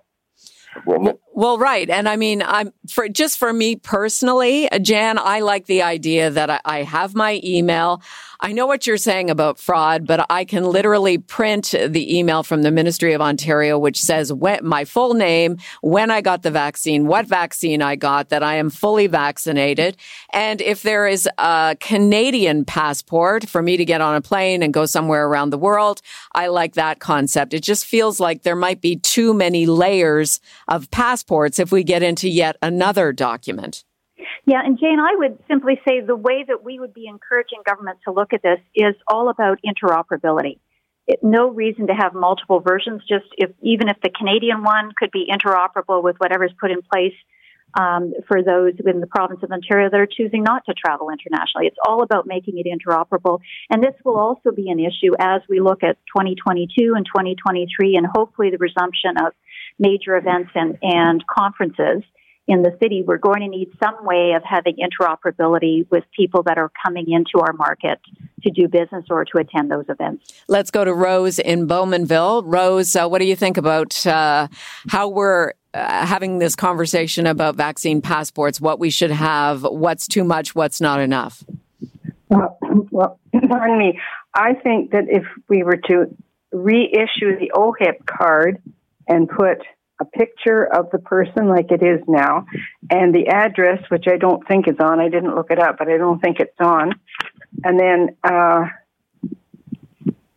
Well, 0.85 1.57
right. 1.57 1.89
And 1.89 2.09
I 2.09 2.17
mean, 2.17 2.43
I'm 2.43 2.73
for 2.89 3.09
just 3.09 3.39
for 3.39 3.53
me 3.53 3.77
personally, 3.77 4.69
Jan, 4.83 5.19
I 5.19 5.39
like 5.39 5.67
the 5.67 5.83
idea 5.83 6.31
that 6.31 6.51
I, 6.51 6.61
I, 6.65 6.83
have 6.83 7.15
my 7.15 7.41
email. 7.45 8.03
I 8.41 8.53
know 8.53 8.67
what 8.67 8.87
you're 8.87 8.97
saying 8.97 9.31
about 9.31 9.59
fraud, 9.59 10.07
but 10.07 10.27
I 10.31 10.45
can 10.45 10.65
literally 10.65 11.19
print 11.19 11.75
the 11.87 12.19
email 12.19 12.43
from 12.43 12.63
the 12.63 12.71
Ministry 12.71 13.13
of 13.13 13.21
Ontario, 13.21 13.79
which 13.79 14.01
says 14.01 14.33
when, 14.33 14.65
my 14.65 14.85
full 14.85 15.15
name, 15.15 15.59
when 15.81 16.11
I 16.11 16.21
got 16.21 16.43
the 16.43 16.51
vaccine, 16.51 17.07
what 17.07 17.27
vaccine 17.27 17.83
I 17.83 17.95
got, 17.97 18.29
that 18.29 18.43
I 18.43 18.55
am 18.55 18.71
fully 18.71 19.07
vaccinated. 19.07 19.97
And 20.33 20.61
if 20.61 20.83
there 20.83 21.07
is 21.07 21.29
a 21.39 21.77
Canadian 21.79 22.65
passport 22.65 23.49
for 23.49 23.63
me 23.63 23.77
to 23.77 23.85
get 23.85 24.01
on 24.01 24.15
a 24.15 24.21
plane 24.21 24.63
and 24.63 24.73
go 24.73 24.87
somewhere 24.87 25.27
around 25.27 25.51
the 25.51 25.59
world, 25.59 26.01
I 26.33 26.49
like 26.49 26.75
that 26.75 27.01
concept. 27.01 27.55
It 27.55 27.63
just 27.63 27.87
feels 27.87 28.21
like 28.21 28.43
there 28.43 28.57
might 28.57 28.81
be 28.81 28.97
too 28.97 29.35
many 29.35 29.67
layers 29.67 30.41
of 30.69 30.91
passports 30.91 31.59
if 31.59 31.73
we 31.73 31.83
get 31.83 32.03
into 32.03 32.29
yet 32.29 32.57
another 32.63 33.13
document. 33.13 33.85
Yeah, 34.47 34.61
and 34.65 34.79
Jane, 34.79 34.99
I 35.01 35.15
would 35.17 35.39
simply 35.49 35.81
say 35.87 36.01
the 36.01 36.17
way 36.17 36.45
that 36.47 36.65
we 36.65 36.79
would 36.79 36.95
be 36.95 37.07
encouraging 37.07 37.61
government 37.67 37.99
to 38.05 38.13
look 38.13 38.33
at 38.33 38.43
this 38.43 38.59
is 38.75 38.95
all 39.07 39.29
about 39.29 39.59
interoperability. 39.65 40.59
It, 41.07 41.21
no 41.23 41.51
reason 41.51 41.87
to 41.89 41.95
have 41.95 42.15
multiple 42.15 42.61
versions. 42.61 43.03
Just 43.09 43.27
if 43.37 43.51
even 43.63 43.89
if 43.89 43.97
the 44.03 44.11
Canadian 44.11 44.63
one 44.63 44.93
could 44.97 45.11
be 45.11 45.27
interoperable 45.31 46.03
with 46.03 46.17
whatever's 46.19 46.53
put 46.61 46.71
in 46.71 46.81
place 46.83 47.15
um, 47.79 48.15
for 48.27 48.43
those 48.43 48.73
in 48.85 49.01
the 49.01 49.07
province 49.07 49.41
of 49.43 49.51
Ontario 49.51 49.91
that 49.91 50.01
are 50.01 50.07
choosing 50.07 50.43
not 50.43 50.65
to 50.67 50.75
travel 50.75 51.11
internationally. 51.11 51.67
It's 51.67 51.77
all 51.87 52.03
about 52.03 52.27
making 52.27 52.55
it 52.59 52.67
interoperable, 52.67 53.41
and 53.71 53.83
this 53.83 53.95
will 54.05 54.17
also 54.17 54.51
be 54.51 54.71
an 54.71 54.81
issue 54.81 55.13
as 55.19 55.43
we 55.49 55.61
look 55.61 55.83
at 55.83 55.99
2022 56.17 56.95
and 56.95 57.05
2023, 57.05 57.97
and 57.97 58.07
hopefully 58.07 58.51
the 58.51 58.59
resumption 58.59 59.19
of 59.19 59.33
major 59.79 60.17
events 60.17 60.51
and, 60.55 60.79
and 60.83 61.25
conferences 61.27 62.03
in 62.49 62.63
the 62.63 62.75
city, 62.83 63.05
we're 63.07 63.19
going 63.19 63.41
to 63.41 63.49
need 63.49 63.71
some 63.79 64.07
way 64.07 64.33
of 64.35 64.43
having 64.43 64.77
interoperability 64.77 65.87
with 65.91 66.05
people 66.17 66.43
that 66.45 66.57
are 66.57 66.73
coming 66.83 67.11
into 67.11 67.45
our 67.45 67.53
market 67.53 68.01
to 68.43 68.51
do 68.51 68.67
business 68.69 69.05
or 69.11 69.27
to 69.27 69.39
attend 69.39 69.71
those 69.71 69.85
events. 69.91 70.33
Let's 70.49 70.71
go 70.71 70.83
to 70.83 70.95
Rose 70.95 71.39
in 71.39 71.69
Bowmanville. 71.69 72.45
Rose, 72.47 72.97
uh, 72.97 73.07
what 73.07 73.19
do 73.19 73.27
you 73.27 73.37
think 73.37 73.59
about 73.59 74.07
uh, 74.07 74.49
how 74.89 75.09
we're 75.09 75.53
uh, 75.75 76.07
having 76.07 76.39
this 76.39 76.57
conversation 76.57 77.27
about 77.27 77.55
vaccine 77.55 78.01
passports, 78.01 78.63
what 78.63 78.79
we 78.79 78.89
should 78.89 79.11
have, 79.11 79.63
what's 79.63 80.09
too 80.09 80.25
much, 80.25 80.55
what's 80.55 80.81
not 80.81 81.01
enough? 81.01 81.45
Well, 82.31 82.59
well 82.91 83.21
pardon 83.49 83.79
me. 83.79 84.01
I 84.35 84.55
think 84.55 84.93
that 84.93 85.05
if 85.09 85.25
we 85.51 85.63
were 85.63 85.77
to 85.89 86.17
reissue 86.51 87.39
the 87.39 87.53
OHIP 87.55 88.07
card 88.07 88.63
and 89.09 89.29
put 89.29 89.59
a 90.01 90.05
picture 90.05 90.65
of 90.65 90.91
the 90.91 90.99
person 90.99 91.49
like 91.49 91.73
it 91.73 91.83
is 91.83 92.01
now 92.07 92.47
and 92.91 93.15
the 93.15 93.29
address, 93.29 93.83
which 93.89 94.05
I 94.09 94.17
don't 94.17 94.47
think 94.47 94.69
is 94.69 94.77
on. 94.81 95.01
I 95.01 95.09
didn't 95.09 95.35
look 95.35 95.51
it 95.51 95.59
up, 95.59 95.77
but 95.79 95.89
I 95.89 95.97
don't 95.97 96.21
think 96.21 96.39
it's 96.39 96.61
on. 96.61 96.93
And 97.65 97.81
then 97.81 98.17
uh, 98.23 98.67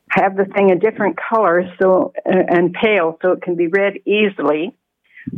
have 0.10 0.36
the 0.36 0.46
thing 0.46 0.72
a 0.72 0.80
different 0.80 1.18
color 1.18 1.64
so 1.80 2.14
and 2.26 2.74
pale 2.74 3.18
so 3.22 3.34
it 3.34 3.42
can 3.42 3.56
be 3.56 3.68
read 3.68 4.00
easily. 4.06 4.76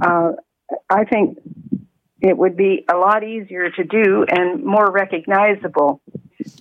Uh, 0.02 0.34
I 0.90 1.04
think 1.04 1.38
it 2.22 2.38
would 2.38 2.56
be 2.56 2.86
a 2.90 2.96
lot 2.96 3.24
easier 3.24 3.70
to 3.70 3.84
do 3.84 4.26
and 4.30 4.64
more 4.64 4.90
recognizable. 4.90 6.02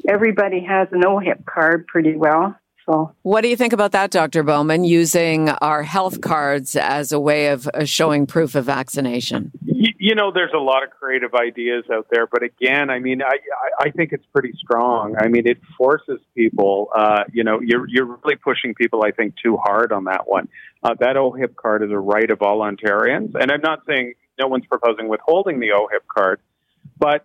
Everybody 0.09 0.65
has 0.69 0.89
an 0.91 1.03
OHIP 1.05 1.45
card 1.47 1.87
pretty 1.87 2.17
well. 2.17 2.57
So, 2.87 3.15
what 3.23 3.43
do 3.43 3.49
you 3.49 3.57
think 3.57 3.73
about 3.73 3.93
that, 3.93 4.11
Dr. 4.11 4.43
Bowman, 4.43 4.85
using 4.85 5.49
our 5.49 5.83
health 5.83 6.21
cards 6.21 6.75
as 6.75 7.13
a 7.13 7.21
way 7.21 7.49
of 7.49 7.69
uh, 7.69 7.85
showing 7.85 8.27
proof 8.27 8.55
of 8.55 8.65
vaccination? 8.65 9.53
You 9.65 10.17
know, 10.17 10.33
there's 10.33 10.53
a 10.53 10.59
lot 10.59 10.83
of 10.83 10.91
creative 10.91 11.33
ideas 11.35 11.85
out 11.93 12.09
there, 12.11 12.27
but 12.27 12.43
again, 12.43 12.91
I 12.91 12.99
mean, 12.99 13.23
I 13.23 13.39
I 13.79 13.91
think 13.91 14.13
it's 14.13 14.27
pretty 14.33 14.53
strong. 14.59 15.15
I 15.17 15.29
mean, 15.29 15.47
it 15.47 15.59
forces 15.79 16.21
people. 16.35 16.89
Uh, 16.95 17.23
you 17.33 17.45
know, 17.45 17.61
you're 17.61 17.89
you're 17.89 18.19
really 18.25 18.37
pushing 18.37 18.75
people. 18.75 19.05
I 19.05 19.13
think 19.13 19.35
too 19.43 19.57
hard 19.57 19.93
on 19.93 20.05
that 20.05 20.29
one. 20.29 20.49
Uh, 20.83 20.95
that 20.99 21.17
OHIP 21.17 21.55
card 21.55 21.85
is 21.85 21.91
a 21.93 21.99
right 21.99 22.31
of 22.31 22.43
all 22.43 22.61
Ontarians, 22.61 23.35
and 23.41 23.53
I'm 23.53 23.61
not 23.61 23.81
saying 23.87 24.15
no 24.41 24.49
one's 24.49 24.67
proposing 24.67 25.09
withholding 25.09 25.61
the 25.61 25.69
OHIP 25.69 26.07
card, 26.13 26.41
but 26.99 27.25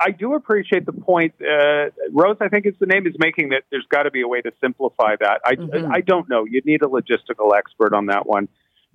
I 0.00 0.10
do 0.10 0.34
appreciate 0.34 0.86
the 0.86 0.92
point, 0.92 1.34
uh, 1.40 1.90
Rose. 2.12 2.36
I 2.40 2.48
think 2.48 2.66
it's 2.66 2.78
the 2.78 2.86
name 2.86 3.06
is 3.06 3.14
making 3.18 3.50
that 3.50 3.64
there's 3.70 3.86
got 3.90 4.04
to 4.04 4.10
be 4.10 4.22
a 4.22 4.28
way 4.28 4.40
to 4.40 4.52
simplify 4.60 5.16
that. 5.20 5.40
I 5.44 5.54
mm-hmm. 5.54 5.92
I 5.92 6.00
don't 6.00 6.28
know. 6.28 6.44
You'd 6.44 6.66
need 6.66 6.82
a 6.82 6.86
logistical 6.86 7.56
expert 7.56 7.94
on 7.94 8.06
that 8.06 8.26
one. 8.26 8.48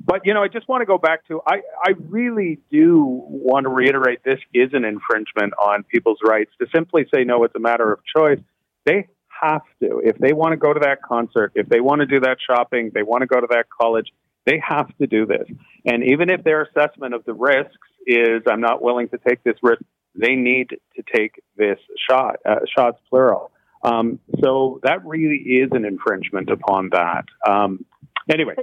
But 0.04 0.26
you 0.26 0.34
know, 0.34 0.44
I 0.44 0.48
just 0.48 0.68
want 0.68 0.82
to 0.82 0.86
go 0.86 0.98
back 0.98 1.26
to 1.28 1.42
I 1.48 1.62
I 1.82 1.94
really 2.10 2.60
do 2.72 3.04
want 3.06 3.66
to 3.66 3.70
reiterate 3.70 4.24
this 4.24 4.40
is 4.54 4.70
an 4.74 4.86
infringement 4.86 5.54
on 5.62 5.84
people's 5.84 6.20
rights 6.26 6.52
to 6.62 6.68
simply 6.74 7.06
say 7.14 7.24
no. 7.24 7.44
It's 7.44 7.56
a 7.56 7.60
matter 7.60 7.92
of 7.92 8.00
choice. 8.16 8.40
They 8.86 9.08
have 9.42 9.62
to 9.82 10.02
if 10.04 10.18
they 10.18 10.34
want 10.34 10.52
to 10.54 10.58
go 10.58 10.74
to 10.74 10.80
that 10.82 11.02
concert, 11.02 11.54
if 11.56 11.70
they 11.70 11.80
want 11.80 12.02
to 12.02 12.06
do 12.06 12.20
that 12.22 12.38
shopping, 12.46 12.92
they 12.94 13.04
want 13.04 13.22
to 13.22 13.28
go 13.28 13.40
to 13.40 13.48
that 13.52 13.68
college. 13.70 14.12
They 14.46 14.62
have 14.68 14.96
to 14.98 15.08
do 15.08 15.26
this. 15.26 15.48
And 15.86 16.04
even 16.04 16.30
if 16.30 16.44
their 16.44 16.64
assessment 16.64 17.14
of 17.14 17.24
the 17.24 17.34
risks 17.34 17.78
is 18.06 18.42
I'm 18.50 18.62
not 18.62 18.82
willing 18.82 19.08
to 19.10 19.18
take 19.18 19.42
this 19.44 19.56
risk, 19.62 19.82
they 20.16 20.36
need 20.36 20.70
to 20.70 21.04
take 21.14 21.42
this 21.58 21.80
shot, 22.10 22.38
uh, 22.46 22.60
shots 22.76 23.00
plural. 23.10 23.52
Um, 23.84 24.20
so 24.42 24.80
that 24.84 25.06
really 25.06 25.38
is 25.38 25.70
an 25.72 25.86
infringement 25.86 26.50
upon 26.50 26.90
that. 26.92 27.26
Um, 27.48 27.86
anyway, 28.32 28.56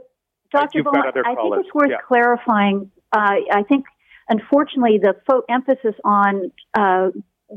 Dr. 0.53 0.83
Bowman, 0.83 1.03
I 1.07 1.35
think 1.35 1.55
it's 1.59 1.75
worth 1.75 1.91
yeah. 1.91 1.97
clarifying. 2.07 2.91
Uh, 3.13 3.37
I 3.53 3.63
think, 3.69 3.85
unfortunately, 4.29 4.99
the 4.99 5.15
fo- 5.27 5.45
emphasis 5.49 5.95
on 6.05 6.51
uh, 6.79 7.11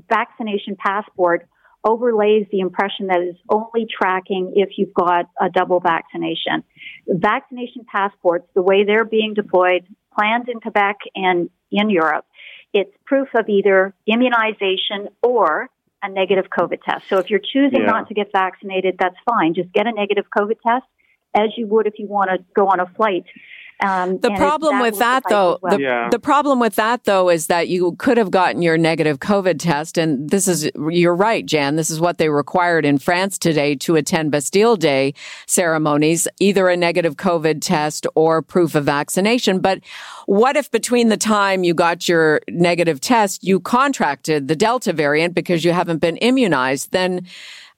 vaccination 0.10 0.76
passport 0.76 1.48
overlays 1.86 2.46
the 2.52 2.60
impression 2.60 3.08
that 3.08 3.20
it's 3.20 3.40
only 3.50 3.86
tracking 3.90 4.54
if 4.56 4.70
you've 4.78 4.94
got 4.94 5.26
a 5.40 5.50
double 5.50 5.80
vaccination. 5.80 6.64
Vaccination 7.08 7.86
passports, 7.90 8.48
the 8.56 8.62
way 8.62 8.86
they're 8.86 9.06
being 9.06 9.34
deployed, 9.34 9.86
planned 10.18 10.48
in 10.48 10.60
Quebec 10.60 10.98
and 11.16 11.50
in 11.74 11.90
Europe, 11.90 12.26
it's 12.74 12.92
proof 13.06 13.30
of 13.36 13.50
either 13.50 13.94
immunization 14.08 15.10
or 15.22 15.70
a 16.02 16.10
negative 16.10 16.46
COVID 16.50 16.82
test. 16.84 17.08
So 17.08 17.18
if 17.18 17.30
you're 17.30 17.40
choosing 17.40 17.82
yeah. 17.82 17.86
not 17.86 18.08
to 18.10 18.14
get 18.14 18.32
vaccinated, 18.32 18.96
that's 19.00 19.16
fine. 19.26 19.54
Just 19.54 19.72
get 19.72 19.88
a 19.88 19.92
negative 19.92 20.26
COVID 20.36 20.60
test 20.62 20.86
as 21.36 21.50
you 21.58 21.68
would 21.68 21.88
if 21.88 21.94
you 21.98 22.08
want 22.08 22.30
to 22.30 22.44
go 22.54 22.68
on 22.68 22.80
a 22.80 22.86
flight. 22.86 23.24
Um, 23.82 24.18
the 24.20 24.32
problem 24.32 24.78
that 24.78 24.82
with 24.82 25.00
that, 25.00 25.24
though, 25.30 25.60
well. 25.62 25.78
the, 25.78 25.84
Yeah. 25.84 26.10
the 26.10 26.20
problem 26.20 26.60
with 26.60 26.76
that, 26.76 27.04
though, 27.04 27.30
is 27.30 27.48
that 27.48 27.68
you 27.68 27.96
could 27.98 28.18
have 28.18 28.32
gotten 28.32 28.62
your 28.62 28.78
negative 28.78 29.20
COVID 29.20 29.60
test. 29.60 29.98
And 29.98 30.30
this 30.30 30.48
is, 30.48 30.70
you're 30.90 31.16
right, 31.16 31.46
Jan. 31.46 31.76
This 31.76 31.90
is 31.90 32.00
what 32.00 32.18
they 32.18 32.30
required 32.30 32.86
in 32.86 32.98
France 32.98 33.38
today 33.38 33.76
to 33.76 33.96
attend 33.96 34.32
Bastille 34.32 34.76
Day 34.76 35.14
ceremonies, 35.48 36.28
either 36.40 36.70
a 36.70 36.78
negative 36.78 37.18
COVID 37.18 37.62
test 37.62 38.08
or 38.16 38.42
proof 38.42 38.76
of 38.76 38.86
vaccination. 38.86 39.60
But 39.60 39.80
what 40.26 40.56
if 40.56 40.72
between 40.72 41.10
the 41.10 41.18
time 41.18 41.64
you 41.64 41.74
got 41.74 42.08
your 42.08 42.42
negative 42.50 43.02
test, 43.02 43.44
you 43.44 43.60
contracted 43.60 44.48
the 44.48 44.56
Delta 44.56 44.94
variant 44.94 45.34
because 45.34 45.66
you 45.66 45.74
haven't 45.74 46.00
been 46.00 46.18
immunized? 46.18 46.92
Then, 46.92 47.28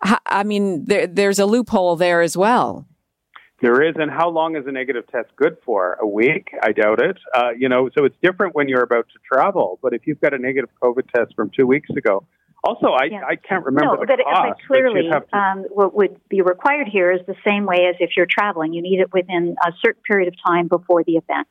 I 0.02 0.44
mean, 0.44 0.86
there, 0.86 1.08
there's 1.08 1.40
a 1.40 1.46
loophole 1.46 1.96
there 1.96 2.22
as 2.22 2.38
well. 2.38 2.86
There 3.66 3.82
is, 3.82 3.96
and 3.98 4.12
how 4.12 4.30
long 4.30 4.56
is 4.56 4.66
a 4.68 4.72
negative 4.72 5.06
test 5.12 5.30
good 5.38 5.58
for? 5.66 5.98
A 6.00 6.06
week? 6.06 6.50
I 6.62 6.72
doubt 6.72 7.02
it. 7.02 7.18
Uh, 7.34 7.50
you 7.58 7.68
know, 7.68 7.90
so 7.98 8.06
it's 8.06 8.16
different 8.22 8.54
when 8.54 8.70
you're 8.70 8.84
about 8.84 9.08
to 9.14 9.20
travel. 9.34 9.80
But 9.82 9.94
if 9.94 10.06
you've 10.06 10.22
got 10.22 10.36
a 10.36 10.38
negative 10.38 10.70
COVID 10.84 11.10
test 11.12 11.34
from 11.36 11.50
two 11.58 11.66
weeks 11.66 11.90
ago, 11.90 12.24
also 12.64 12.90
I, 12.90 13.06
Yeah. 13.06 13.22
I 13.28 13.36
can't 13.38 13.66
remember 13.66 13.96
no, 13.96 14.02
the 14.02 14.06
but, 14.06 14.20
cost. 14.24 14.60
but 14.60 14.68
clearly, 14.68 15.06
you'd 15.06 15.12
to- 15.14 15.36
um, 15.38 15.66
what 15.72 15.96
would 15.96 16.16
be 16.30 16.42
required 16.42 16.88
here 16.88 17.12
is 17.12 17.22
the 17.26 17.34
same 17.44 17.66
way 17.66 17.88
as 17.90 17.96
if 18.00 18.12
you're 18.16 18.28
traveling. 18.30 18.74
You 18.74 18.84
need 18.84 19.00
it 19.00 19.12
within 19.12 19.56
a 19.66 19.72
certain 19.84 20.04
period 20.08 20.28
of 20.28 20.36
time 20.46 20.68
before 20.68 21.04
the 21.04 21.14
event. 21.14 21.48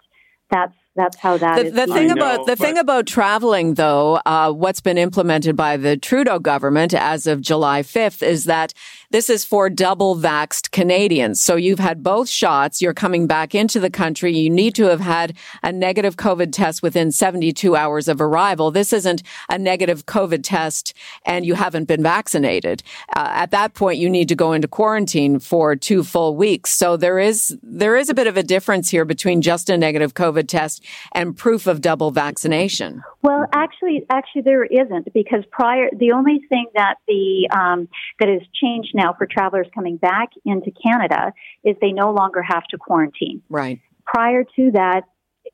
That's 0.50 0.72
that's 0.96 1.16
how 1.16 1.36
that 1.38 1.56
The, 1.56 1.64
is. 1.66 1.72
the 1.72 1.86
thing 1.88 2.10
I 2.10 2.12
about 2.12 2.36
know, 2.38 2.44
the 2.46 2.54
thing 2.54 2.78
about 2.78 3.06
traveling, 3.08 3.74
though, 3.74 4.20
uh, 4.24 4.52
what's 4.52 4.80
been 4.80 4.96
implemented 4.96 5.56
by 5.56 5.76
the 5.76 5.96
Trudeau 5.96 6.38
government 6.38 6.94
as 6.94 7.26
of 7.26 7.40
July 7.40 7.82
5th 7.82 8.22
is 8.22 8.44
that 8.44 8.72
this 9.14 9.30
is 9.30 9.44
for 9.44 9.70
double 9.70 10.16
vaxxed 10.16 10.72
Canadians. 10.72 11.40
So 11.40 11.54
you've 11.54 11.78
had 11.78 12.02
both 12.02 12.28
shots. 12.28 12.82
You're 12.82 12.92
coming 12.92 13.28
back 13.28 13.54
into 13.54 13.78
the 13.78 13.88
country. 13.88 14.36
You 14.36 14.50
need 14.50 14.74
to 14.74 14.86
have 14.86 14.98
had 14.98 15.34
a 15.62 15.70
negative 15.70 16.16
COVID 16.16 16.50
test 16.50 16.82
within 16.82 17.12
72 17.12 17.76
hours 17.76 18.08
of 18.08 18.20
arrival. 18.20 18.72
This 18.72 18.92
isn't 18.92 19.22
a 19.48 19.56
negative 19.56 20.06
COVID 20.06 20.40
test 20.42 20.94
and 21.24 21.46
you 21.46 21.54
haven't 21.54 21.84
been 21.84 22.02
vaccinated. 22.02 22.82
Uh, 23.14 23.30
at 23.34 23.52
that 23.52 23.74
point, 23.74 24.00
you 24.00 24.10
need 24.10 24.28
to 24.30 24.34
go 24.34 24.52
into 24.52 24.66
quarantine 24.66 25.38
for 25.38 25.76
two 25.76 26.02
full 26.02 26.34
weeks. 26.34 26.74
So 26.74 26.96
there 26.96 27.20
is 27.20 27.56
there 27.62 27.96
is 27.96 28.08
a 28.08 28.14
bit 28.14 28.26
of 28.26 28.36
a 28.36 28.42
difference 28.42 28.90
here 28.90 29.04
between 29.04 29.42
just 29.42 29.70
a 29.70 29.78
negative 29.78 30.14
COVID 30.14 30.48
test 30.48 30.84
and 31.12 31.36
proof 31.36 31.68
of 31.68 31.80
double 31.80 32.10
vaccination. 32.10 33.04
Well, 33.22 33.46
actually, 33.54 34.04
actually, 34.10 34.42
there 34.42 34.64
isn't 34.64 35.14
because 35.14 35.44
prior 35.50 35.88
the 35.96 36.12
only 36.12 36.40
thing 36.48 36.66
that 36.74 36.96
the 37.08 37.48
um, 37.56 37.88
that 38.18 38.28
has 38.28 38.42
changed 38.60 38.90
now 38.94 39.03
for 39.12 39.26
travelers 39.26 39.66
coming 39.74 39.96
back 39.96 40.30
into 40.44 40.70
Canada 40.70 41.32
is 41.64 41.76
they 41.80 41.92
no 41.92 42.12
longer 42.12 42.42
have 42.42 42.64
to 42.70 42.78
quarantine. 42.78 43.42
Right. 43.48 43.80
Prior 44.06 44.44
to 44.56 44.70
that, 44.72 45.02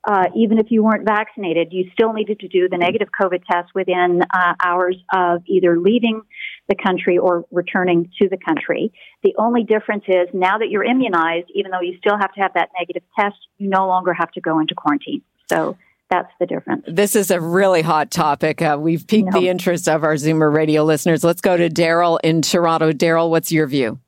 uh, 0.09 0.27
even 0.35 0.59
if 0.59 0.67
you 0.71 0.83
weren't 0.83 1.05
vaccinated, 1.05 1.69
you 1.73 1.91
still 1.93 2.13
needed 2.13 2.41
to 2.41 2.49
do 2.49 2.69
the 2.69 2.79
negative 2.79 3.09
COVID 3.21 3.43
test 3.51 3.71
within 3.75 4.23
uh, 4.33 4.55
hours 4.65 4.97
of 5.13 5.43
either 5.47 5.79
leaving 5.79 6.23
the 6.69 6.75
country 6.75 7.19
or 7.19 7.45
returning 7.51 8.11
to 8.21 8.29
the 8.29 8.39
country. 8.39 8.93
The 9.23 9.35
only 9.37 9.65
difference 9.65 10.05
is 10.09 10.29
now 10.33 10.59
that 10.59 10.71
you're 10.71 10.85
immunized, 10.85 11.49
even 11.55 11.71
though 11.71 11.81
you 11.81 11.99
still 11.99 12.17
have 12.19 12.33
to 12.35 12.41
have 12.41 12.55
that 12.55 12.71
negative 12.79 13.03
test, 13.19 13.37
you 13.59 13.69
no 13.69 13.87
longer 13.89 14.15
have 14.15 14.31
to 14.33 14.41
go 14.41 14.61
into 14.61 14.75
quarantine. 14.75 15.23
So 15.49 15.77
that's 16.11 16.33
the 16.41 16.47
difference. 16.47 16.85
This 16.87 17.15
is 17.17 17.31
a 17.31 17.41
really 17.41 17.83
hot 17.83 18.11
topic. 18.11 18.61
Uh, 18.61 18.77
we've 18.81 19.07
piqued 19.07 19.33
No. 19.33 19.41
the 19.41 19.49
interest 19.49 19.89
of 19.89 20.03
our 20.05 20.15
Zoomer 20.15 20.53
radio 20.53 20.85
listeners. 20.85 21.23
Let's 21.25 21.41
go 21.41 21.57
to 21.57 21.69
Daryl 21.69 22.19
in 22.25 22.43
Toronto. 22.43 22.93
Daryl, 22.93 23.31
what's 23.31 23.53
your 23.53 23.67
view? 23.67 23.99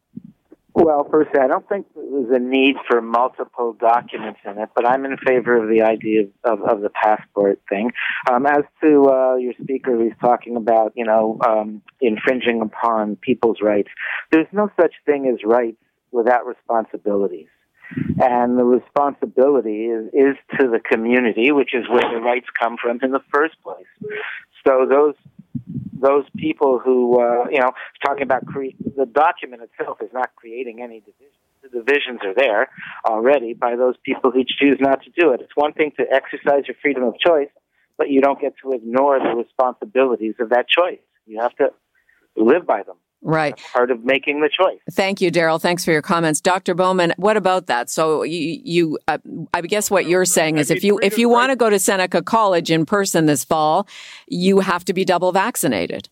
Well, 0.74 1.06
firstly, 1.10 1.38
I 1.38 1.48
don't 1.48 1.68
think 1.68 1.86
there's 1.94 2.30
a 2.30 2.38
need 2.38 2.76
for 2.88 3.02
multiple 3.02 3.74
documents 3.78 4.40
in 4.44 4.56
it, 4.58 4.70
but 4.74 4.88
I'm 4.88 5.04
in 5.04 5.18
favor 5.18 5.62
of 5.62 5.68
the 5.68 5.82
idea 5.82 6.22
of, 6.44 6.62
of 6.62 6.80
the 6.80 6.88
passport 6.88 7.60
thing. 7.68 7.92
Um, 8.30 8.46
as 8.46 8.64
to 8.82 9.04
uh, 9.10 9.36
your 9.36 9.52
speaker 9.62 9.94
who's 9.94 10.14
talking 10.18 10.56
about, 10.56 10.92
you 10.96 11.04
know, 11.04 11.38
um, 11.46 11.82
infringing 12.00 12.62
upon 12.62 13.16
people's 13.16 13.58
rights, 13.60 13.90
there's 14.30 14.46
no 14.50 14.70
such 14.80 14.94
thing 15.04 15.26
as 15.26 15.44
rights 15.44 15.76
without 16.10 16.46
responsibilities. 16.46 17.48
And 18.22 18.56
the 18.56 18.62
responsibility 18.62 19.86
is, 19.86 20.06
is 20.12 20.36
to 20.60 20.68
the 20.68 20.78
community, 20.78 21.50
which 21.50 21.74
is 21.74 21.88
where 21.88 22.08
the 22.08 22.20
rights 22.20 22.46
come 22.60 22.76
from 22.80 23.00
in 23.02 23.10
the 23.10 23.22
first 23.34 23.54
place. 23.64 23.86
So 24.64 24.86
those 24.88 25.14
those 25.92 26.24
people 26.36 26.78
who, 26.78 27.20
uh, 27.20 27.48
you 27.50 27.58
know, 27.58 27.70
talking 28.04 28.22
about 28.22 28.46
cre- 28.46 28.78
the 28.96 29.06
document 29.06 29.62
itself 29.62 29.98
is 30.00 30.10
not 30.12 30.30
creating 30.36 30.80
any 30.82 31.00
divisions. 31.00 31.34
The 31.62 31.68
divisions 31.68 32.20
are 32.24 32.34
there 32.34 32.68
already 33.04 33.54
by 33.54 33.74
those 33.76 33.96
people 34.04 34.30
who 34.30 34.44
choose 34.44 34.78
not 34.80 35.02
to 35.02 35.10
do 35.10 35.32
it. 35.32 35.40
It's 35.40 35.56
one 35.56 35.72
thing 35.72 35.92
to 35.98 36.04
exercise 36.10 36.68
your 36.68 36.76
freedom 36.80 37.02
of 37.04 37.18
choice, 37.18 37.50
but 37.98 38.08
you 38.08 38.20
don't 38.20 38.40
get 38.40 38.54
to 38.62 38.72
ignore 38.72 39.18
the 39.18 39.34
responsibilities 39.36 40.34
of 40.40 40.50
that 40.50 40.66
choice. 40.68 41.00
You 41.26 41.40
have 41.40 41.54
to 41.56 41.72
live 42.36 42.66
by 42.66 42.82
them. 42.84 42.96
Right. 43.22 43.56
That's 43.56 43.70
part 43.70 43.90
of 43.92 44.04
making 44.04 44.40
the 44.40 44.50
choice. 44.50 44.80
Thank 44.90 45.20
you, 45.20 45.30
Daryl. 45.30 45.60
Thanks 45.60 45.84
for 45.84 45.92
your 45.92 46.02
comments, 46.02 46.40
Dr. 46.40 46.74
Bowman. 46.74 47.14
What 47.16 47.36
about 47.36 47.66
that? 47.66 47.88
So 47.88 48.24
you, 48.24 48.60
you 48.64 48.98
uh, 49.06 49.18
I 49.54 49.60
guess 49.62 49.90
what 49.90 50.06
you're 50.06 50.24
saying 50.24 50.58
is, 50.58 50.70
if 50.72 50.82
you 50.82 50.98
if 51.00 51.18
you 51.18 51.28
want 51.28 51.50
to 51.50 51.56
go 51.56 51.70
to 51.70 51.78
Seneca 51.78 52.22
College 52.22 52.70
in 52.70 52.84
person 52.84 53.26
this 53.26 53.44
fall, 53.44 53.86
you 54.26 54.58
have 54.58 54.84
to 54.86 54.92
be 54.92 55.04
double 55.04 55.30
vaccinated. 55.30 56.08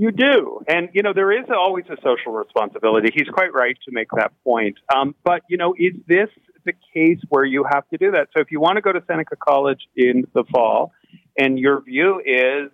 You 0.00 0.12
do. 0.12 0.60
And, 0.68 0.90
you 0.92 1.02
know, 1.02 1.12
there 1.12 1.32
is 1.32 1.46
always 1.50 1.84
a 1.90 1.96
social 2.04 2.30
responsibility. 2.30 3.08
He's 3.12 3.26
quite 3.26 3.52
right 3.52 3.76
to 3.84 3.90
make 3.90 4.06
that 4.14 4.30
point. 4.44 4.78
Um, 4.94 5.16
but, 5.24 5.42
you 5.50 5.56
know, 5.56 5.74
is 5.76 5.92
this 6.06 6.28
the 6.64 6.72
case 6.94 7.18
where 7.30 7.44
you 7.44 7.64
have 7.68 7.82
to 7.88 7.98
do 7.98 8.12
that? 8.12 8.28
So 8.32 8.40
if 8.40 8.52
you 8.52 8.60
want 8.60 8.76
to 8.76 8.80
go 8.80 8.92
to 8.92 9.02
Seneca 9.08 9.34
College 9.34 9.88
in 9.96 10.24
the 10.34 10.44
fall 10.52 10.92
and 11.36 11.58
your 11.58 11.80
view 11.80 12.22
is, 12.24 12.70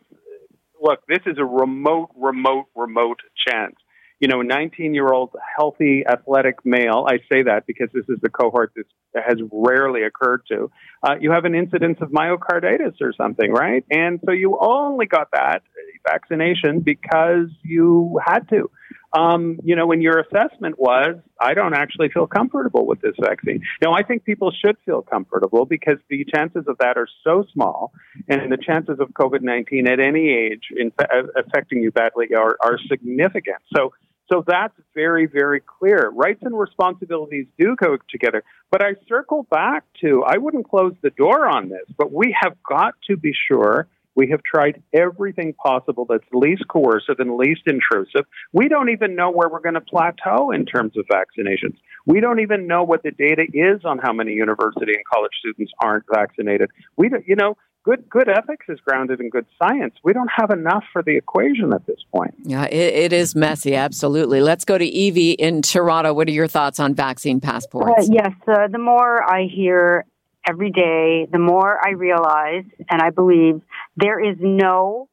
look, 0.84 1.00
this 1.08 1.20
is 1.26 1.38
a 1.38 1.44
remote, 1.44 2.10
remote, 2.14 2.66
remote 2.76 3.20
chance. 3.48 3.74
You 4.20 4.28
know, 4.28 4.42
19 4.42 4.94
year 4.94 5.08
old 5.12 5.30
healthy 5.56 6.04
athletic 6.06 6.64
male, 6.64 7.04
I 7.08 7.18
say 7.30 7.42
that 7.42 7.64
because 7.66 7.88
this 7.92 8.04
is 8.08 8.18
the 8.22 8.28
cohort 8.28 8.72
that 8.76 9.24
has 9.26 9.38
rarely 9.50 10.02
occurred 10.04 10.42
to, 10.50 10.70
uh, 11.02 11.16
you 11.20 11.32
have 11.32 11.44
an 11.44 11.54
incidence 11.54 11.98
of 12.00 12.10
myocarditis 12.10 13.00
or 13.00 13.12
something, 13.16 13.50
right? 13.50 13.84
And 13.90 14.20
so 14.24 14.32
you 14.32 14.56
only 14.60 15.06
got 15.06 15.28
that 15.32 15.62
vaccination 16.06 16.80
because 16.80 17.48
you 17.62 18.20
had 18.24 18.48
to. 18.50 18.70
Um, 19.14 19.60
you 19.62 19.76
know, 19.76 19.86
when 19.86 20.00
your 20.00 20.18
assessment 20.18 20.76
was, 20.78 21.16
I 21.40 21.54
don't 21.54 21.74
actually 21.74 22.08
feel 22.08 22.26
comfortable 22.26 22.84
with 22.84 23.00
this 23.00 23.14
vaccine. 23.20 23.62
Now, 23.80 23.92
I 23.92 24.02
think 24.02 24.24
people 24.24 24.50
should 24.50 24.76
feel 24.84 25.02
comfortable 25.02 25.66
because 25.66 25.98
the 26.08 26.26
chances 26.34 26.64
of 26.66 26.78
that 26.78 26.98
are 26.98 27.06
so 27.22 27.44
small, 27.52 27.92
and 28.28 28.50
the 28.50 28.56
chances 28.56 28.98
of 28.98 29.10
COVID 29.10 29.42
19 29.42 29.86
at 29.86 30.00
any 30.00 30.30
age 30.30 30.64
in, 30.76 30.90
affecting 31.36 31.80
you 31.80 31.92
badly 31.92 32.34
are, 32.36 32.56
are 32.60 32.78
significant. 32.88 33.58
So, 33.76 33.92
so 34.32 34.42
that's 34.44 34.74
very, 34.94 35.26
very 35.26 35.60
clear. 35.60 36.10
Rights 36.10 36.40
and 36.42 36.58
responsibilities 36.58 37.46
do 37.56 37.76
go 37.76 37.98
together. 38.10 38.42
But 38.72 38.82
I 38.82 38.94
circle 39.08 39.46
back 39.48 39.84
to 40.00 40.24
I 40.26 40.38
wouldn't 40.38 40.68
close 40.68 40.94
the 41.02 41.10
door 41.10 41.46
on 41.46 41.68
this, 41.68 41.86
but 41.96 42.10
we 42.10 42.36
have 42.40 42.56
got 42.68 42.94
to 43.08 43.16
be 43.16 43.32
sure 43.48 43.86
we 44.14 44.30
have 44.30 44.42
tried 44.42 44.82
everything 44.92 45.54
possible 45.54 46.06
that's 46.08 46.24
least 46.32 46.64
coercive 46.68 47.18
and 47.18 47.36
least 47.36 47.62
intrusive. 47.66 48.24
We 48.52 48.68
don't 48.68 48.90
even 48.90 49.16
know 49.16 49.30
where 49.30 49.48
we're 49.48 49.60
going 49.60 49.74
to 49.74 49.80
plateau 49.80 50.50
in 50.50 50.66
terms 50.66 50.96
of 50.96 51.04
vaccinations. 51.06 51.76
We 52.06 52.20
don't 52.20 52.40
even 52.40 52.66
know 52.66 52.84
what 52.84 53.02
the 53.02 53.10
data 53.10 53.44
is 53.52 53.84
on 53.84 53.98
how 53.98 54.12
many 54.12 54.32
university 54.32 54.92
and 54.92 55.04
college 55.12 55.32
students 55.38 55.72
aren't 55.82 56.04
vaccinated. 56.12 56.70
We 56.96 57.08
don't, 57.08 57.26
you 57.26 57.36
know, 57.36 57.56
good 57.84 58.08
good 58.08 58.28
ethics 58.28 58.66
is 58.68 58.80
grounded 58.80 59.20
in 59.20 59.30
good 59.30 59.46
science. 59.58 59.94
We 60.02 60.12
don't 60.12 60.30
have 60.34 60.50
enough 60.50 60.84
for 60.92 61.02
the 61.02 61.16
equation 61.16 61.72
at 61.72 61.86
this 61.86 62.00
point. 62.14 62.34
Yeah, 62.42 62.64
it, 62.64 62.94
it 62.94 63.12
is 63.12 63.34
messy. 63.34 63.74
Absolutely. 63.74 64.40
Let's 64.40 64.64
go 64.64 64.76
to 64.76 64.84
Evie 64.84 65.32
in 65.32 65.62
Toronto. 65.62 66.12
What 66.12 66.28
are 66.28 66.32
your 66.32 66.48
thoughts 66.48 66.80
on 66.80 66.94
vaccine 66.94 67.40
passports? 67.40 68.08
Uh, 68.08 68.12
yes, 68.12 68.32
uh, 68.48 68.68
the 68.68 68.78
more 68.78 69.22
I 69.30 69.46
hear 69.46 70.04
every 70.48 70.70
day, 70.70 71.26
the 71.30 71.38
more 71.38 71.78
I 71.84 71.92
realize 71.92 72.64
and 72.90 73.00
I 73.02 73.10
believe 73.10 73.60
there 73.96 74.20
is 74.20 74.36
no 74.40 75.08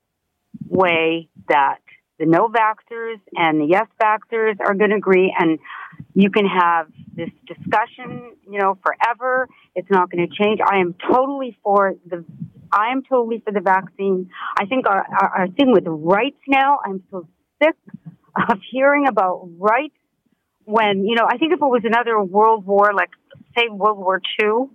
way 0.67 1.29
that 1.47 1.79
the 2.19 2.25
no 2.25 2.47
vaxxers 2.47 3.19
and 3.35 3.61
the 3.61 3.65
yes 3.65 3.87
vaxxers 4.01 4.59
are 4.59 4.75
going 4.75 4.91
to 4.91 4.97
agree 4.97 5.33
and 5.37 5.59
you 6.13 6.29
can 6.29 6.45
have 6.45 6.87
this 7.15 7.29
discussion, 7.47 8.33
you 8.49 8.59
know, 8.59 8.77
forever. 8.83 9.47
It's 9.75 9.89
not 9.89 10.11
going 10.11 10.27
to 10.27 10.35
change. 10.35 10.59
I 10.63 10.77
am 10.77 10.95
totally 11.11 11.57
for 11.63 11.95
the 12.05 12.23
I 12.71 12.91
am 12.91 13.03
totally 13.03 13.41
for 13.43 13.51
the 13.51 13.59
vaccine. 13.59 14.29
I 14.57 14.65
think 14.65 14.87
our, 14.87 15.05
our, 15.21 15.29
our 15.39 15.47
thing 15.49 15.73
with 15.73 15.83
rights 15.87 16.39
now, 16.47 16.79
I'm 16.85 17.03
so 17.11 17.27
sick 17.61 17.75
of 18.49 18.59
hearing 18.71 19.07
about 19.07 19.49
rights 19.57 19.95
when, 20.63 21.05
you 21.05 21.15
know, 21.15 21.25
I 21.27 21.37
think 21.37 21.51
if 21.53 21.57
it 21.57 21.65
was 21.65 21.81
another 21.83 22.21
world 22.21 22.65
war, 22.65 22.91
like 22.95 23.09
say 23.57 23.67
World 23.69 23.97
War 23.97 24.21
II, 24.41 24.69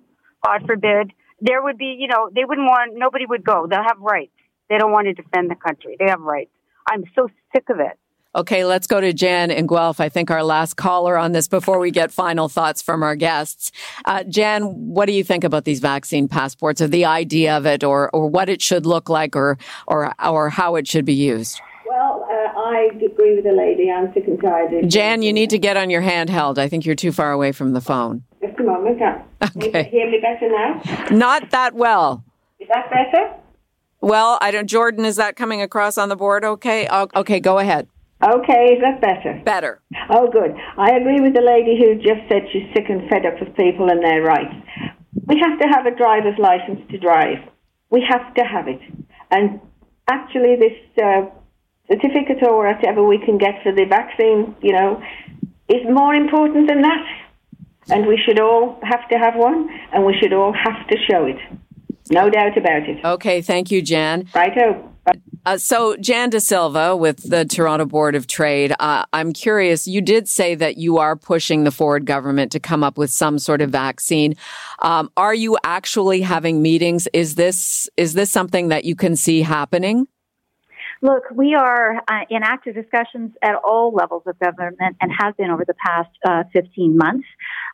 God 0.47 0.67
forbid, 0.67 1.13
there 1.41 1.63
would 1.63 1.79
be, 1.79 1.97
you 1.99 2.09
know, 2.09 2.31
they 2.35 2.45
wouldn't 2.45 2.67
want, 2.67 2.93
nobody 2.95 3.27
would 3.27 3.45
go. 3.45 3.67
They'll 3.69 3.83
have 3.83 3.99
rights. 4.01 4.33
They 4.69 4.79
don't 4.79 4.93
want 4.93 5.07
to 5.07 5.13
defend 5.13 5.51
the 5.51 5.55
country. 5.55 5.97
They 5.99 6.07
have 6.09 6.21
rights. 6.21 6.51
I'm 6.91 7.05
so 7.15 7.29
sick 7.55 7.65
of 7.69 7.81
it. 7.81 7.99
Okay, 8.35 8.67
let's 8.67 8.87
go 8.87 9.01
to 9.01 9.15
Jan 9.15 9.51
in 9.51 9.67
Guelph. 9.67 9.99
I 9.99 10.11
think 10.11 10.31
our 10.31 10.45
last 10.45 10.77
caller 10.77 11.17
on 11.17 11.33
this 11.33 11.49
before 11.49 11.79
we 11.79 11.91
get 11.91 12.13
final 12.13 12.51
thoughts 12.51 12.83
from 12.83 13.03
our 13.03 13.17
guests. 13.17 13.73
Uh, 14.05 14.25
Jan, 14.25 14.65
what 14.65 15.07
do 15.07 15.13
you 15.13 15.25
think 15.25 15.43
about 15.43 15.65
these 15.65 15.81
vaccine 15.81 16.29
passports 16.29 16.83
or 16.83 16.89
the 16.89 17.07
idea 17.07 17.57
of 17.57 17.65
it 17.65 17.83
or, 17.83 18.11
or 18.11 18.27
what 18.29 18.51
it 18.51 18.61
should 18.61 18.85
look 18.85 19.09
like 19.09 19.35
or, 19.35 19.57
or, 19.87 20.13
or 20.23 20.51
how 20.51 20.77
it 20.77 20.87
should 20.87 21.07
be 21.07 21.15
used? 21.15 21.61
Well, 21.89 22.29
uh, 22.31 22.59
I 22.59 22.91
agree 22.95 23.37
with 23.37 23.45
the 23.45 23.53
lady. 23.53 23.91
I'm 23.91 24.13
sick 24.13 24.25
and 24.27 24.41
tired. 24.41 24.91
Jan, 24.91 25.23
you 25.23 25.33
need 25.33 25.51
to 25.51 25.59
get 25.59 25.79
on 25.79 25.89
your 25.89 26.03
handheld. 26.03 26.59
I 26.59 26.69
think 26.69 26.85
you're 26.85 26.95
too 26.95 27.13
far 27.13 27.33
away 27.33 27.53
from 27.53 27.73
the 27.73 27.81
phone. 27.81 28.23
Just 28.47 28.61
a 28.61 28.63
moment. 28.63 28.99
Can 28.99 29.23
Okay. 29.57 29.85
you 29.85 29.91
hear 29.91 30.11
me 30.11 30.19
better 30.21 30.49
now? 30.51 31.17
Not 31.17 31.51
that 31.51 31.75
well. 31.75 32.25
Is 32.61 32.69
that 32.69 32.91
better? 32.91 33.35
Well, 34.01 34.39
I 34.41 34.51
don't. 34.51 34.69
Jordan, 34.69 35.05
is 35.05 35.17
that 35.17 35.37
coming 35.37 35.63
across 35.63 35.99
on 35.99 36.09
the 36.09 36.17
board? 36.17 36.45
Okay. 36.45 36.89
Okay, 36.91 37.41
go 37.41 37.59
ahead. 37.59 37.89
Okay, 38.23 38.75
is 38.75 38.81
that 38.81 39.01
better? 39.01 39.43
Better. 39.45 39.81
Oh, 40.11 40.31
good. 40.31 40.55
I 40.79 40.93
agree 40.97 41.21
with 41.21 41.35
the 41.35 41.43
lady 41.43 41.77
who 41.79 41.97
just 41.97 42.27
said 42.31 42.43
she's 42.53 42.65
sick 42.75 42.85
and 42.89 43.09
fed 43.11 43.27
up 43.27 43.35
with 43.41 43.55
people 43.57 43.91
and 43.91 44.03
their 44.03 44.23
rights. 44.23 44.55
We 45.27 45.39
have 45.39 45.59
to 45.61 45.67
have 45.69 45.87
a 45.87 45.95
driver's 45.95 46.39
license 46.39 46.81
to 46.91 46.99
drive. 46.99 47.39
We 47.91 48.05
have 48.09 48.33
to 48.35 48.43
have 48.43 48.69
it. 48.69 48.81
And 49.31 49.61
actually, 50.09 50.57
this 50.57 50.73
uh, 51.03 51.27
certificate 51.91 52.43
or 52.43 52.67
whatever 52.67 53.05
we 53.05 53.19
can 53.19 53.39
get 53.39 53.63
for 53.63 53.73
the 53.73 53.85
vaccine, 53.85 54.55
you 54.63 54.73
know, 54.73 55.03
is 55.69 55.83
more 55.91 56.15
important 56.15 56.69
than 56.69 56.83
that. 56.83 57.05
And 57.89 58.07
we 58.07 58.21
should 58.25 58.41
all 58.41 58.79
have 58.83 59.09
to 59.11 59.19
have 59.19 59.37
one, 59.37 59.69
and 59.93 60.05
we 60.05 60.17
should 60.21 60.33
all 60.33 60.53
have 60.53 60.87
to 60.89 60.97
show 61.09 61.25
it. 61.25 61.39
No 62.11 62.31
doubt 62.31 62.57
about 62.57 62.89
it. 62.89 63.05
Okay, 63.05 63.43
thank 63.43 63.71
you, 63.71 63.83
Jan. 63.83 64.29
Righto. 64.35 64.93
Uh, 65.45 65.57
so, 65.57 65.97
Jan 65.99 66.31
De 66.31 66.41
Silva 66.41 66.97
with 66.97 67.29
the 67.31 67.45
Toronto 67.45 67.85
Board 67.85 68.17
of 68.17 68.27
Trade, 68.27 68.75
uh, 68.81 69.05
I'm 69.13 69.33
curious. 69.33 69.87
You 69.87 70.01
did 70.01 70.29
say 70.29 70.57
that 70.57 70.77
you 70.77 70.99
are 70.99 71.15
pushing 71.15 71.63
the 71.63 71.71
Ford 71.71 72.05
government 72.05 72.51
to 72.53 72.61
come 72.61 72.83
up 72.83 72.99
with 72.99 73.11
some 73.11 73.39
sort 73.39 73.61
of 73.61 73.71
vaccine. 73.71 74.35
Um, 74.81 75.11
are 75.17 75.35
you 75.35 75.57
actually 75.63 76.23
having 76.23 76.63
meetings? 76.63 77.07
Is 77.13 77.37
this 77.37 77.89
is 77.97 78.15
this 78.15 78.31
something 78.31 78.69
that 78.69 78.85
you 78.85 78.97
can 78.97 79.15
see 79.15 79.43
happening? 79.43 80.09
Look, 81.03 81.25
we 81.33 81.55
are 81.55 81.99
uh, 82.09 82.25
in 82.31 82.43
active 82.43 82.75
discussions 82.75 83.33
at 83.43 83.55
all 83.55 83.93
levels 83.93 84.23
of 84.27 84.39
government 84.39 84.97
and 85.01 85.13
have 85.17 85.37
been 85.37 85.51
over 85.51 85.65
the 85.65 85.75
past 85.75 86.11
uh, 86.27 86.45
15 86.53 86.97
months. 86.97 87.27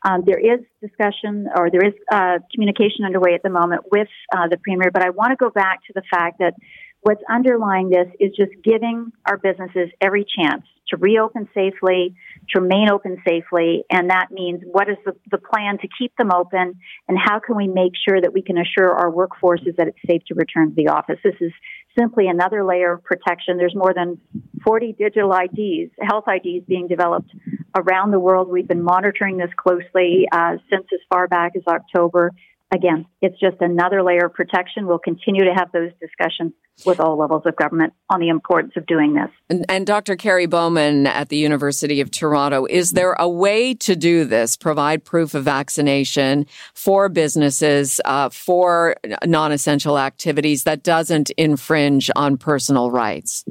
Um, 0.05 0.23
there 0.27 0.39
is 0.39 0.61
discussion 0.81 1.47
or 1.57 1.71
there 1.71 1.85
is 1.87 1.95
uh, 2.11 2.39
communication 2.53 3.05
underway 3.05 3.35
at 3.35 3.43
the 3.43 3.51
moment 3.51 3.83
with 3.91 4.09
uh, 4.35 4.49
the 4.49 4.57
Premier, 4.57 4.91
but 4.93 5.03
I 5.03 5.11
want 5.11 5.31
to 5.31 5.37
go 5.37 5.51
back 5.51 5.81
to 5.87 5.93
the 5.95 6.03
fact 6.11 6.39
that 6.41 6.55
what's 7.03 7.23
underlying 7.29 7.91
this 7.91 8.09
is 8.21 8.31
just 8.37 8.53
giving 8.65 9.13
our 9.27 9.37
businesses 9.37 9.91
every 10.01 10.25
chance 10.25 10.65
to 10.89 10.97
reopen 10.97 11.49
safely, 11.55 12.15
to 12.51 12.61
remain 12.61 12.91
open 12.91 13.17
safely, 13.27 13.85
and 13.91 14.11
that 14.11 14.31
means 14.31 14.63
what 14.65 14.89
is 14.89 14.97
the, 15.05 15.13
the 15.31 15.39
plan 15.39 15.79
to 15.79 15.89
keep 15.99 16.15
them 16.17 16.31
open 16.33 16.75
and 17.09 17.19
how 17.19 17.41
can 17.41 17.57
we 17.57 17.67
make 17.67 17.93
sure 18.09 18.21
that 18.21 18.33
we 18.33 18.43
can 18.43 18.59
assure 18.59 18.91
our 18.91 19.11
workforces 19.11 19.77
that 19.77 19.89
it's 19.89 19.99
safe 20.07 20.23
to 20.27 20.35
return 20.35 20.69
to 20.69 20.75
the 20.75 20.89
office. 20.89 21.19
This 21.25 21.35
is 21.41 21.53
simply 21.99 22.29
another 22.29 22.65
layer 22.65 22.93
of 22.93 23.05
protection. 23.05 23.57
There's 23.57 23.75
more 23.75 23.95
than 23.95 24.19
40 24.65 24.95
digital 24.99 25.33
IDs, 25.33 25.93
health 26.01 26.25
IDs 26.29 26.67
being 26.67 26.89
developed 26.89 27.31
around 27.75 28.11
the 28.11 28.21
world. 28.21 28.49
We've 28.49 28.69
been 28.69 28.83
monitoring 28.83 29.37
this 29.37 29.51
closely 29.57 30.27
uh, 30.31 30.57
since 30.71 30.87
as 30.93 31.01
far 31.09 31.29
back 31.29 31.53
as 31.57 31.63
October. 31.67 32.31
Again, 32.75 33.05
it's 33.21 33.39
just 33.39 33.57
another 33.61 34.03
layer 34.03 34.27
of 34.27 34.33
protection. 34.33 34.87
We'll 34.87 34.99
continue 34.99 35.45
to 35.45 35.53
have 35.53 35.71
those 35.73 35.91
discussions 36.01 36.55
with 36.87 37.01
all 37.01 37.19
levels 37.19 37.43
of 37.45 37.55
government 37.55 37.93
on 38.09 38.19
the 38.19 38.31
importance 38.31 38.73
of 38.77 38.87
doing 38.87 39.13
this. 39.13 39.29
And, 39.51 39.67
and 39.69 39.87
Dr. 39.87 40.17
Kerry 40.17 40.47
Bowman 40.47 41.07
at 41.07 41.29
the 41.29 41.37
University 41.37 42.01
of 42.01 42.11
Toronto, 42.11 42.65
is 42.65 42.93
there 42.93 43.13
a 43.19 43.29
way 43.29 43.75
to 43.75 43.95
do 43.95 44.25
this, 44.25 44.57
provide 44.57 45.05
proof 45.05 45.35
of 45.35 45.45
vaccination 45.45 46.47
for 46.73 47.11
businesses, 47.11 48.01
uh, 48.07 48.31
for 48.31 48.97
non 49.27 49.53
essential 49.53 49.99
activities 49.99 50.65
that 50.65 50.83
doesn't 50.83 51.29
infringe 51.31 52.11
on 52.17 52.39
personal 52.39 52.91
rights? 52.91 53.45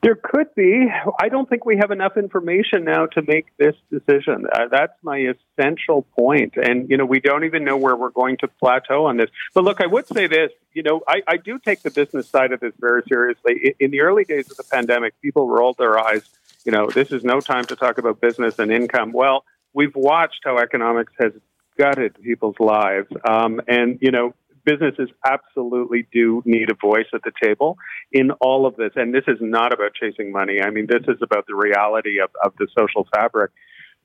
There 0.00 0.14
could 0.14 0.54
be. 0.54 0.86
I 1.20 1.28
don't 1.28 1.48
think 1.48 1.64
we 1.64 1.76
have 1.78 1.90
enough 1.90 2.16
information 2.16 2.84
now 2.84 3.06
to 3.06 3.22
make 3.26 3.46
this 3.56 3.74
decision. 3.90 4.46
Uh, 4.52 4.68
that's 4.70 4.92
my 5.02 5.34
essential 5.58 6.02
point. 6.16 6.54
And, 6.56 6.88
you 6.88 6.96
know, 6.96 7.04
we 7.04 7.18
don't 7.18 7.44
even 7.44 7.64
know 7.64 7.76
where 7.76 7.96
we're 7.96 8.10
going 8.10 8.36
to 8.38 8.48
plateau 8.48 9.06
on 9.06 9.16
this. 9.16 9.28
But 9.54 9.64
look, 9.64 9.80
I 9.80 9.86
would 9.86 10.06
say 10.06 10.28
this, 10.28 10.52
you 10.72 10.84
know, 10.84 11.02
I, 11.08 11.22
I 11.26 11.36
do 11.36 11.58
take 11.58 11.82
the 11.82 11.90
business 11.90 12.28
side 12.28 12.52
of 12.52 12.60
this 12.60 12.74
very 12.78 13.02
seriously. 13.08 13.54
In, 13.64 13.72
in 13.80 13.90
the 13.90 14.02
early 14.02 14.22
days 14.22 14.48
of 14.50 14.56
the 14.56 14.64
pandemic, 14.64 15.20
people 15.20 15.48
rolled 15.48 15.78
their 15.78 15.98
eyes. 15.98 16.22
You 16.64 16.70
know, 16.70 16.88
this 16.88 17.10
is 17.10 17.24
no 17.24 17.40
time 17.40 17.64
to 17.64 17.74
talk 17.74 17.98
about 17.98 18.20
business 18.20 18.60
and 18.60 18.70
income. 18.70 19.12
Well, 19.12 19.44
we've 19.72 19.96
watched 19.96 20.42
how 20.44 20.58
economics 20.58 21.12
has 21.18 21.32
gutted 21.76 22.14
people's 22.22 22.60
lives. 22.60 23.08
Um, 23.28 23.60
and, 23.66 23.98
you 24.00 24.12
know, 24.12 24.34
businesses 24.68 25.08
absolutely 25.24 26.06
do 26.12 26.42
need 26.44 26.70
a 26.70 26.74
voice 26.74 27.06
at 27.14 27.22
the 27.22 27.32
table 27.42 27.78
in 28.12 28.30
all 28.40 28.66
of 28.66 28.76
this. 28.76 28.90
And 28.96 29.14
this 29.14 29.24
is 29.26 29.38
not 29.40 29.72
about 29.72 29.92
chasing 29.94 30.30
money. 30.30 30.58
I 30.60 30.70
mean, 30.70 30.86
this 30.86 31.02
is 31.08 31.18
about 31.22 31.46
the 31.46 31.54
reality 31.54 32.20
of, 32.20 32.30
of 32.44 32.52
the 32.58 32.66
social 32.78 33.06
fabric. 33.14 33.50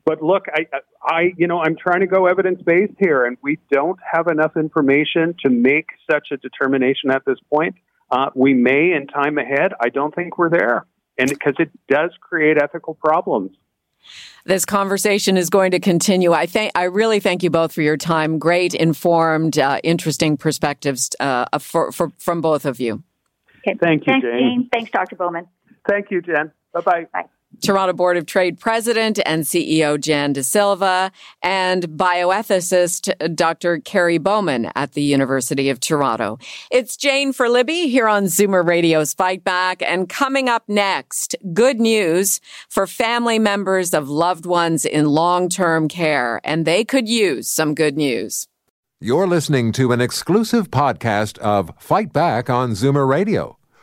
But 0.05 0.21
look, 0.21 0.45
I, 0.53 0.67
I, 1.01 1.33
you 1.37 1.47
know, 1.47 1.59
I'm 1.61 1.77
trying 1.77 2.01
to 2.01 2.07
go 2.07 2.27
evidence 2.27 2.61
based 2.65 2.93
here, 2.99 3.25
and 3.25 3.37
we 3.41 3.57
don't 3.71 3.99
have 4.13 4.27
enough 4.27 4.57
information 4.57 5.35
to 5.43 5.49
make 5.49 5.87
such 6.11 6.27
a 6.31 6.37
determination 6.37 7.09
at 7.09 7.23
this 7.25 7.37
point. 7.53 7.75
Uh, 8.11 8.29
we 8.35 8.53
may 8.53 8.91
in 8.91 9.07
time 9.07 9.37
ahead. 9.37 9.71
I 9.79 9.89
don't 9.89 10.13
think 10.13 10.37
we're 10.37 10.49
there, 10.49 10.85
and 11.17 11.29
because 11.29 11.55
it 11.57 11.71
does 11.87 12.11
create 12.19 12.57
ethical 12.61 12.95
problems. 12.95 13.51
This 14.45 14.65
conversation 14.65 15.37
is 15.37 15.49
going 15.49 15.71
to 15.71 15.79
continue. 15.79 16.33
I 16.33 16.45
think 16.45 16.71
I 16.75 16.83
really 16.83 17.19
thank 17.19 17.43
you 17.43 17.49
both 17.49 17.71
for 17.73 17.81
your 17.81 17.97
time. 17.97 18.39
Great, 18.39 18.73
informed, 18.73 19.57
uh, 19.57 19.79
interesting 19.83 20.37
perspectives 20.37 21.09
uh, 21.19 21.45
for, 21.59 21.91
for, 21.91 22.11
from 22.17 22.41
both 22.41 22.65
of 22.65 22.79
you. 22.79 23.03
Okay. 23.65 23.77
Thank 23.81 24.05
you, 24.05 24.13
Thanks, 24.13 24.27
Jane. 24.27 24.39
Jane. 24.39 24.69
Thanks, 24.71 24.91
Dr. 24.91 25.15
Bowman. 25.15 25.47
Thank 25.87 26.11
you, 26.11 26.21
Jen. 26.21 26.51
Bye-bye. 26.73 27.07
Bye. 27.13 27.23
Toronto 27.61 27.93
Board 27.93 28.17
of 28.17 28.25
Trade 28.25 28.59
President 28.59 29.19
and 29.25 29.43
CEO 29.43 29.99
Jan 29.99 30.33
De 30.33 30.43
Silva 30.43 31.11
and 31.41 31.83
bioethicist 31.83 33.13
uh, 33.21 33.27
Dr. 33.27 33.79
Kerry 33.79 34.17
Bowman 34.17 34.71
at 34.75 34.93
the 34.93 35.01
University 35.01 35.69
of 35.69 35.79
Toronto. 35.79 36.37
It's 36.71 36.97
Jane 36.97 37.33
for 37.33 37.49
Libby 37.49 37.87
here 37.87 38.07
on 38.07 38.25
Zoomer 38.25 38.65
Radio's 38.65 39.13
Fight 39.13 39.43
Back. 39.43 39.81
And 39.81 40.09
coming 40.09 40.49
up 40.49 40.63
next, 40.67 41.35
good 41.53 41.79
news 41.79 42.41
for 42.69 42.87
family 42.87 43.39
members 43.39 43.93
of 43.93 44.09
loved 44.09 44.45
ones 44.45 44.85
in 44.85 45.05
long-term 45.05 45.87
care. 45.87 46.41
And 46.43 46.65
they 46.65 46.83
could 46.83 47.07
use 47.07 47.47
some 47.47 47.75
good 47.75 47.97
news. 47.97 48.47
You're 48.99 49.27
listening 49.27 49.73
to 49.73 49.91
an 49.91 49.99
exclusive 49.99 50.71
podcast 50.71 51.37
of 51.39 51.73
Fight 51.77 52.13
Back 52.13 52.49
on 52.49 52.71
Zoomer 52.71 53.05
Radio. 53.05 53.57